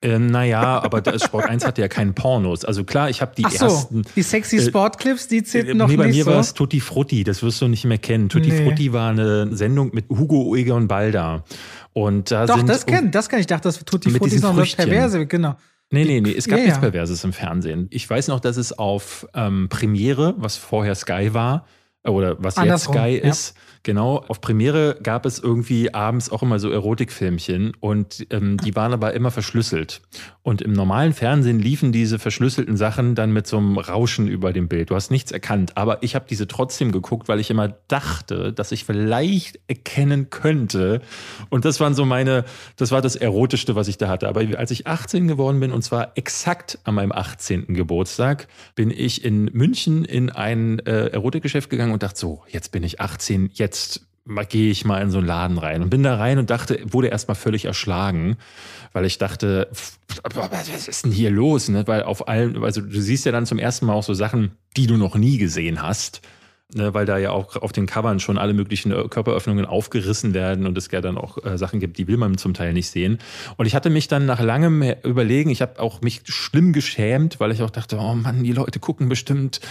[0.01, 2.63] Äh, naja, aber das Sport 1 hatte ja keinen Pornos.
[2.63, 4.03] Also klar, ich habe die Ach so, ersten.
[4.15, 6.31] die sexy äh, Sportclips, die Äh, zählten noch nee, bei nicht mir so.
[6.31, 8.29] war es Tutti Frutti, das wirst du nicht mehr kennen.
[8.29, 8.63] Tutti Nee.
[8.63, 11.43] Frutti war eine Sendung mit Hugo Egon Balda.
[11.93, 13.47] Und da Doch, sind das kenn, das kann ich.
[13.47, 14.77] dachte, das Tutti Mit Frutti ist noch Früchtchen.
[14.85, 15.55] Perverse, genau.
[15.91, 16.81] Nee, nee, nee, es gab Ja, nichts ja.
[16.81, 17.87] Perverses im Fernsehen.
[17.89, 21.65] Ich weiß noch, dass es auf ähm, Premiere, was vorher Sky war,
[22.03, 23.57] äh, oder was Andersrum, jetzt Sky ja.
[23.83, 28.93] Genau, auf Premiere gab es irgendwie abends auch immer so Erotikfilmchen und ähm, die waren
[28.93, 30.01] aber immer verschlüsselt.
[30.41, 34.67] Und im normalen Fernsehen liefen diese verschlüsselten Sachen dann mit so einem Rauschen über dem
[34.67, 34.89] Bild.
[34.89, 38.71] Du hast nichts erkannt, aber ich habe diese trotzdem geguckt, weil ich immer dachte, dass
[38.71, 41.01] ich vielleicht erkennen könnte.
[41.49, 42.45] Und das waren so meine,
[42.77, 44.27] das war das Erotischste, was ich da hatte.
[44.27, 47.73] Aber als ich 18 geworden bin, und zwar exakt an meinem 18.
[47.75, 52.83] Geburtstag, bin ich in München in ein äh, Erotikgeschäft gegangen und dachte so, jetzt bin
[52.83, 53.68] ich 18, jetzt
[54.25, 55.81] mal- gehe ich mal in so einen Laden rein.
[55.81, 58.37] Und bin da rein und dachte, wurde erstmal völlig erschlagen,
[58.93, 59.69] weil ich dachte,
[60.23, 61.69] was ist denn hier los?
[61.69, 61.87] Ne?
[61.87, 64.87] Weil auf allen, also du siehst ja dann zum ersten Mal auch so Sachen, die
[64.87, 66.21] du noch nie gesehen hast.
[66.75, 70.67] Ne, weil da ja auch auf den Covern schon alle möglichen äh, Körperöffnungen aufgerissen werden
[70.67, 73.17] und es ja dann auch äh, Sachen gibt, die will man zum Teil nicht sehen.
[73.57, 77.51] Und ich hatte mich dann nach langem Überlegen, ich habe auch mich schlimm geschämt, weil
[77.51, 79.61] ich auch dachte, oh Mann, die Leute gucken bestimmt,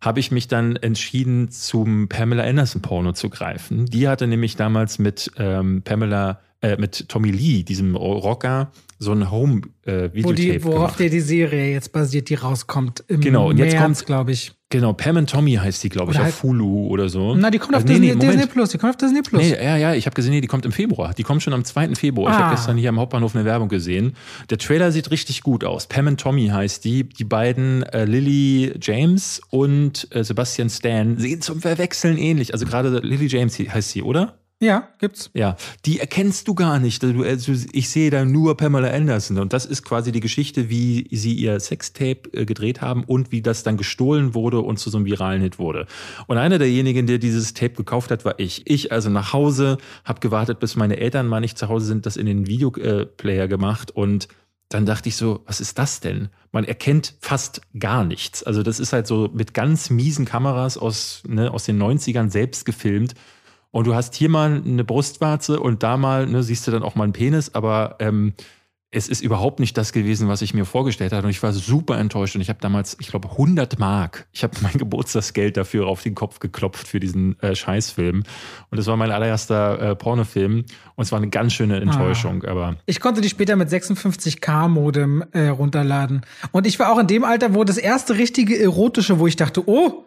[0.00, 3.86] habe ich mich dann entschieden, zum Pamela Anderson Porno zu greifen.
[3.86, 9.30] Die hatte nämlich damals mit ähm, Pamela äh, mit Tommy Lee, diesem Rocker, so ein
[9.30, 10.64] Home-Videotape Wo die, gemacht.
[10.64, 14.52] worauf der die Serie jetzt basiert, die rauskommt im Genau, und jetzt kommt- glaube ich.
[14.70, 17.36] Genau, Pam and Tommy heißt die, glaube ich, Oder auf Hulu oder so.
[17.36, 18.32] Na, die kommt auf Also, nee, Disney, nee.
[18.32, 18.70] Disney Plus.
[18.70, 19.40] Die kommt auf Disney Plus.
[19.42, 21.14] Nee, ja, ja, ich habe gesehen, nee, die kommt im Februar.
[21.14, 21.94] Die kommt schon am 2.
[21.94, 22.32] Februar.
[22.32, 22.46] Ich Ah.
[22.46, 24.14] habe gestern hier am Hauptbahnhof eine Werbung gesehen.
[24.50, 25.86] Der Trailer sieht richtig gut aus.
[25.86, 27.04] Pam and Tommy heißt die.
[27.08, 32.52] Die beiden, äh, Lily James und äh, Sebastian Stan, sehen zum Verwechseln ähnlich.
[32.52, 34.40] Also gerade Lily James heißt sie, oder?
[34.60, 35.30] Ja, gibt's.
[35.34, 37.04] Ja, die erkennst du gar nicht.
[37.04, 39.38] Also ich sehe da nur Pamela Anderson.
[39.38, 43.42] Und das ist quasi die Geschichte, wie sie ihr Sextape äh, gedreht haben und wie
[43.42, 45.86] das dann gestohlen wurde und zu so einem viralen Hit wurde.
[46.28, 48.62] Und einer derjenigen, der dieses Tape gekauft hat, war ich.
[48.66, 52.16] Ich also nach Hause, habe gewartet, bis meine Eltern mal nicht zu Hause sind, das
[52.16, 54.28] in den Videoplayer gemacht und
[54.70, 56.30] dann dachte ich so, was ist das denn?
[56.50, 58.42] Man erkennt fast gar nichts.
[58.42, 62.64] Also das ist halt so mit ganz miesen Kameras aus, ne, aus den 90ern selbst
[62.64, 63.14] gefilmt.
[63.74, 66.94] Und du hast hier mal eine Brustwarze und da mal, ne, siehst du dann auch
[66.94, 68.32] mal einen Penis, aber ähm,
[68.92, 71.24] es ist überhaupt nicht das gewesen, was ich mir vorgestellt hatte.
[71.24, 72.36] Und ich war super enttäuscht.
[72.36, 74.28] Und ich habe damals, ich glaube, 100 Mark.
[74.30, 78.22] Ich habe mein Geburtstagsgeld dafür auf den Kopf geklopft für diesen äh, Scheißfilm.
[78.70, 80.66] Und das war mein allererster äh, Pornofilm.
[80.94, 82.44] Und es war eine ganz schöne Enttäuschung.
[82.44, 86.24] Aber Ich konnte die später mit 56K-Modem äh, runterladen.
[86.52, 89.68] Und ich war auch in dem Alter, wo das erste richtige erotische, wo ich dachte,
[89.68, 90.04] oh,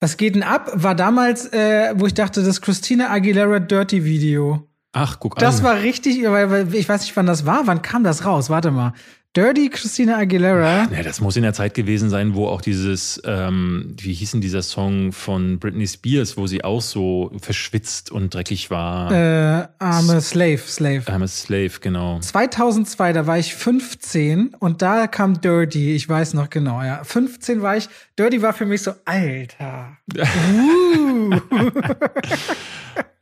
[0.00, 4.66] was geht denn ab, war damals, äh, wo ich dachte, das Christina Aguilera Dirty Video.
[4.92, 5.64] ach, guck Das an.
[5.64, 7.66] war richtig, weil, weil ich weiß nicht, wann das war.
[7.66, 8.50] Wann kam das raus?
[8.50, 8.92] Warte mal.
[9.36, 10.88] Dirty Christina Aguilera.
[10.92, 14.40] Ja, das muss in der Zeit gewesen sein, wo auch dieses, ähm, wie hieß denn
[14.40, 19.12] dieser Song von Britney Spears, wo sie auch so verschwitzt und dreckig war.
[19.12, 21.02] Äh, arme Slave, Slave.
[21.06, 22.18] I'm a Slave, genau.
[22.18, 27.04] 2002, da war ich 15 und da kam Dirty, ich weiß noch genau, ja.
[27.04, 29.96] 15 war ich, Dirty war für mich so, Alter.
[30.52, 31.38] Uh.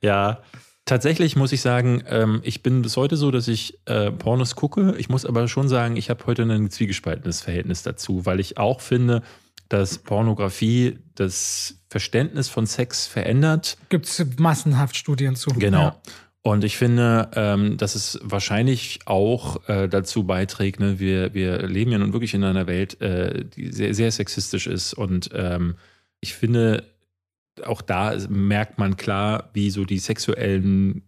[0.01, 0.41] Ja,
[0.89, 4.95] tatsächlich muss ich sagen, ähm, ich bin bis heute so, dass ich äh, Pornos gucke.
[4.99, 8.81] Ich muss aber schon sagen, ich habe heute ein zwiegespaltenes Verhältnis dazu, weil ich auch
[8.81, 9.23] finde,
[9.69, 13.77] dass Pornografie das Verständnis von Sex verändert.
[13.91, 15.51] Gibt's massenhaft Studien zu.
[15.51, 15.83] Genau.
[15.83, 15.97] Ja.
[16.43, 21.93] Und ich finde, ähm, dass es wahrscheinlich auch äh, dazu beiträgt, ne, wir, wir leben
[21.93, 24.95] ja nun wirklich in einer Welt, äh, die sehr, sehr sexistisch ist.
[24.95, 25.75] Und ähm,
[26.21, 26.85] ich finde,
[27.67, 31.03] auch da merkt man klar, wie so die sexuellen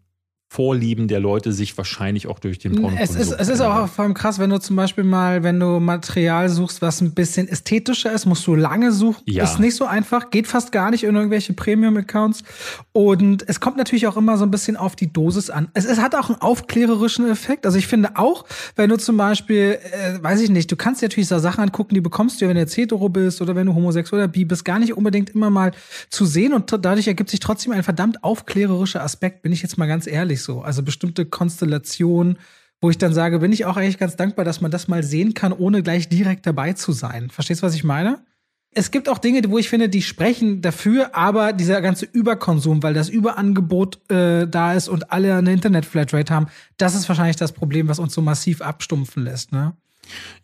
[0.52, 4.02] Vorlieben der Leute sich wahrscheinlich auch durch den Porno Es ist, es ist auch vor
[4.04, 8.12] allem krass, wenn du zum Beispiel mal, wenn du Material suchst, was ein bisschen ästhetischer
[8.12, 9.22] ist, musst du lange suchen.
[9.26, 9.44] Ja.
[9.44, 12.42] Ist nicht so einfach, geht fast gar nicht in irgendwelche Premium-Accounts.
[12.90, 15.68] Und es kommt natürlich auch immer so ein bisschen auf die Dosis an.
[15.74, 17.64] Es, es hat auch einen aufklärerischen Effekt.
[17.64, 18.44] Also ich finde auch,
[18.74, 21.94] wenn du zum Beispiel, äh, weiß ich nicht, du kannst dir natürlich so Sachen angucken,
[21.94, 24.64] die bekommst du, wenn du jetzt hetero bist oder wenn du homosexuell oder bi bist,
[24.64, 25.70] gar nicht unbedingt immer mal
[26.08, 26.52] zu sehen.
[26.54, 30.39] Und dadurch ergibt sich trotzdem ein verdammt aufklärerischer Aspekt, bin ich jetzt mal ganz ehrlich
[30.42, 30.62] so.
[30.62, 32.38] Also bestimmte Konstellationen,
[32.80, 35.34] wo ich dann sage, bin ich auch eigentlich ganz dankbar, dass man das mal sehen
[35.34, 37.30] kann, ohne gleich direkt dabei zu sein.
[37.30, 38.24] Verstehst du, was ich meine?
[38.72, 42.94] Es gibt auch Dinge, wo ich finde, die sprechen dafür, aber dieser ganze Überkonsum, weil
[42.94, 47.88] das Überangebot äh, da ist und alle eine Internet-Flatrate haben, das ist wahrscheinlich das Problem,
[47.88, 49.50] was uns so massiv abstumpfen lässt.
[49.50, 49.74] Ne?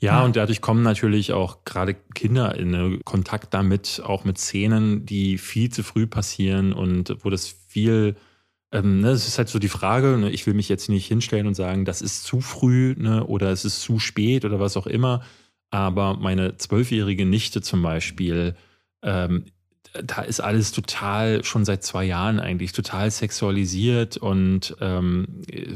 [0.01, 5.07] Ja, und dadurch kommen natürlich auch gerade Kinder in äh, Kontakt damit, auch mit Szenen,
[5.07, 8.17] die viel zu früh passieren und wo das viel,
[8.73, 11.47] ähm, ne, es ist halt so die Frage, ne, ich will mich jetzt nicht hinstellen
[11.47, 14.87] und sagen, das ist zu früh ne, oder es ist zu spät oder was auch
[14.87, 15.23] immer.
[15.71, 18.57] Aber meine zwölfjährige Nichte zum Beispiel,
[19.03, 19.45] ähm,
[20.05, 25.75] da ist alles total, schon seit zwei Jahren eigentlich, total sexualisiert und ähm, äh,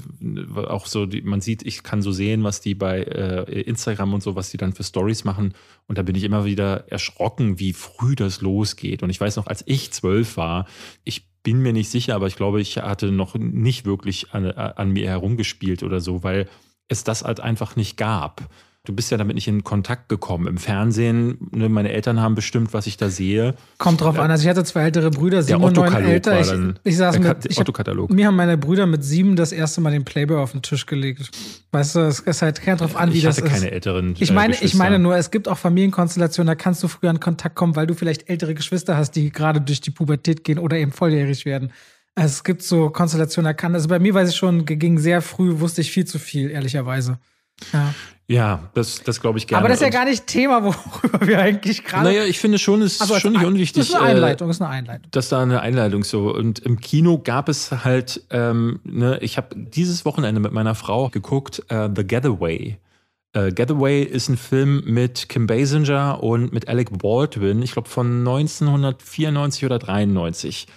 [0.57, 4.37] auch so, man sieht, ich kann so sehen, was die bei äh, Instagram und so,
[4.37, 5.55] was die dann für Stories machen.
[5.87, 9.03] Und da bin ich immer wieder erschrocken, wie früh das losgeht.
[9.03, 10.67] Und ich weiß noch, als ich zwölf war,
[11.05, 14.91] ich bin mir nicht sicher, aber ich glaube, ich hatte noch nicht wirklich an, an
[14.91, 16.49] mir herumgespielt oder so, weil
[16.89, 18.51] es das halt einfach nicht gab.
[18.87, 20.47] Du bist ja damit nicht in Kontakt gekommen.
[20.47, 23.55] Im Fernsehen, ne, meine Eltern haben bestimmt, was ich da sehe.
[23.77, 24.31] Kommt drauf an.
[24.31, 26.41] Also ich hatte zwei ältere Brüder, Der sieben und neun älter.
[26.41, 26.79] Ich, dann.
[26.83, 30.07] ich saß mit, ich hab, mir haben meine Brüder mit sieben das erste Mal den
[30.07, 31.31] Playboy auf den Tisch gelegt.
[31.73, 33.53] Weißt du, es ist halt kein drauf an, wie ich das hatte ist.
[33.53, 34.15] keine älteren.
[34.19, 34.79] Ich äh, meine, ich Geschwister.
[34.79, 37.93] meine nur, es gibt auch Familienkonstellationen, da kannst du früher in Kontakt kommen, weil du
[37.93, 41.71] vielleicht ältere Geschwister hast, die gerade durch die Pubertät gehen oder eben volljährig werden.
[42.15, 45.21] Also es gibt so Konstellationen, da kann, also bei mir weiß ich schon, ging sehr
[45.21, 47.19] früh, wusste ich viel zu viel, ehrlicherweise.
[47.73, 47.95] Ja.
[48.31, 49.59] Ja, das, das glaube ich gerne.
[49.59, 52.05] Aber das ist ja gar nicht Thema, worüber wir eigentlich gerade.
[52.05, 53.81] Naja, ich finde schon, es ist Also als schon nicht unwichtig.
[53.81, 55.11] Das ist eine äh, Einleitung, ist eine Einleitung.
[55.11, 59.57] dass da eine Einleitung so und im Kino gab es halt, ähm, ne, ich habe
[59.57, 62.79] dieses Wochenende mit meiner Frau geguckt, äh, The Getaway.
[63.33, 68.21] Äh, Getaway ist ein Film mit Kim Basinger und mit Alec Baldwin, ich glaube von
[68.21, 70.69] 1994 oder 93.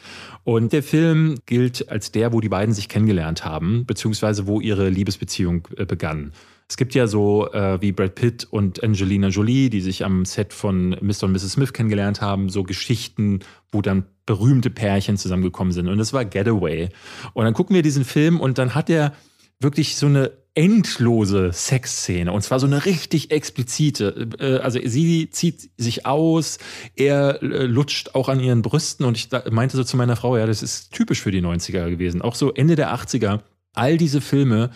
[0.44, 4.90] Und der Film gilt als der, wo die beiden sich kennengelernt haben, beziehungsweise wo ihre
[4.90, 6.34] Liebesbeziehung äh, begann.
[6.70, 10.54] Es gibt ja so äh, wie Brad Pitt und Angelina Jolie, die sich am Set
[10.54, 11.24] von Mr.
[11.24, 11.54] und Mrs.
[11.54, 13.40] Smith kennengelernt haben, so Geschichten,
[13.72, 15.88] wo dann berühmte Pärchen zusammengekommen sind.
[15.88, 16.90] Und das war Getaway.
[17.34, 19.14] Und dann gucken wir diesen Film und dann hat er
[19.60, 24.30] wirklich so eine endlose Sexszene und zwar so eine richtig explizite.
[24.40, 26.60] Äh, also sie zieht sich aus,
[26.96, 30.46] er äh, lutscht auch an ihren Brüsten und ich meinte so zu meiner Frau, ja,
[30.46, 32.22] das ist typisch für die 90er gewesen.
[32.22, 33.40] Auch so Ende der 80er.
[33.76, 34.70] All diese Filme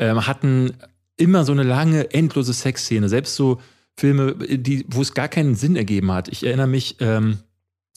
[0.00, 0.72] ähm, hatten
[1.22, 3.08] immer so eine lange, endlose Sexszene.
[3.08, 3.60] Selbst so
[3.96, 6.28] Filme, die, wo es gar keinen Sinn ergeben hat.
[6.28, 7.38] Ich erinnere mich, ähm,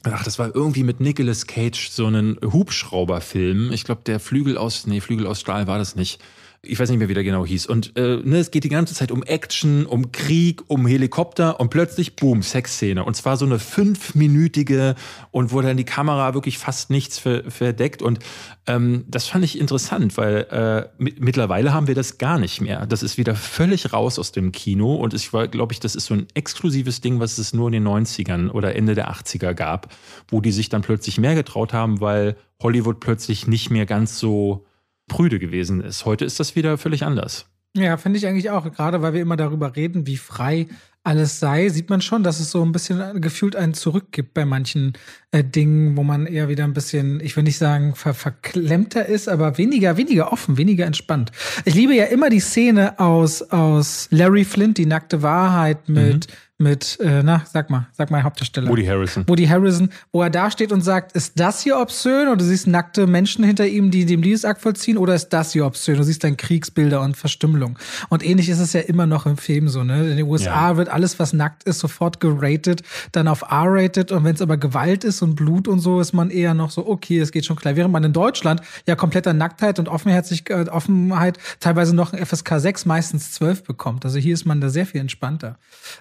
[0.04, 3.72] ach, das war irgendwie mit Nicolas Cage so einen Hubschrauberfilm.
[3.72, 6.22] Ich glaube, der Flügel aus, nee, Flügel aus Stahl war das nicht
[6.66, 7.66] ich weiß nicht mehr, wie der genau hieß.
[7.68, 11.70] Und äh, ne, es geht die ganze Zeit um Action, um Krieg, um Helikopter und
[11.70, 13.03] plötzlich, boom, Sexszene.
[13.03, 14.95] Und zwar so eine fünfminütige
[15.32, 18.01] und wo dann die Kamera wirklich fast nichts verdeckt.
[18.01, 18.20] Und
[18.68, 22.86] ähm, das fand ich interessant, weil äh, mittlerweile haben wir das gar nicht mehr.
[22.86, 24.95] Das ist wieder völlig raus aus dem Kino.
[24.95, 27.88] Und ich glaube ich, das ist so ein exklusives Ding, was es nur in den
[27.88, 29.93] 90ern oder Ende der 80er gab,
[30.30, 34.66] wo die sich dann plötzlich mehr getraut haben, weil Hollywood plötzlich nicht mehr ganz so
[35.08, 36.06] prüde gewesen ist.
[36.06, 37.47] Heute ist das wieder völlig anders.
[37.76, 38.72] Ja, finde ich eigentlich auch.
[38.72, 40.68] Gerade weil wir immer darüber reden, wie frei
[41.06, 44.93] alles sei, sieht man schon, dass es so ein bisschen gefühlt einen zurückgibt bei manchen
[45.32, 49.30] äh, Dingen, wo man eher wieder ein bisschen, ich will nicht sagen ver verklemmter ist,
[49.30, 51.32] aber weniger, weniger offen, weniger entspannt.
[51.64, 56.36] Ich liebe ja immer die Szene aus, aus Larry Flint, die nackte Wahrheit mit mhm
[56.58, 58.70] mit, äh, na, sag mal, sag mal Hauptdarsteller.
[58.70, 59.26] Woody Harrison.
[59.28, 62.30] Woody Harrison, wo er da steht und sagt, ist das hier obszön?
[62.30, 65.66] Und du siehst nackte Menschen hinter ihm, die dem Liebesakt vollziehen, oder ist das hier
[65.66, 65.97] obszön?
[65.97, 67.78] Du siehst dann Kriegsbilder und Verstümmelung.
[68.08, 70.10] Und ähnlich ist es ja immer noch im Film so, ne?
[70.10, 70.78] In den USA ja.
[70.78, 72.82] wird alles, was nackt ist, sofort geratet,
[73.12, 76.30] dann auf R-rated und wenn es aber Gewalt ist und Blut und so, ist man
[76.30, 77.76] eher noch so, okay, es geht schon klar.
[77.76, 82.86] Während man in Deutschland ja kompletter Nacktheit und Offenherzig, Offenheit teilweise noch ein FSK 6,
[82.86, 84.06] meistens 12 bekommt.
[84.06, 85.58] Also hier ist man da sehr viel entspannter.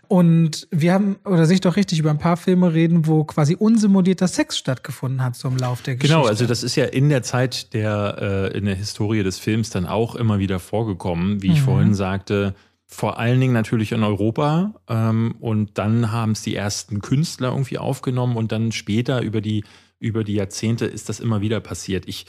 [0.08, 3.56] Und und wir haben, oder sich doch richtig, über ein paar Filme reden, wo quasi
[3.56, 6.16] unsimulierter Sex stattgefunden hat so im Lauf der Geschichte.
[6.16, 9.70] Genau, also das ist ja in der Zeit der, äh, in der Historie des Films
[9.70, 11.64] dann auch immer wieder vorgekommen, wie ich mhm.
[11.64, 12.54] vorhin sagte.
[12.94, 14.74] Vor allen Dingen natürlich in Europa.
[14.88, 19.64] Ähm, und dann haben es die ersten Künstler irgendwie aufgenommen und dann später über die,
[19.98, 22.06] über die Jahrzehnte ist das immer wieder passiert.
[22.06, 22.26] Ich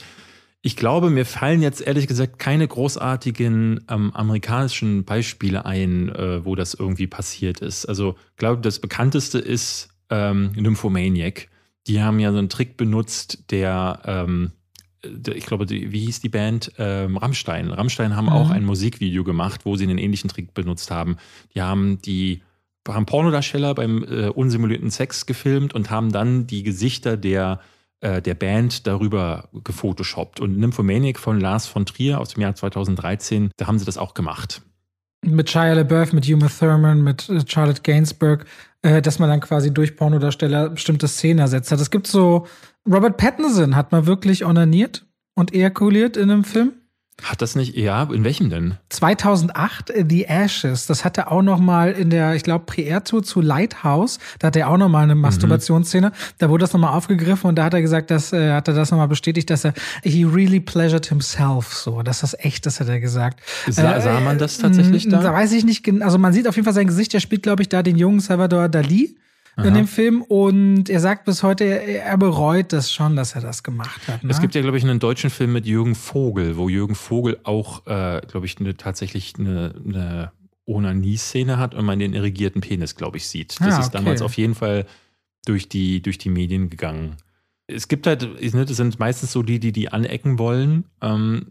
[0.62, 6.56] ich glaube, mir fallen jetzt ehrlich gesagt keine großartigen ähm, amerikanischen Beispiele ein, äh, wo
[6.56, 7.86] das irgendwie passiert ist.
[7.86, 11.46] Also, ich glaube, das bekannteste ist ähm, Nymphomaniac.
[11.86, 14.55] Die haben ja so einen Trick benutzt, der, ähm, der
[15.34, 16.72] ich glaube, die, wie hieß die Band?
[16.78, 17.70] Ähm, Rammstein.
[17.70, 18.32] Rammstein haben mhm.
[18.32, 21.16] auch ein Musikvideo gemacht, wo sie einen ähnlichen Trick benutzt haben.
[21.54, 22.42] Die haben die
[22.88, 27.60] haben Pornodarsteller beim äh, unsimulierten Sex gefilmt und haben dann die Gesichter der
[28.00, 30.40] äh, der Band darüber gefotoshoppt.
[30.40, 34.14] Und Nymphomaniac von Lars von Trier aus dem Jahr 2013, da haben sie das auch
[34.14, 34.62] gemacht.
[35.24, 38.44] Mit Shia LaBeouf, mit Uma Thurman, mit äh, Charlotte Gainsbourg,
[38.82, 41.80] äh, dass man dann quasi durch Pornodarsteller bestimmte Szenen ersetzt hat.
[41.80, 42.46] Es gibt so,
[42.86, 46.72] Robert Pattinson hat mal wirklich onaniert und ejakuliert in einem Film.
[47.22, 48.74] Hat das nicht, ja, in welchem denn?
[48.90, 50.86] 2008, äh, The Ashes.
[50.86, 54.18] Das hat er auch noch mal in der, ich glaube, Pre-Air-Tour zu Lighthouse.
[54.38, 55.22] Da hat er auch noch mal eine mhm.
[55.22, 56.12] Masturbationsszene.
[56.36, 58.74] Da wurde das noch mal aufgegriffen und da hat er gesagt, dass, äh, hat er
[58.74, 59.72] das noch mal bestätigt, dass er,
[60.04, 62.02] he really pleasured himself, so.
[62.02, 63.40] Dass das echt ist, hat er gesagt.
[63.66, 65.22] Sa sah man das tatsächlich äh, da?
[65.22, 67.14] Da weiß ich nicht, also man sieht auf jeden Fall sein Gesicht.
[67.14, 69.16] Er spielt, glaube ich, da den jungen Salvador Dali
[69.64, 73.62] in dem Film und er sagt bis heute, er bereut das schon, dass er das
[73.62, 74.22] gemacht hat.
[74.22, 74.30] Ne?
[74.30, 77.86] Es gibt ja, glaube ich, einen deutschen Film mit Jürgen Vogel, wo Jürgen Vogel auch,
[77.86, 80.32] äh, glaube ich, eine, tatsächlich eine, eine
[80.66, 83.58] Onanie-Szene hat und man den irrigierten Penis, glaube ich, sieht.
[83.60, 84.84] Das ah, ist damals auf jeden Fall
[85.46, 87.16] durch die, durch die Medien gegangen
[87.68, 90.84] es gibt halt, ne, das sind meistens so die, die die anecken wollen.
[91.02, 91.48] Ähm,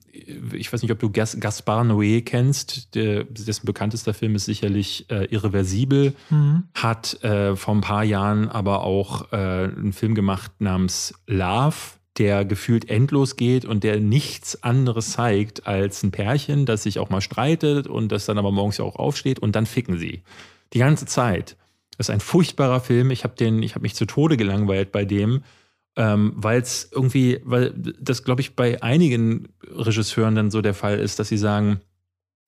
[0.53, 2.95] ich weiß nicht, ob du Gas, Gaspar Noé kennst.
[2.95, 6.13] Der, dessen bekanntester Film ist sicherlich äh, Irreversibel.
[6.29, 6.63] Mhm.
[6.73, 11.75] Hat äh, vor ein paar Jahren aber auch äh, einen Film gemacht namens Love,
[12.17, 17.09] der gefühlt endlos geht und der nichts anderes zeigt als ein Pärchen, das sich auch
[17.09, 20.23] mal streitet und das dann aber morgens ja auch aufsteht und dann ficken sie.
[20.71, 21.57] Die ganze Zeit.
[21.97, 23.11] Das ist ein furchtbarer Film.
[23.11, 25.43] Ich habe habe mich zu Tode gelangweilt bei dem
[25.95, 30.99] ähm, weil es irgendwie, weil das, glaube ich, bei einigen Regisseuren dann so der Fall
[30.99, 31.79] ist, dass sie sagen,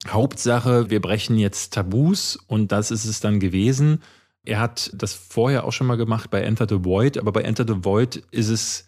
[0.06, 4.02] Hauptsache, wir brechen jetzt Tabus und das ist es dann gewesen.
[4.44, 7.64] Er hat das vorher auch schon mal gemacht bei Enter the Void, aber bei Enter
[7.66, 8.86] the Void ist es,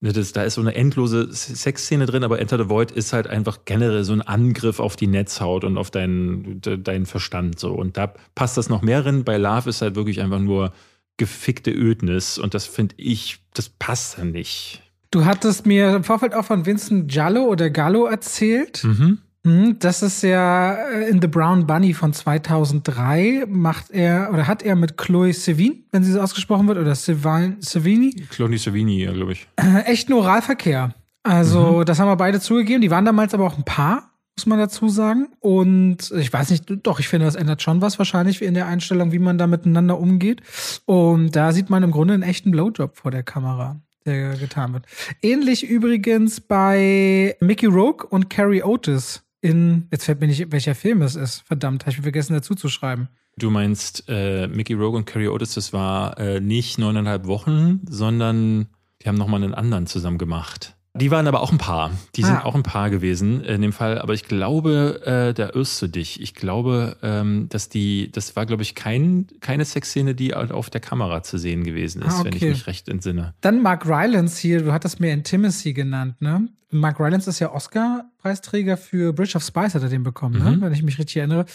[0.00, 3.26] ne, das, da ist so eine endlose Sexszene drin, aber Enter the Void ist halt
[3.26, 7.72] einfach generell so ein Angriff auf die Netzhaut und auf deinen, deinen Verstand so.
[7.72, 9.24] Und da passt das noch mehr drin.
[9.24, 10.72] Bei Love ist halt wirklich einfach nur
[11.20, 14.82] gefickte Ödnis und das finde ich, das passt dann nicht.
[15.10, 18.82] Du hattest mir im Vorfeld auch von Vincent Giallo oder Gallo erzählt.
[18.84, 19.18] Mhm.
[19.44, 24.62] Hm, das ist ja äh, in The Brown Bunny von 2003 macht er oder hat
[24.62, 28.14] er mit Chloe Sevigny, wenn sie so ausgesprochen wird, oder Sevigny?
[28.30, 29.46] Chloe Sevigny, ja, glaube ich.
[29.56, 30.94] Äh, echten Oralverkehr.
[31.22, 31.84] Also, mhm.
[31.84, 32.80] das haben wir beide zugegeben.
[32.80, 35.28] Die waren damals aber auch ein Paar, muss man dazu sagen.
[35.40, 39.12] Und ich weiß nicht, doch, ich finde, das ändert schon was wahrscheinlich in der Einstellung,
[39.12, 40.40] wie man da miteinander umgeht.
[40.86, 44.86] Und da sieht man im Grunde einen echten Blowjob vor der Kamera der getan wird.
[45.22, 51.02] Ähnlich übrigens bei Mickey Rogue und Carrie Otis in, jetzt fällt mir nicht, welcher Film
[51.02, 51.40] es ist.
[51.46, 53.08] Verdammt, habe ich vergessen dazu zu schreiben.
[53.36, 58.68] Du meinst äh, Mickey Rogue und Carrie Otis, das war äh, nicht neuneinhalb Wochen, sondern
[59.02, 60.76] die haben nochmal einen anderen zusammen gemacht.
[60.94, 61.92] Die waren aber auch ein Paar.
[62.16, 62.44] Die sind ah.
[62.44, 64.00] auch ein Paar gewesen in dem Fall.
[64.00, 66.20] Aber ich glaube, äh, da irrst du dich.
[66.20, 70.80] Ich glaube, ähm, dass die, das war, glaube ich, kein, keine Sexszene, die auf der
[70.80, 72.24] Kamera zu sehen gewesen ist, ah, okay.
[72.24, 73.34] wenn ich mich recht entsinne.
[73.40, 76.48] Dann Mark Rylance hier, du hattest mir Intimacy genannt, ne?
[76.72, 80.50] Mark Rylance ist ja Oscar-Preisträger für Bridge of Spice, hat er den bekommen, ne?
[80.50, 80.56] mhm.
[80.56, 80.60] ne?
[80.62, 81.46] wenn ich mich richtig erinnere.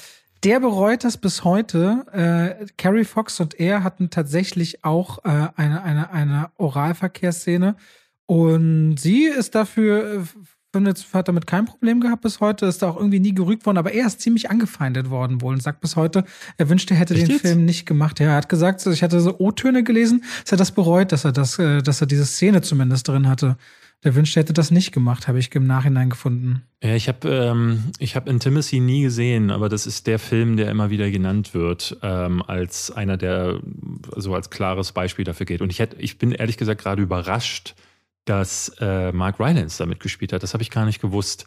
[0.44, 2.06] Der bereut das bis heute.
[2.12, 7.76] Äh, Carrie Fox und er hatten tatsächlich auch äh, eine, eine, eine Oralverkehrsszene
[8.27, 10.23] und sie ist dafür, äh,
[10.76, 13.77] findet, hat damit kein Problem gehabt bis heute, ist da auch irgendwie nie gerügt worden,
[13.77, 16.26] aber er ist ziemlich angefeindet worden wohl und sagt bis heute,
[16.57, 17.41] er wünschte, er hätte Echt den jetzt?
[17.41, 18.19] Film nicht gemacht.
[18.19, 21.31] Ja, er hat gesagt, ich hatte so O-Töne gelesen, dass er das bereut, dass er
[21.31, 23.57] das, äh, dass er diese Szene zumindest drin hatte.
[24.03, 26.64] Der wünschte, er hätte das nicht gemacht, habe ich im Nachhinein gefunden.
[26.84, 30.89] Ja, ich habe ähm, hab Intimacy nie gesehen, aber das ist der Film, der immer
[30.89, 33.61] wieder genannt wird, ähm, als einer, der
[34.18, 35.61] so als klares Beispiel dafür geht.
[35.61, 37.76] Und ich, hätte, ich bin ehrlich gesagt gerade überrascht,
[38.26, 40.43] dass äh, Mark Rylance damit gespielt hat.
[40.43, 41.45] Das habe ich gar nicht gewusst.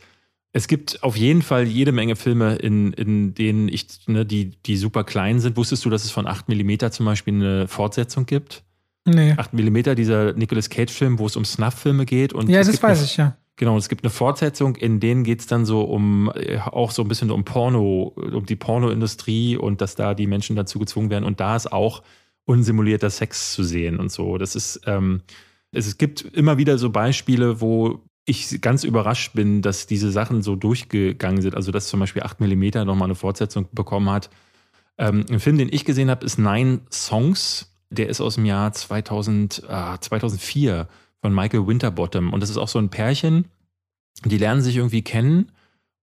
[0.53, 4.77] Es gibt auf jeden Fall jede Menge Filme, in, in denen ich, ne, die, die
[4.77, 5.57] super klein sind.
[5.57, 8.63] Wusstest du, dass es von 8 mm zum Beispiel eine Fortsetzung gibt?
[9.05, 9.35] Nee.
[9.37, 12.33] 8 mm, dieser Nicolas Cage-Film, wo es um Snuff-Filme geht.
[12.33, 13.37] Und ja, das weiß eine, ich, ja.
[13.57, 17.03] Genau, es gibt eine Fortsetzung, in denen geht es dann so um äh, auch so
[17.03, 21.25] ein bisschen um Porno, um die Pornoindustrie und dass da die Menschen dazu gezwungen werden.
[21.25, 22.03] Und da ist auch
[22.45, 24.39] unsimulierter Sex zu sehen und so.
[24.39, 25.23] Das ist, ähm,
[25.73, 30.55] es gibt immer wieder so Beispiele, wo ich ganz überrascht bin, dass diese Sachen so
[30.55, 31.55] durchgegangen sind.
[31.55, 34.29] Also, dass zum Beispiel 8 mm nochmal eine Fortsetzung bekommen hat.
[34.99, 37.75] Ähm, ein Film, den ich gesehen habe, ist Nine Songs.
[37.91, 40.89] Der ist aus dem Jahr 2000, äh, 2004
[41.23, 42.33] von Michael Winterbottom.
[42.33, 43.47] Und das ist auch so ein Pärchen,
[44.25, 45.53] die lernen sich irgendwie kennen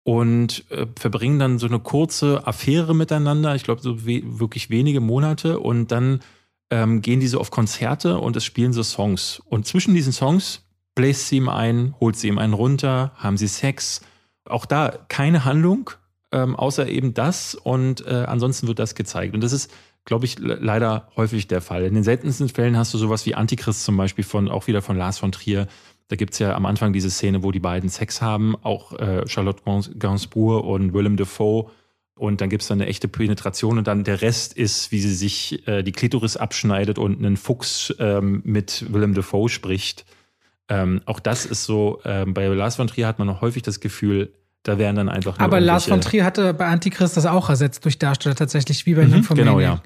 [0.04, 3.54] und äh, verbringen dann so eine kurze Affäre miteinander.
[3.54, 5.58] Ich glaube, so we wirklich wenige Monate.
[5.58, 6.20] Und dann
[6.70, 9.42] ähm, gehen die so auf Konzerte und es spielen so Songs.
[9.46, 10.62] Und zwischen diesen Songs
[10.94, 14.00] bläst sie ihm ein, holt sie ihm einen runter, haben sie Sex.
[14.44, 15.90] Auch da keine Handlung,
[16.32, 17.54] ähm, außer eben das.
[17.54, 19.34] Und äh, ansonsten wird das gezeigt.
[19.34, 19.72] Und das ist,
[20.04, 21.84] glaube ich, leider häufig der Fall.
[21.84, 24.96] In den seltensten Fällen hast du sowas wie Antichrist zum Beispiel von, auch wieder von
[24.96, 25.66] Lars von Trier.
[26.08, 29.26] Da gibt es ja am Anfang diese Szene, wo die beiden Sex haben, auch äh,
[29.26, 29.62] Charlotte
[29.98, 31.70] Gainsbourg und Willem Dafoe
[32.16, 35.14] und dann gibt es dann eine echte Penetration und dann der Rest ist, wie sie
[35.14, 40.04] sich äh, die Klitoris abschneidet und einen Fuchs ähm, mit Willem Dafoe spricht.
[40.68, 43.80] Ähm, auch das ist so, ähm, bei Lars von Trier hat man noch häufig das
[43.80, 44.32] Gefühl,
[44.64, 45.38] da wären dann einfach.
[45.40, 49.04] Aber Lars von Trier hatte bei Antichrist das auch ersetzt durch Darsteller tatsächlich, wie bei
[49.04, 49.82] mhm, Genau, ja.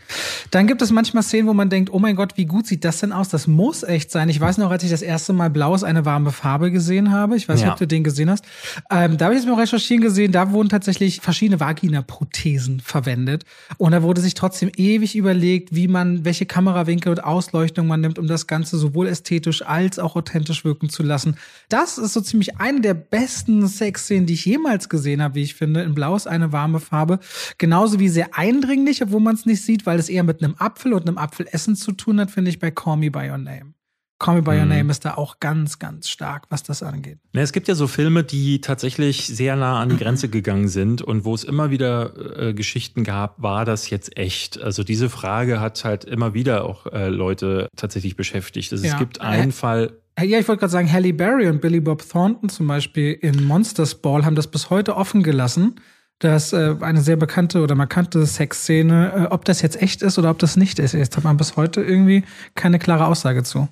[0.52, 3.00] Dann gibt es manchmal Szenen, wo man denkt, oh mein Gott, wie gut sieht das
[3.00, 3.28] denn aus?
[3.28, 4.28] Das muss echt sein.
[4.28, 7.36] Ich weiß noch, als ich das erste Mal Blau ist eine warme Farbe gesehen habe.
[7.36, 7.72] Ich weiß nicht, ja.
[7.72, 8.44] ob du den gesehen hast.
[8.88, 13.44] Ähm, da habe ich es beim Recherchieren gesehen, da wurden tatsächlich verschiedene Vagina-Prothesen verwendet.
[13.78, 18.20] Und da wurde sich trotzdem ewig überlegt, wie man, welche Kamerawinkel und Ausleuchtung man nimmt,
[18.20, 21.36] um das Ganze sowohl ästhetisch als auch authentisch wirken zu lassen.
[21.68, 25.42] Das ist so ziemlich eine der besten Sexszenen, die ich jemals jemals gesehen habe, wie
[25.42, 25.82] ich finde.
[25.82, 27.20] In Blau ist eine warme Farbe.
[27.56, 30.92] Genauso wie sehr eindringlich, obwohl man es nicht sieht, weil es eher mit einem Apfel
[30.92, 33.72] und einem Apfelessen zu tun hat, finde ich bei Call Me By Your Name.
[34.18, 34.70] Call Me By Your mhm.
[34.70, 37.18] Name ist da auch ganz, ganz stark, was das angeht.
[37.32, 41.02] Ja, es gibt ja so Filme, die tatsächlich sehr nah an die Grenze gegangen sind
[41.02, 44.60] und wo es immer wieder äh, Geschichten gab, war das jetzt echt?
[44.60, 48.72] Also diese Frage hat halt immer wieder auch äh, Leute tatsächlich beschäftigt.
[48.72, 48.92] Also ja.
[48.92, 49.92] Es gibt einen äh, Fall,
[50.22, 53.96] ja, ich wollte gerade sagen, Halle Berry und Billy Bob Thornton zum Beispiel in Monsters
[53.96, 55.76] Ball haben das bis heute offen gelassen.
[56.18, 60.30] Das äh, eine sehr bekannte oder markante Sexszene, äh, ob das jetzt echt ist oder
[60.30, 60.92] ob das nicht ist.
[60.92, 62.24] Jetzt hat man bis heute irgendwie
[62.56, 63.68] keine klare Aussage zu.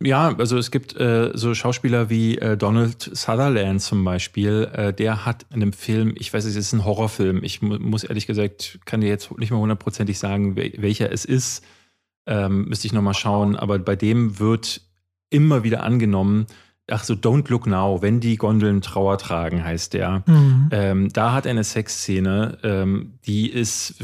[0.00, 4.68] Ja, also es gibt äh, so Schauspieler wie äh, Donald Sutherland zum Beispiel.
[4.72, 7.44] Äh, der hat in einem Film, ich weiß, es ist ein Horrorfilm.
[7.44, 11.24] Ich mu muss ehrlich gesagt, kann dir jetzt nicht mal hundertprozentig sagen, wel welcher es
[11.24, 11.64] ist.
[12.26, 13.56] Ähm, müsste ich nochmal schauen.
[13.56, 14.80] Aber bei dem wird
[15.34, 16.46] immer wieder angenommen.
[16.88, 20.22] Ach so, Don't Look Now, wenn die Gondeln Trauer tragen, heißt der.
[20.26, 20.68] Mhm.
[20.70, 23.94] Ähm, da hat er eine Sexszene, ähm, die ist,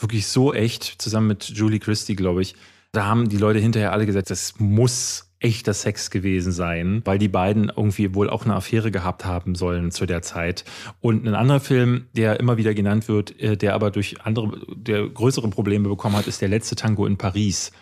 [0.00, 2.54] wirklich so echt, zusammen mit Julie Christie, glaube ich.
[2.92, 7.28] Da haben die Leute hinterher alle gesagt, das muss echter Sex gewesen sein, weil die
[7.28, 10.64] beiden irgendwie wohl auch eine Affäre gehabt haben sollen zu der Zeit.
[11.00, 15.08] Und ein anderer Film, der immer wieder genannt wird, äh, der aber durch andere, der
[15.08, 17.72] größere Probleme bekommen hat, ist der letzte Tango in Paris.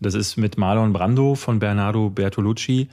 [0.00, 2.88] Das ist mit Marlon Brando von Bernardo Bertolucci.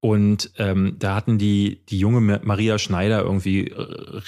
[0.00, 3.72] Und ähm, da hatten die, die junge Maria Schneider irgendwie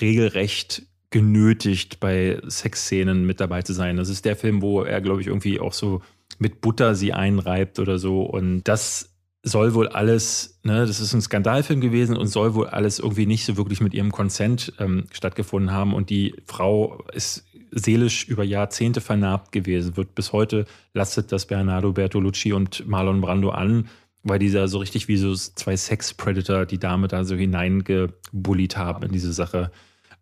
[0.01, 0.83] regelrecht
[1.13, 3.97] genötigt, bei Sexszenen mit dabei zu sein.
[3.97, 6.03] Das ist der Film, wo er, glaube ich, irgendwie auch so
[6.39, 8.23] mit Butter sie einreibt oder so.
[8.23, 9.11] Und das
[9.45, 13.45] soll wohl alles, ne, das ist ein Skandalfilm gewesen und soll wohl alles irgendwie nicht
[13.45, 15.95] so wirklich mit ihrem Konsent ähm, stattgefunden haben.
[15.95, 21.93] Und die Frau ist seelisch über Jahrzehnte vernarbt gewesen, wird bis heute lastet das Bernardo
[21.93, 23.89] Bertolucci und Marlon Brando an,
[24.23, 29.05] weil die da so richtig wie so zwei Sex-Predator die Dame da so hineingebullied haben
[29.05, 29.73] in diese Sache.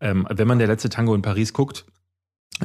[0.01, 1.85] Ähm, wenn man der letzte Tango in Paris guckt,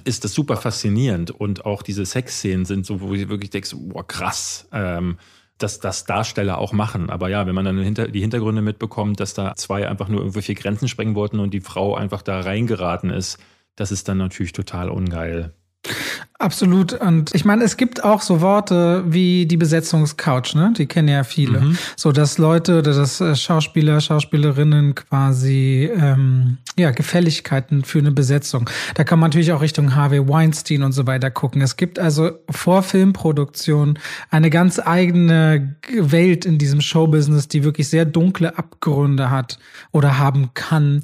[0.03, 4.05] ist das super faszinierend und auch diese Sexszenen sind so, wo ich wirklich denkst, boah,
[4.07, 4.67] krass.
[4.71, 5.17] Ähm,
[5.57, 7.09] dass das Darsteller auch machen.
[7.09, 10.87] Aber ja, wenn man dann die Hintergründe mitbekommt, dass da zwei einfach nur irgendwelche Grenzen
[10.89, 13.39] sprengen wollten und die Frau einfach da reingeraten ist,
[13.75, 15.53] das ist dann natürlich total ungeil.
[16.37, 16.93] Absolut.
[16.93, 20.73] Und ich meine, es gibt auch so Worte wie die Besetzungscouch, ne?
[20.77, 21.61] Die kennen ja viele.
[21.61, 21.77] Mhm.
[21.95, 28.69] So, dass Leute oder dass äh, Schauspieler, Schauspielerinnen quasi ähm, ja Gefälligkeiten für eine Besetzung.
[28.95, 31.61] Da kann man natürlich auch Richtung Harvey Weinstein und so weiter gucken.
[31.61, 33.97] Es gibt also vor Filmproduktion
[34.29, 39.57] eine ganz eigene Welt in diesem Showbusiness, die wirklich sehr dunkle Abgründe hat
[39.93, 41.03] oder haben kann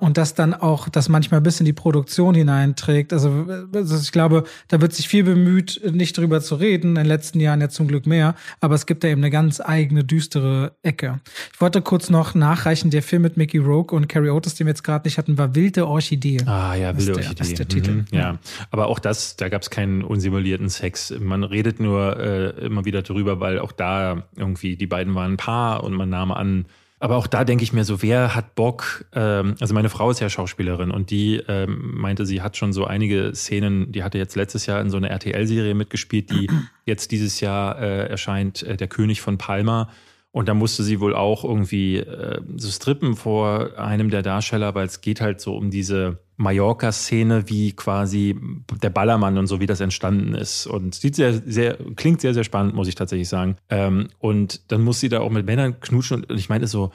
[0.00, 3.14] und das dann auch das manchmal bis in die Produktion hineinträgt.
[3.14, 6.90] Also, also ich glaube, da wird sich viel bemüht, nicht drüber zu reden.
[6.90, 8.34] In den letzten Jahren ja zum Glück mehr.
[8.60, 11.20] Aber es gibt da eben eine ganz eigene, düstere Ecke.
[11.54, 14.72] Ich wollte kurz noch nachreichen, der Film mit Mickey Rogue und Carrie Otis, den wir
[14.72, 16.42] jetzt gerade nicht hatten, war Wilde Orchidee.
[16.44, 17.42] Ah ja, Wilde der, Orchidee.
[17.42, 17.90] ist der Titel.
[17.92, 18.38] Mhm, ja.
[18.70, 21.14] aber auch das, da gab es keinen unsimulierten Sex.
[21.18, 25.36] Man redet nur äh, immer wieder drüber, weil auch da irgendwie die beiden waren ein
[25.38, 26.66] Paar und man nahm an,
[26.98, 29.04] aber auch da denke ich mir so, wer hat Bock?
[29.12, 32.86] Ähm, also meine Frau ist ja Schauspielerin und die ähm, meinte, sie hat schon so
[32.86, 36.48] einige Szenen, die hatte jetzt letztes Jahr in so einer RTL-Serie mitgespielt, die
[36.86, 39.90] jetzt dieses Jahr äh, erscheint, äh, Der König von Palma.
[40.30, 44.86] Und da musste sie wohl auch irgendwie äh, so strippen vor einem der Darsteller, weil
[44.86, 48.38] es geht halt so um diese Mallorca-Szene, wie quasi
[48.82, 50.66] der Ballermann und so, wie das entstanden ist.
[50.66, 53.56] Und sieht sehr, sehr, klingt sehr, sehr spannend, muss ich tatsächlich sagen.
[53.70, 56.24] Ähm, und dann muss sie da auch mit Männern knutschen.
[56.24, 56.92] Und ich meinte so,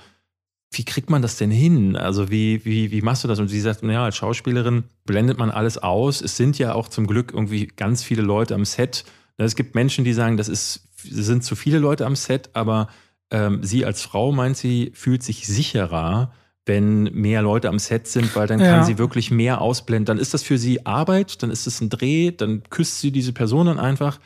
[0.72, 1.96] wie kriegt man das denn hin?
[1.96, 3.40] Also wie, wie, wie machst du das?
[3.40, 6.22] Und sie sagt, naja, als Schauspielerin blendet man alles aus.
[6.22, 9.04] Es sind ja auch zum Glück irgendwie ganz viele Leute am Set.
[9.38, 12.88] Es gibt Menschen, die sagen, das ist, sind zu viele Leute am Set, aber
[13.32, 16.32] ähm, sie als Frau meint sie, fühlt sich sicherer,
[16.72, 18.72] wenn mehr Leute am Set sind, weil dann ja.
[18.72, 20.06] kann sie wirklich mehr ausblenden.
[20.06, 23.34] Dann ist das für sie Arbeit, dann ist es ein Dreh, dann küsst sie diese
[23.34, 24.20] Person dann einfach.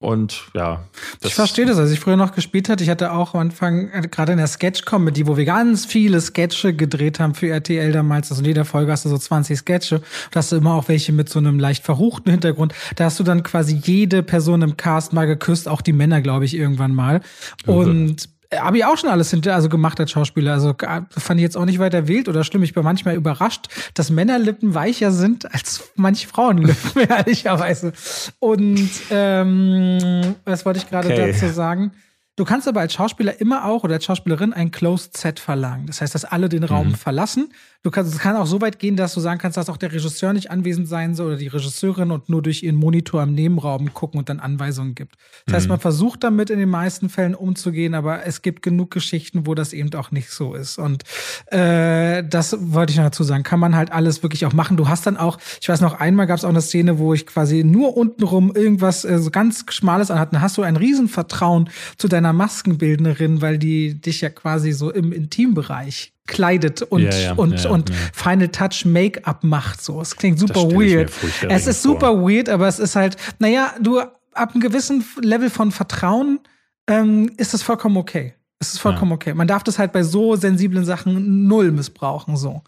[0.00, 0.82] Und ja.
[1.22, 1.78] Ich verstehe das.
[1.78, 4.48] Als ich früher noch gespielt hatte, ich hatte auch am Anfang, äh, gerade in der
[4.48, 8.32] Sketch-Comedy, wo wir ganz viele Sketche gedreht haben für RTL damals.
[8.32, 10.02] Also in jeder Folge hast du so 20 Sketche.
[10.32, 12.74] Da hast du immer auch welche mit so einem leicht verruchten Hintergrund.
[12.96, 16.44] Da hast du dann quasi jede Person im Cast mal geküsst, auch die Männer, glaube
[16.44, 17.20] ich, irgendwann mal.
[17.64, 20.52] Und habe ich auch schon alles hinter, also gemacht als Schauspieler.
[20.52, 20.74] Also
[21.10, 22.62] fand ich jetzt auch nicht weiter wild oder schlimm.
[22.62, 27.92] Ich bin manchmal überrascht, dass Männerlippen weicher sind als manche Frauenlippen, ehrlicherweise.
[28.38, 31.32] Und ähm, was wollte ich gerade okay.
[31.32, 31.92] dazu sagen?
[32.36, 35.86] Du kannst aber als Schauspieler immer auch oder als Schauspielerin ein Closed Set verlangen.
[35.86, 36.94] Das heißt, dass alle den Raum mhm.
[36.96, 37.52] verlassen
[37.84, 39.92] Du kannst, es kann auch so weit gehen, dass du sagen kannst, dass auch der
[39.92, 43.92] Regisseur nicht anwesend sein soll oder die Regisseurin und nur durch ihren Monitor im Nebenraum
[43.92, 45.16] gucken und dann Anweisungen gibt.
[45.44, 45.56] Das mhm.
[45.56, 49.54] heißt, man versucht damit in den meisten Fällen umzugehen, aber es gibt genug Geschichten, wo
[49.54, 50.78] das eben auch nicht so ist.
[50.78, 51.02] Und
[51.48, 53.42] äh, das wollte ich noch dazu sagen.
[53.42, 54.78] Kann man halt alles wirklich auch machen.
[54.78, 57.26] Du hast dann auch, ich weiß noch, einmal gab es auch eine Szene, wo ich
[57.26, 60.32] quasi nur untenrum irgendwas äh, so ganz Schmales anhatte.
[60.32, 65.12] Dann hast du ein Riesenvertrauen zu deiner Maskenbildnerin, weil die dich ja quasi so im
[65.12, 69.82] Intimbereich kleidet und, ja, ja, und, ja, und Final Touch Make-up macht.
[69.82, 71.12] So, es klingt super weird.
[71.48, 72.28] Es ist super vor.
[72.28, 76.40] weird, aber es ist halt, naja, du ab einem gewissen Level von Vertrauen
[76.88, 78.34] ähm, ist es vollkommen okay.
[78.60, 79.34] Es ist vollkommen okay.
[79.34, 82.36] Man darf das halt bei so sensiblen Sachen null missbrauchen.
[82.36, 82.62] So.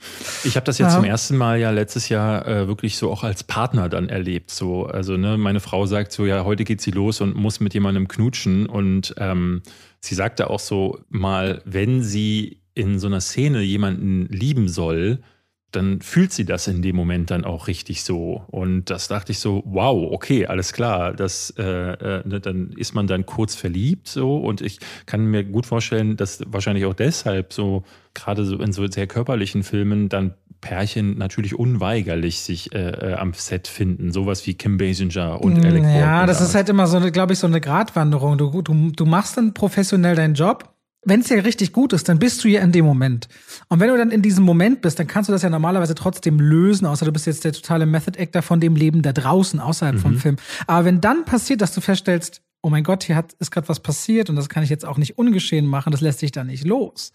[0.45, 3.45] Ich habe das jetzt zum ersten Mal ja letztes Jahr äh, wirklich so auch als
[3.45, 4.51] Partner dann erlebt.
[4.51, 7.73] So, also ne, meine Frau sagt so, ja, heute geht sie los und muss mit
[7.73, 8.67] jemandem knutschen.
[8.67, 9.63] Und ähm,
[10.01, 15.19] sie sagte auch so mal, wenn sie in so einer Szene jemanden lieben soll,
[15.73, 18.45] dann fühlt sie das in dem Moment dann auch richtig so.
[18.49, 21.13] Und das dachte ich so, wow, okay, alles klar.
[21.13, 24.37] Das, äh, äh, ne, dann ist man dann kurz verliebt so.
[24.37, 27.83] Und ich kann mir gut vorstellen, dass wahrscheinlich auch deshalb so,
[28.15, 33.33] gerade so in so sehr körperlichen Filmen, dann Pärchen natürlich unweigerlich sich äh, äh, am
[33.35, 34.13] Set finden.
[34.13, 36.01] Sowas wie Kim Basinger und Alec Baldwin.
[36.01, 38.39] Ja, das ist halt immer so, glaube ich, so eine Gratwanderung.
[38.39, 40.76] Du, du, du machst dann professionell deinen Job.
[41.09, 43.29] Wenn es ja richtig gut ist, dann bist du ja in dem Moment.
[43.69, 46.41] Und wenn du dann in diesem Moment bist, dann kannst du das ja normalerweise trotzdem
[46.41, 49.95] lösen, außer du bist jetzt der totale Method Actor von dem Leben da draußen, außerhalb
[49.95, 50.01] mhm.
[50.01, 50.37] vom Film.
[50.67, 53.79] Aber wenn dann passiert, dass du feststellst, oh mein Gott, hier hat, ist gerade was
[53.79, 56.65] passiert und das kann ich jetzt auch nicht ungeschehen machen, das lässt sich da nicht
[56.65, 57.13] los.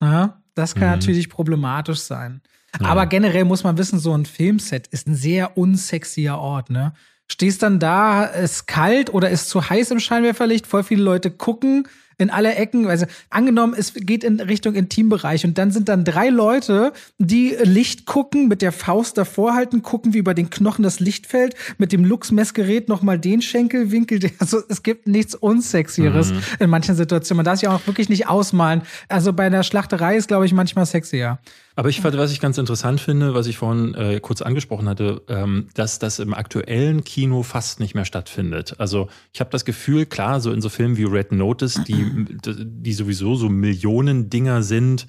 [0.00, 0.94] Ja, das kann mhm.
[0.94, 2.40] natürlich problematisch sein.
[2.80, 2.86] Ja.
[2.86, 6.94] Aber generell muss man wissen, so ein Filmset ist ein sehr unsexier Ort, ne?
[7.26, 11.88] Stehst dann da, ist kalt oder ist zu heiß im Scheinwerferlicht, voll viele Leute gucken,
[12.18, 12.86] in alle Ecken.
[12.86, 18.06] Also angenommen, es geht in Richtung Intimbereich und dann sind dann drei Leute, die Licht
[18.06, 21.92] gucken, mit der Faust davor halten, gucken, wie über den Knochen das Licht fällt, mit
[21.92, 24.14] dem Lux-Messgerät nochmal den Schenkelwinkel.
[24.38, 26.40] Also es gibt nichts Unsexieres mhm.
[26.60, 27.38] in manchen Situationen.
[27.38, 28.82] Man darf sich auch wirklich nicht ausmalen.
[29.08, 31.38] Also bei einer Schlachterei ist, glaube ich, manchmal sexier.
[31.76, 35.68] Aber ich was ich ganz interessant finde, was ich vorhin äh, kurz angesprochen hatte, ähm,
[35.74, 38.76] dass das im aktuellen Kino fast nicht mehr stattfindet.
[38.78, 42.92] Also ich habe das Gefühl, klar, so in so Filmen wie Red Notice, die, die
[42.92, 45.06] sowieso so Millionen Dinger sind,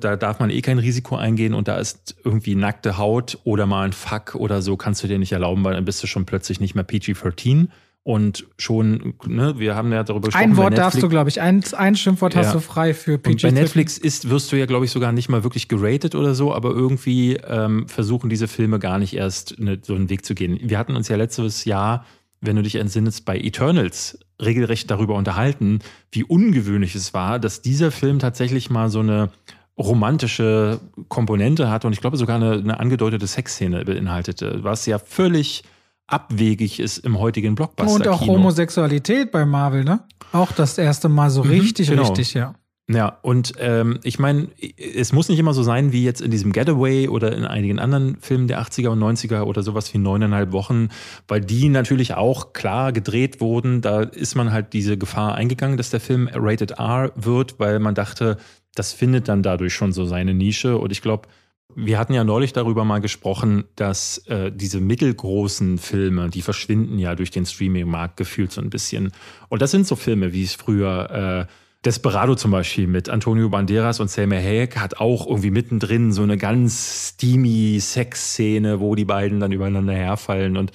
[0.00, 3.84] da darf man eh kein Risiko eingehen und da ist irgendwie nackte Haut oder mal
[3.84, 6.60] ein Fuck oder so, kannst du dir nicht erlauben, weil dann bist du schon plötzlich
[6.60, 7.68] nicht mehr PG-13.
[8.08, 10.52] Und schon, ne, wir haben ja darüber gesprochen.
[10.52, 12.40] Ein Wort darfst du, glaube ich, ein, ein Schimpfwort ja.
[12.40, 13.32] hast du frei für PG.
[13.32, 16.34] Und bei Netflix ist, wirst du ja, glaube ich, sogar nicht mal wirklich geratet oder
[16.34, 20.34] so, aber irgendwie ähm, versuchen diese Filme gar nicht erst ne, so einen Weg zu
[20.34, 20.58] gehen.
[20.62, 22.06] Wir hatten uns ja letztes Jahr,
[22.40, 25.80] wenn du dich entsinnest, bei Eternals regelrecht darüber unterhalten,
[26.10, 29.28] wie ungewöhnlich es war, dass dieser Film tatsächlich mal so eine
[29.76, 35.62] romantische Komponente hatte und ich glaube sogar eine, eine angedeutete Sexszene beinhaltete, was ja völlig
[36.08, 37.94] abwegig ist im heutigen Blockbuster.
[37.94, 40.00] Und auch Homosexualität bei Marvel, ne?
[40.32, 42.02] Auch das erste Mal so mhm, richtig, genau.
[42.02, 42.54] richtig, ja.
[42.90, 44.48] Ja, und ähm, ich meine,
[44.78, 48.16] es muss nicht immer so sein wie jetzt in diesem Getaway oder in einigen anderen
[48.22, 50.88] Filmen der 80er und 90er oder sowas wie neuneinhalb Wochen,
[51.28, 53.82] weil die natürlich auch klar gedreht wurden.
[53.82, 57.94] Da ist man halt diese Gefahr eingegangen, dass der Film Rated R wird, weil man
[57.94, 58.38] dachte,
[58.74, 60.78] das findet dann dadurch schon so seine Nische.
[60.78, 61.28] Und ich glaube,
[61.74, 67.14] wir hatten ja neulich darüber mal gesprochen, dass äh, diese mittelgroßen Filme, die verschwinden ja
[67.14, 69.12] durch den Streaming-Markt gefühlt so ein bisschen.
[69.48, 71.52] Und das sind so Filme, wie es früher äh,
[71.84, 76.36] Desperado zum Beispiel mit Antonio Banderas und Selma Hayek hat auch irgendwie mittendrin so eine
[76.36, 80.56] ganz steamy Sexszene, wo die beiden dann übereinander herfallen.
[80.56, 80.72] Und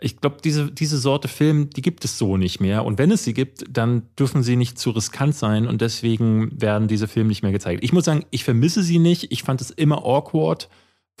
[0.00, 2.84] ich glaube, diese, diese Sorte Film, die gibt es so nicht mehr.
[2.84, 6.88] Und wenn es sie gibt, dann dürfen sie nicht zu riskant sein und deswegen werden
[6.88, 7.84] diese Filme nicht mehr gezeigt.
[7.84, 9.30] Ich muss sagen, ich vermisse sie nicht.
[9.30, 10.68] Ich fand es immer awkward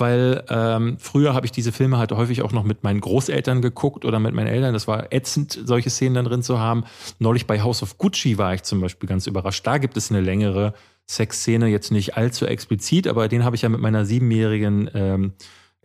[0.00, 4.04] weil ähm, früher habe ich diese Filme halt häufig auch noch mit meinen Großeltern geguckt
[4.04, 4.72] oder mit meinen Eltern.
[4.72, 6.84] Das war ätzend, solche Szenen dann drin zu haben.
[7.18, 9.66] Neulich bei House of Gucci war ich zum Beispiel ganz überrascht.
[9.66, 10.74] Da gibt es eine längere
[11.08, 15.32] Sexszene, jetzt nicht allzu explizit, aber den habe ich ja mit meiner siebenjährigen ähm,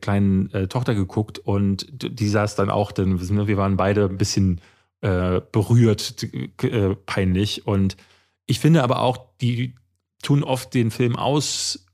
[0.01, 4.61] kleinen äh, Tochter geguckt und die saß dann auch, denn wir waren beide ein bisschen
[5.01, 6.23] äh, berührt,
[6.63, 7.65] äh, peinlich.
[7.65, 7.97] Und
[8.45, 9.75] ich finde aber auch, die
[10.21, 11.85] tun oft den Film aus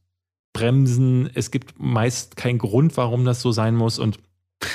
[0.54, 1.30] bremsen.
[1.34, 4.00] Es gibt meist keinen Grund, warum das so sein muss.
[4.00, 4.20] Und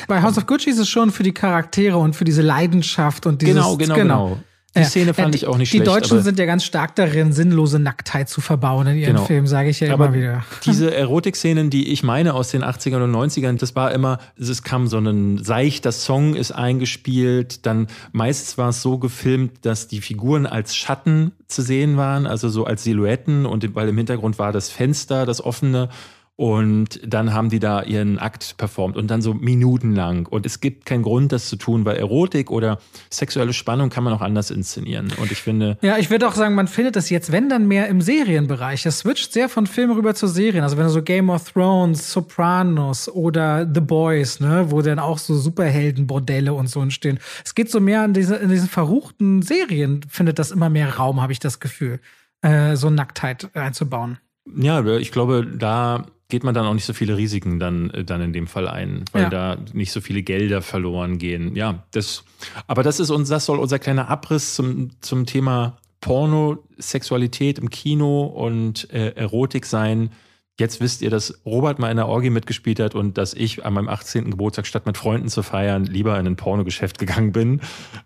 [0.08, 3.42] bei House of Gucci ist es schon für die Charaktere und für diese Leidenschaft und
[3.42, 4.28] dieses genau, genau, genau.
[4.28, 4.42] genau.
[4.76, 5.90] Die Szene fand die, ich auch nicht die schlecht.
[5.90, 9.24] Die Deutschen sind ja ganz stark darin, sinnlose Nacktheit zu verbauen in ihren genau.
[9.24, 10.44] Filmen, sage ich ja aber immer wieder.
[10.64, 14.86] Diese Erotik-Szenen, die ich meine aus den 80ern und 90ern, das war immer, es kam
[14.86, 20.46] so ein seichter Song ist eingespielt, dann meistens war es so gefilmt, dass die Figuren
[20.46, 24.68] als Schatten zu sehen waren, also so als Silhouetten und weil im Hintergrund war das
[24.68, 25.88] Fenster, das offene
[26.36, 30.26] und dann haben die da ihren Akt performt und dann so minutenlang.
[30.26, 32.78] Und es gibt keinen Grund, das zu tun, weil Erotik oder
[33.10, 35.12] sexuelle Spannung kann man auch anders inszenieren.
[35.18, 35.78] Und ich finde.
[35.80, 38.84] Ja, ich würde auch sagen, man findet das jetzt, wenn dann mehr im Serienbereich.
[38.84, 40.62] Es switcht sehr von Film rüber zu Serien.
[40.62, 45.16] Also wenn du so Game of Thrones, Sopranos oder The Boys, ne, wo dann auch
[45.16, 47.18] so Superheldenbordelle und so entstehen.
[47.46, 51.22] Es geht so mehr in, diese, in diesen verruchten Serien, findet das immer mehr Raum,
[51.22, 51.98] habe ich das Gefühl,
[52.42, 54.18] äh, so Nacktheit einzubauen.
[54.54, 58.20] Ja, ich glaube, da geht man dann auch nicht so viele Risiken dann, äh, dann
[58.20, 59.30] in dem Fall ein, weil ja.
[59.30, 61.54] da nicht so viele Gelder verloren gehen.
[61.54, 62.24] Ja, das,
[62.66, 67.70] aber das ist uns, das soll unser kleiner Abriss zum, zum Thema Porno, Sexualität im
[67.70, 70.10] Kino und äh, Erotik sein.
[70.58, 73.74] Jetzt wisst ihr, dass Robert mal in der Orgie mitgespielt hat und dass ich an
[73.74, 74.30] meinem 18.
[74.30, 77.60] Geburtstag statt mit Freunden zu feiern lieber in ein Pornogeschäft gegangen bin.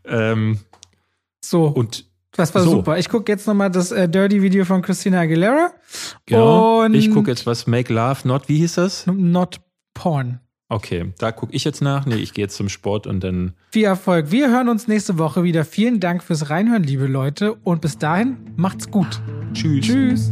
[0.05, 0.59] Ähm,
[1.41, 1.67] so.
[1.67, 2.71] Und das war so.
[2.71, 2.99] super.
[2.99, 5.73] Ich gucke jetzt nochmal das äh, Dirty-Video von Christina Aguilera.
[6.27, 6.85] Genau.
[6.85, 9.07] Und ich gucke jetzt was Make Love Not, wie hieß das?
[9.07, 9.61] Not
[9.95, 10.41] Porn.
[10.73, 12.07] Okay, da gucke ich jetzt nach.
[12.07, 13.55] Nee, ich gehe jetzt zum Sport und dann.
[13.73, 14.31] Viel Erfolg.
[14.31, 15.65] Wir hören uns nächste Woche wieder.
[15.65, 17.55] Vielen Dank fürs Reinhören, liebe Leute.
[17.65, 19.21] Und bis dahin, macht's gut.
[19.53, 19.87] Tschüss.
[19.87, 20.31] Tschüss.